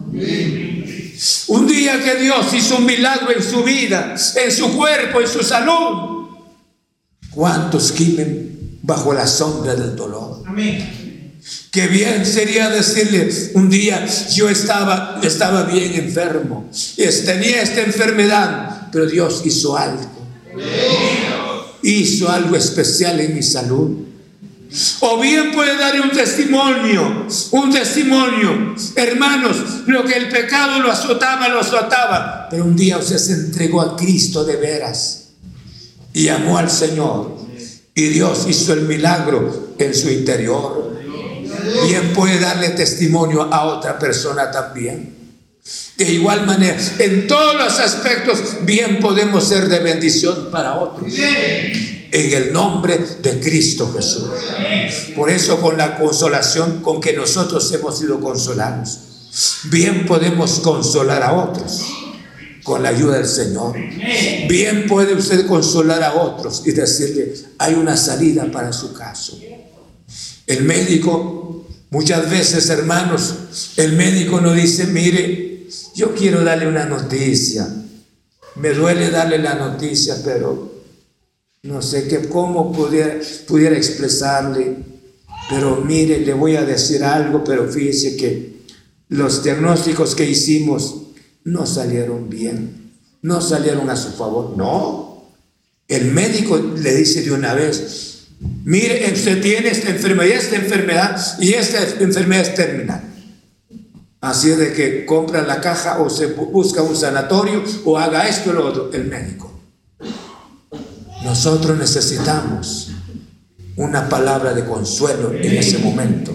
Un 1.47 1.67
día 1.67 2.03
que 2.03 2.15
Dios 2.15 2.53
hizo 2.53 2.77
un 2.77 2.85
milagro 2.85 3.31
en 3.31 3.43
su 3.43 3.63
vida, 3.63 4.15
en 4.35 4.51
su 4.51 4.75
cuerpo, 4.75 5.21
en 5.21 5.27
su 5.27 5.43
salud. 5.43 6.29
¿Cuántos 7.31 7.93
gimen 7.93 8.79
bajo 8.81 9.13
la 9.13 9.27
sombra 9.27 9.75
del 9.75 9.95
dolor? 9.95 10.43
Amén. 10.45 11.00
Qué 11.71 11.87
bien 11.87 12.25
sería 12.25 12.69
decirle, 12.69 13.29
un 13.55 13.69
día 13.69 14.05
yo 14.33 14.49
estaba, 14.49 15.19
estaba 15.23 15.63
bien 15.63 15.93
enfermo, 15.95 16.69
tenía 16.95 17.61
esta 17.61 17.81
enfermedad, 17.81 18.89
pero 18.91 19.05
Dios 19.07 19.41
hizo 19.45 19.77
algo. 19.77 20.09
Hizo 21.81 22.29
algo 22.29 22.55
especial 22.55 23.19
en 23.19 23.35
mi 23.35 23.41
salud. 23.41 24.11
O 25.01 25.19
bien 25.19 25.51
puede 25.51 25.77
dar 25.77 25.99
un 25.99 26.11
testimonio, 26.11 27.27
un 27.51 27.71
testimonio. 27.71 28.75
Hermanos, 28.95 29.57
lo 29.87 30.05
que 30.05 30.13
el 30.13 30.29
pecado 30.29 30.79
lo 30.79 30.91
azotaba, 30.91 31.49
lo 31.49 31.59
azotaba. 31.59 32.47
Pero 32.49 32.63
un 32.63 32.75
día 32.75 32.97
usted 32.97 33.17
se 33.17 33.33
entregó 33.33 33.81
a 33.81 33.97
Cristo 33.97 34.45
de 34.45 34.55
veras 34.55 35.29
y 36.13 36.29
amó 36.29 36.57
al 36.57 36.69
Señor. 36.69 37.35
Y 37.93 38.03
Dios 38.07 38.45
hizo 38.47 38.73
el 38.73 38.83
milagro 38.83 39.73
en 39.77 39.93
su 39.93 40.09
interior. 40.09 41.00
Bien 41.87 42.13
puede 42.13 42.39
darle 42.39 42.69
testimonio 42.69 43.43
a 43.51 43.65
otra 43.65 43.97
persona 43.97 44.51
también. 44.51 45.21
De 45.95 46.11
igual 46.11 46.45
manera, 46.45 46.77
en 46.99 47.27
todos 47.27 47.55
los 47.55 47.79
aspectos, 47.79 48.39
bien 48.63 48.99
podemos 48.99 49.47
ser 49.47 49.69
de 49.69 49.79
bendición 49.79 50.49
para 50.51 50.79
otros. 50.79 51.13
En 51.13 52.33
el 52.33 52.51
nombre 52.51 52.97
de 53.21 53.39
Cristo 53.39 53.91
Jesús. 53.93 54.29
Por 55.15 55.29
eso 55.29 55.61
con 55.61 55.77
la 55.77 55.97
consolación 55.97 56.81
con 56.81 56.99
que 56.99 57.13
nosotros 57.13 57.71
hemos 57.73 57.99
sido 57.99 58.19
consolados, 58.19 58.99
bien 59.65 60.05
podemos 60.05 60.59
consolar 60.59 61.23
a 61.23 61.33
otros 61.33 61.83
con 62.63 62.83
la 62.83 62.89
ayuda 62.89 63.17
del 63.17 63.27
Señor. 63.27 63.75
Bien 64.47 64.87
puede 64.87 65.13
usted 65.13 65.45
consolar 65.47 66.03
a 66.03 66.15
otros 66.15 66.63
y 66.65 66.71
decirle, 66.71 67.33
hay 67.57 67.75
una 67.75 67.95
salida 67.95 68.49
para 68.51 68.73
su 68.73 68.93
caso. 68.93 69.39
El 70.47 70.63
médico, 70.63 71.40
muchas 71.91 72.29
veces 72.29 72.67
hermanos, 72.69 73.73
el 73.77 73.93
médico 73.93 74.41
nos 74.41 74.55
dice, 74.55 74.87
mire, 74.87 75.67
yo 75.93 76.15
quiero 76.15 76.43
darle 76.43 76.67
una 76.67 76.85
noticia. 76.85 77.67
Me 78.55 78.69
duele 78.71 79.11
darle 79.11 79.37
la 79.37 79.53
noticia, 79.53 80.17
pero 80.25 80.71
no 81.63 81.81
sé 81.81 82.07
qué, 82.07 82.27
cómo 82.27 82.73
pudiera, 82.73 83.19
pudiera 83.47 83.77
expresarle. 83.77 84.77
Pero 85.49 85.77
mire, 85.77 86.19
le 86.19 86.33
voy 86.33 86.55
a 86.55 86.65
decir 86.65 87.03
algo, 87.03 87.43
pero 87.43 87.67
fíjese 87.71 88.17
que 88.17 88.61
los 89.09 89.43
diagnósticos 89.43 90.15
que 90.15 90.29
hicimos 90.29 90.95
no 91.43 91.65
salieron 91.65 92.29
bien, 92.29 92.93
no 93.21 93.41
salieron 93.41 93.89
a 93.89 93.95
su 93.95 94.11
favor. 94.11 94.55
No, 94.57 95.11
el 95.87 96.11
médico 96.11 96.57
le 96.57 96.95
dice 96.95 97.21
de 97.21 97.31
una 97.31 97.53
vez, 97.53 98.10
mire, 98.63 99.11
usted 99.13 99.41
tiene 99.41 99.69
esta 99.69 99.89
enfermedad, 99.89 100.35
esta 100.35 100.55
enfermedad 100.55 101.39
y 101.39 101.53
esta 101.53 101.81
enfermedad 101.99 102.43
es 102.43 102.55
terminal. 102.55 103.01
Así 104.21 104.51
es 104.51 104.57
de 104.57 104.73
que 104.73 105.05
compra 105.05 105.41
la 105.41 105.61
caja 105.61 105.99
o 105.99 106.09
se 106.09 106.27
busca 106.27 106.83
un 106.83 106.95
sanatorio 106.95 107.63
o 107.85 107.97
haga 107.97 108.27
esto 108.27 108.51
o 108.51 108.53
lo 108.53 108.67
otro, 108.67 108.91
el 108.93 109.05
médico. 109.05 109.51
Nosotros 111.23 111.77
necesitamos 111.77 112.91
una 113.75 114.09
palabra 114.09 114.53
de 114.53 114.65
consuelo 114.65 115.33
en 115.33 115.57
ese 115.57 115.79
momento. 115.79 116.33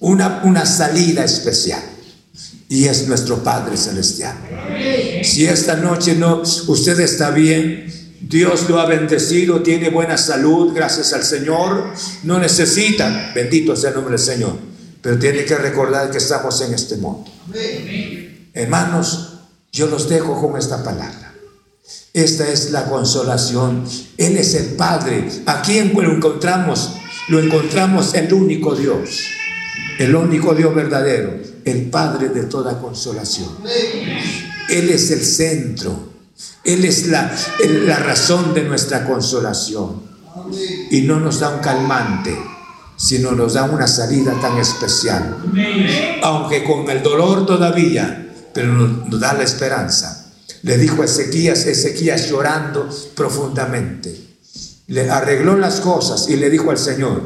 Una, 0.00 0.42
una 0.44 0.66
salida 0.66 1.24
especial 1.24 1.82
y 2.68 2.86
es 2.86 3.06
nuestro 3.06 3.42
Padre 3.42 3.76
Celestial. 3.76 4.34
Si 5.22 5.44
esta 5.44 5.76
noche 5.76 6.14
no, 6.14 6.42
usted 6.42 6.98
está 7.00 7.30
bien, 7.30 7.86
Dios 8.32 8.68
lo 8.68 8.80
ha 8.80 8.86
bendecido, 8.86 9.62
tiene 9.62 9.90
buena 9.90 10.16
salud, 10.16 10.72
gracias 10.74 11.12
al 11.12 11.22
Señor, 11.22 11.92
no 12.24 12.38
necesita, 12.38 13.30
bendito 13.34 13.76
sea 13.76 13.90
el 13.90 13.96
nombre 13.96 14.16
del 14.16 14.24
Señor, 14.24 14.56
pero 15.00 15.18
tiene 15.18 15.44
que 15.44 15.54
recordar 15.56 16.10
que 16.10 16.18
estamos 16.18 16.60
en 16.62 16.74
este 16.74 16.96
mundo. 16.96 17.30
Hermanos, 18.54 19.34
yo 19.70 19.86
los 19.86 20.08
dejo 20.08 20.40
con 20.40 20.58
esta 20.58 20.82
palabra. 20.82 21.34
Esta 22.14 22.48
es 22.48 22.70
la 22.70 22.86
consolación. 22.86 23.84
Él 24.18 24.36
es 24.36 24.54
el 24.54 24.74
Padre. 24.76 25.28
¿A 25.46 25.62
quién 25.62 25.92
lo 25.94 26.12
encontramos? 26.12 26.92
Lo 27.28 27.40
encontramos 27.40 28.14
en 28.14 28.26
el 28.26 28.34
único 28.34 28.74
Dios, 28.74 29.20
el 29.98 30.14
único 30.14 30.54
Dios 30.54 30.74
verdadero 30.74 31.52
el 31.64 31.90
Padre 31.90 32.28
de 32.30 32.44
toda 32.44 32.80
consolación. 32.80 33.50
Él 34.68 34.90
es 34.90 35.10
el 35.10 35.22
centro. 35.22 36.11
Él 36.64 36.84
es 36.84 37.08
la, 37.08 37.30
razón 37.98 38.54
de 38.54 38.64
nuestra 38.64 39.04
consolación. 39.04 40.02
Y 40.90 41.02
no 41.02 41.20
nos 41.20 41.40
da 41.40 41.50
un 41.50 41.60
calmante, 41.60 42.36
sino 42.96 43.32
nos 43.32 43.54
da 43.54 43.64
una 43.64 43.86
salida 43.86 44.32
tan 44.40 44.58
especial. 44.58 45.36
Aunque 46.22 46.64
con 46.64 46.88
el 46.88 47.02
dolor 47.02 47.46
todavía, 47.46 48.32
pero 48.52 48.72
nos, 48.72 49.20
da 49.20 49.32
la 49.34 49.42
esperanza. 49.42 50.30
Le 50.62 50.78
dijo 50.78 51.02
a 51.02 51.06
Ezequías, 51.06 51.66
Ezequías 51.66 52.28
llorando 52.28 52.88
profundamente. 53.14 54.16
Le 54.86 55.10
arregló 55.10 55.56
las 55.56 55.80
cosas 55.80 56.28
y 56.28 56.36
le 56.36 56.50
dijo 56.50 56.70
al 56.70 56.78
Señor, 56.78 57.22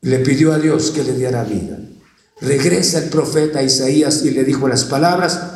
le 0.00 0.18
pidió 0.18 0.52
a 0.52 0.58
Dios 0.58 0.90
que 0.90 1.04
le 1.04 1.14
diera 1.14 1.44
vida. 1.44 1.78
Regresa 2.40 2.98
el 2.98 3.10
profeta 3.10 3.62
Isaías 3.62 4.22
y 4.24 4.30
le 4.30 4.44
dijo 4.44 4.68
las 4.68 4.84
palabras, 4.84 5.53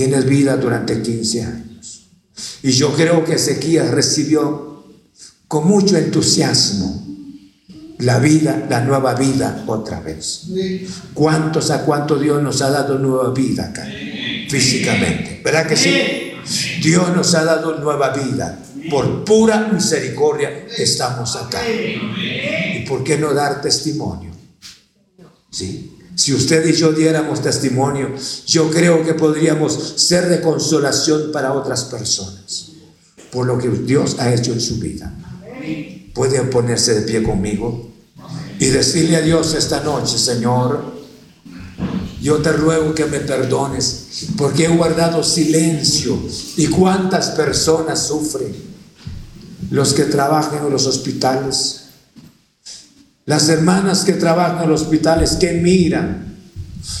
tienes 0.00 0.24
vida 0.24 0.56
durante 0.56 1.02
15 1.02 1.42
años. 1.42 2.08
Y 2.62 2.70
yo 2.70 2.90
creo 2.94 3.22
que 3.22 3.34
Ezequías 3.34 3.90
recibió 3.90 4.82
con 5.46 5.68
mucho 5.68 5.98
entusiasmo 5.98 7.06
la 7.98 8.18
vida, 8.18 8.66
la 8.70 8.80
nueva 8.80 9.12
vida 9.12 9.62
otra 9.66 10.00
vez. 10.00 10.46
¿Cuántos 11.12 11.70
a 11.70 11.84
cuánto 11.84 12.18
Dios 12.18 12.42
nos 12.42 12.62
ha 12.62 12.70
dado 12.70 12.98
nueva 12.98 13.34
vida 13.34 13.66
acá? 13.66 13.86
Físicamente. 14.48 15.42
¿Verdad 15.44 15.66
que 15.66 15.76
sí? 15.76 15.92
Dios 16.80 17.14
nos 17.14 17.34
ha 17.34 17.44
dado 17.44 17.78
nueva 17.78 18.08
vida. 18.08 18.58
Por 18.88 19.22
pura 19.22 19.68
misericordia 19.70 20.66
estamos 20.78 21.36
acá. 21.36 21.60
¿Y 21.68 22.86
por 22.88 23.04
qué 23.04 23.18
no 23.18 23.34
dar 23.34 23.60
testimonio? 23.60 24.30
¿Sí? 25.50 25.99
Si 26.20 26.34
usted 26.34 26.66
y 26.66 26.74
yo 26.74 26.92
diéramos 26.92 27.40
testimonio, 27.40 28.10
yo 28.46 28.68
creo 28.70 29.02
que 29.02 29.14
podríamos 29.14 29.94
ser 29.96 30.28
de 30.28 30.42
consolación 30.42 31.32
para 31.32 31.54
otras 31.54 31.84
personas 31.84 32.72
por 33.32 33.46
lo 33.46 33.56
que 33.56 33.70
Dios 33.70 34.16
ha 34.18 34.30
hecho 34.30 34.52
en 34.52 34.60
su 34.60 34.76
vida. 34.76 35.14
Pueden 36.12 36.50
ponerse 36.50 36.92
de 36.92 37.00
pie 37.06 37.22
conmigo 37.22 37.88
y 38.58 38.66
decirle 38.66 39.16
a 39.16 39.22
Dios 39.22 39.54
esta 39.54 39.82
noche, 39.82 40.18
Señor, 40.18 40.92
yo 42.20 42.36
te 42.42 42.52
ruego 42.52 42.94
que 42.94 43.06
me 43.06 43.20
perdones 43.20 44.26
porque 44.36 44.66
he 44.66 44.68
guardado 44.68 45.22
silencio 45.22 46.18
y 46.58 46.66
cuántas 46.66 47.30
personas 47.30 48.06
sufren. 48.06 48.54
Los 49.70 49.94
que 49.94 50.02
trabajan 50.02 50.66
en 50.66 50.70
los 50.70 50.86
hospitales, 50.86 51.79
las 53.30 53.48
hermanas 53.48 54.02
que 54.02 54.14
trabajan 54.14 54.64
en 54.64 54.70
los 54.70 54.82
hospitales, 54.82 55.36
que 55.36 55.52
miran. 55.52 56.34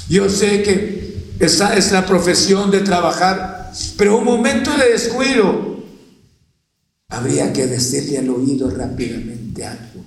Yo 0.08 0.28
sé 0.28 0.62
que 0.62 1.34
esa 1.40 1.74
es 1.76 1.90
la 1.90 2.06
profesión 2.06 2.70
de 2.70 2.82
trabajar, 2.82 3.72
pero 3.96 4.16
un 4.16 4.24
momento 4.24 4.70
de 4.76 4.92
descuido, 4.92 5.82
habría 7.08 7.52
que 7.52 7.66
decirle 7.66 8.18
al 8.18 8.30
oído 8.30 8.70
rápidamente 8.70 9.66
algo, 9.66 10.04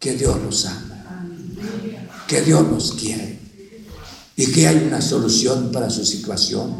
que 0.00 0.14
Dios 0.14 0.42
nos 0.42 0.66
ama, 0.66 1.28
que 2.26 2.42
Dios 2.42 2.68
nos 2.68 2.90
quiere. 2.90 3.38
Y 4.34 4.46
que 4.46 4.66
hay 4.66 4.78
una 4.84 5.00
solución 5.00 5.70
para 5.70 5.88
su 5.88 6.04
situación, 6.04 6.74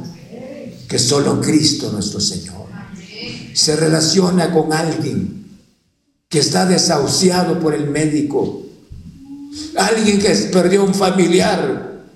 que 0.88 0.98
solo 0.98 1.40
Cristo 1.40 1.92
nuestro 1.92 2.18
Señor 2.18 2.66
se 3.54 3.76
relaciona 3.76 4.50
con 4.50 4.72
alguien 4.72 5.41
que 6.32 6.38
está 6.38 6.64
desahuciado 6.64 7.60
por 7.60 7.74
el 7.74 7.90
médico, 7.90 8.62
alguien 9.76 10.18
que 10.18 10.30
perdió 10.50 10.82
un 10.82 10.94
familiar, 10.94 12.06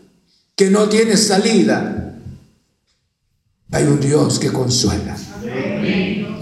que 0.57 0.71
no 0.71 0.89
tiene 0.89 1.19
salida. 1.19 2.19
Hay 3.73 3.85
un 3.85 4.01
Dios 4.01 4.39
que 4.39 4.51
consuela. 4.51 5.15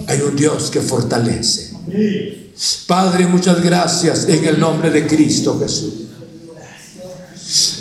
Hay 0.06 0.20
un 0.20 0.36
Dios 0.36 0.70
que 0.70 0.80
fortalece. 0.80 1.74
Padre, 2.86 3.26
muchas 3.26 3.60
gracias 3.60 4.28
en 4.28 4.44
el 4.44 4.60
nombre 4.60 4.92
de 4.92 5.08
Cristo 5.08 5.58
Jesús. 5.58 5.94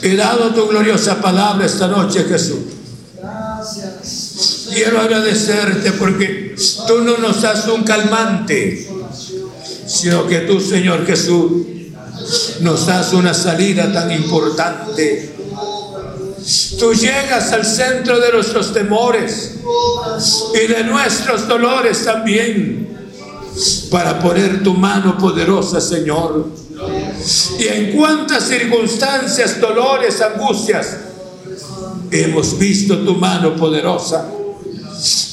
He 0.01 0.15
dado 0.15 0.55
tu 0.55 0.67
gloriosa 0.69 1.21
palabra 1.21 1.67
esta 1.67 1.87
noche, 1.87 2.23
Jesús. 2.23 2.63
Quiero 4.73 4.99
agradecerte 4.99 5.91
porque 5.91 6.55
tú 6.87 7.03
no 7.03 7.19
nos 7.19 7.43
das 7.43 7.67
un 7.67 7.83
calmante 7.83 8.89
sino 9.93 10.25
que 10.25 10.39
tú, 10.39 10.59
Señor 10.59 11.05
Jesús, 11.05 11.51
nos 12.61 12.87
das 12.87 13.13
una 13.13 13.33
salida 13.33 13.93
tan 13.93 14.11
importante. 14.11 15.35
Tú 16.79 16.93
llegas 16.93 17.51
al 17.51 17.63
centro 17.63 18.19
de 18.19 18.31
nuestros 18.31 18.73
temores 18.73 19.59
y 20.55 20.67
de 20.67 20.83
nuestros 20.83 21.47
dolores 21.47 22.03
también 22.03 22.87
para 23.91 24.19
poner 24.19 24.63
tu 24.63 24.73
mano 24.73 25.15
poderosa, 25.15 25.79
Señor. 25.79 26.47
Y 27.59 27.67
en 27.67 27.95
cuántas 27.95 28.45
circunstancias, 28.47 29.61
dolores, 29.61 30.19
angustias, 30.21 30.97
hemos 32.09 32.57
visto 32.57 32.97
tu 32.97 33.13
mano 33.13 33.55
poderosa. 33.55 34.27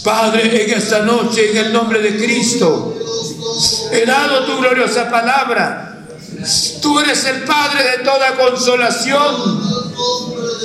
Padre, 0.02 0.64
en 0.64 0.78
esta 0.78 1.00
noche, 1.00 1.50
en 1.50 1.56
el 1.58 1.72
nombre 1.72 2.00
de 2.00 2.16
Cristo, 2.16 2.96
He 3.92 4.06
dado 4.06 4.44
tu 4.44 4.58
gloriosa 4.58 5.10
palabra. 5.10 5.98
Tú 6.80 6.98
eres 7.00 7.24
el 7.24 7.42
Padre 7.42 7.98
de 7.98 8.04
toda 8.04 8.36
consolación. 8.36 9.60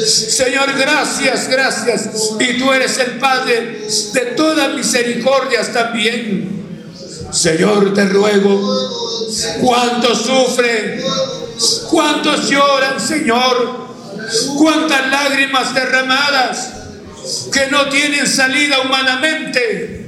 Señor, 0.06 0.74
gracias, 0.78 1.50
gracias. 1.50 2.10
Y 2.40 2.58
tú 2.58 2.72
eres 2.72 2.98
el 3.00 3.18
Padre 3.18 3.88
de 4.14 4.22
todas 4.38 4.74
misericordias 4.74 5.74
también. 5.74 6.56
Señor, 7.32 7.94
te 7.94 8.06
ruego, 8.06 8.62
cuántos 9.62 10.22
sufren, 10.22 11.04
cuántos 11.90 12.50
lloran, 12.50 13.00
Señor, 13.00 13.88
cuántas 14.58 15.10
lágrimas 15.10 15.74
derramadas 15.74 16.75
que 17.52 17.68
no 17.72 17.90
tienen 17.90 18.28
salida 18.28 18.82
humanamente. 18.82 20.06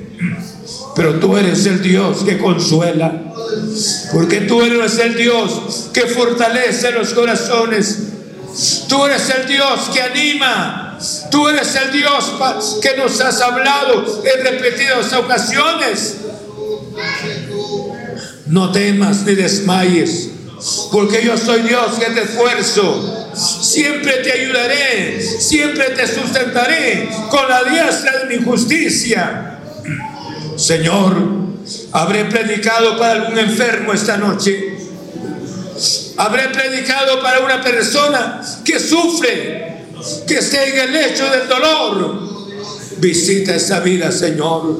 Pero 0.96 1.20
tú 1.20 1.38
eres 1.38 1.66
el 1.66 1.82
Dios 1.82 2.24
que 2.24 2.38
consuela. 2.38 3.34
Porque 4.12 4.42
tú 4.42 4.62
eres 4.62 4.98
el 4.98 5.16
Dios 5.16 5.90
que 5.94 6.02
fortalece 6.08 6.92
los 6.92 7.14
corazones. 7.14 8.00
Tú 8.90 9.06
eres 9.06 9.30
el 9.30 9.48
Dios 9.48 9.90
que 9.94 10.02
anima. 10.02 10.98
Tú 11.30 11.48
eres 11.48 11.76
el 11.76 11.92
Dios 11.92 12.34
que 12.82 12.98
nos 12.98 13.22
has 13.22 13.40
hablado 13.42 14.24
en 14.24 14.44
repetidas 14.44 15.14
ocasiones. 15.14 16.16
No 18.48 18.72
temas 18.72 19.24
ni 19.24 19.36
desmayes, 19.36 20.30
porque 20.92 21.24
yo 21.24 21.38
soy 21.38 21.62
Dios 21.62 22.00
que 22.00 22.12
te 22.12 22.24
esfuerzo. 22.24 23.30
Siempre 23.34 24.14
te 24.18 24.32
ayudaré, 24.32 25.22
siempre 25.22 25.92
te 25.92 26.08
sustentaré 26.08 27.10
con 27.30 27.48
la 27.48 27.64
diestra 27.64 28.20
de 28.20 28.38
mi 28.38 28.44
justicia. 28.44 29.60
Señor, 30.56 31.16
habré 31.92 32.26
predicado 32.26 32.98
para 32.98 33.14
algún 33.14 33.38
enfermo 33.38 33.94
esta 33.94 34.18
noche. 34.18 34.78
Habré 36.18 36.50
predicado 36.50 37.22
para 37.22 37.42
una 37.42 37.62
persona 37.62 38.42
que 38.66 38.80
sufre, 38.80 39.86
que 40.26 40.40
esté 40.40 40.70
en 40.70 40.80
el 40.80 40.94
lecho 40.94 41.30
del 41.30 41.48
dolor. 41.48 42.28
Visita 42.98 43.56
esa 43.56 43.82
vida, 43.82 44.12
Señor. 44.12 44.80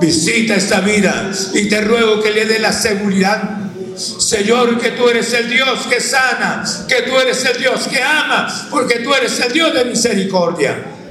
Visita 0.00 0.54
esta 0.54 0.80
vida 0.80 1.30
y 1.52 1.68
te 1.68 1.82
ruego 1.82 2.22
que 2.22 2.30
le 2.30 2.46
dé 2.46 2.58
la 2.58 2.72
seguridad. 2.72 3.71
Señor, 3.96 4.78
que 4.80 4.92
tú 4.92 5.08
eres 5.08 5.32
el 5.32 5.48
Dios 5.48 5.86
que 5.88 6.00
sana, 6.00 6.64
que 6.88 7.02
tú 7.02 7.18
eres 7.18 7.44
el 7.44 7.58
Dios 7.58 7.88
que 7.88 8.02
ama, 8.02 8.48
porque 8.70 9.00
tú 9.00 9.14
eres 9.14 9.38
el 9.40 9.52
Dios 9.52 9.74
de 9.74 9.84
misericordia. 9.84 11.01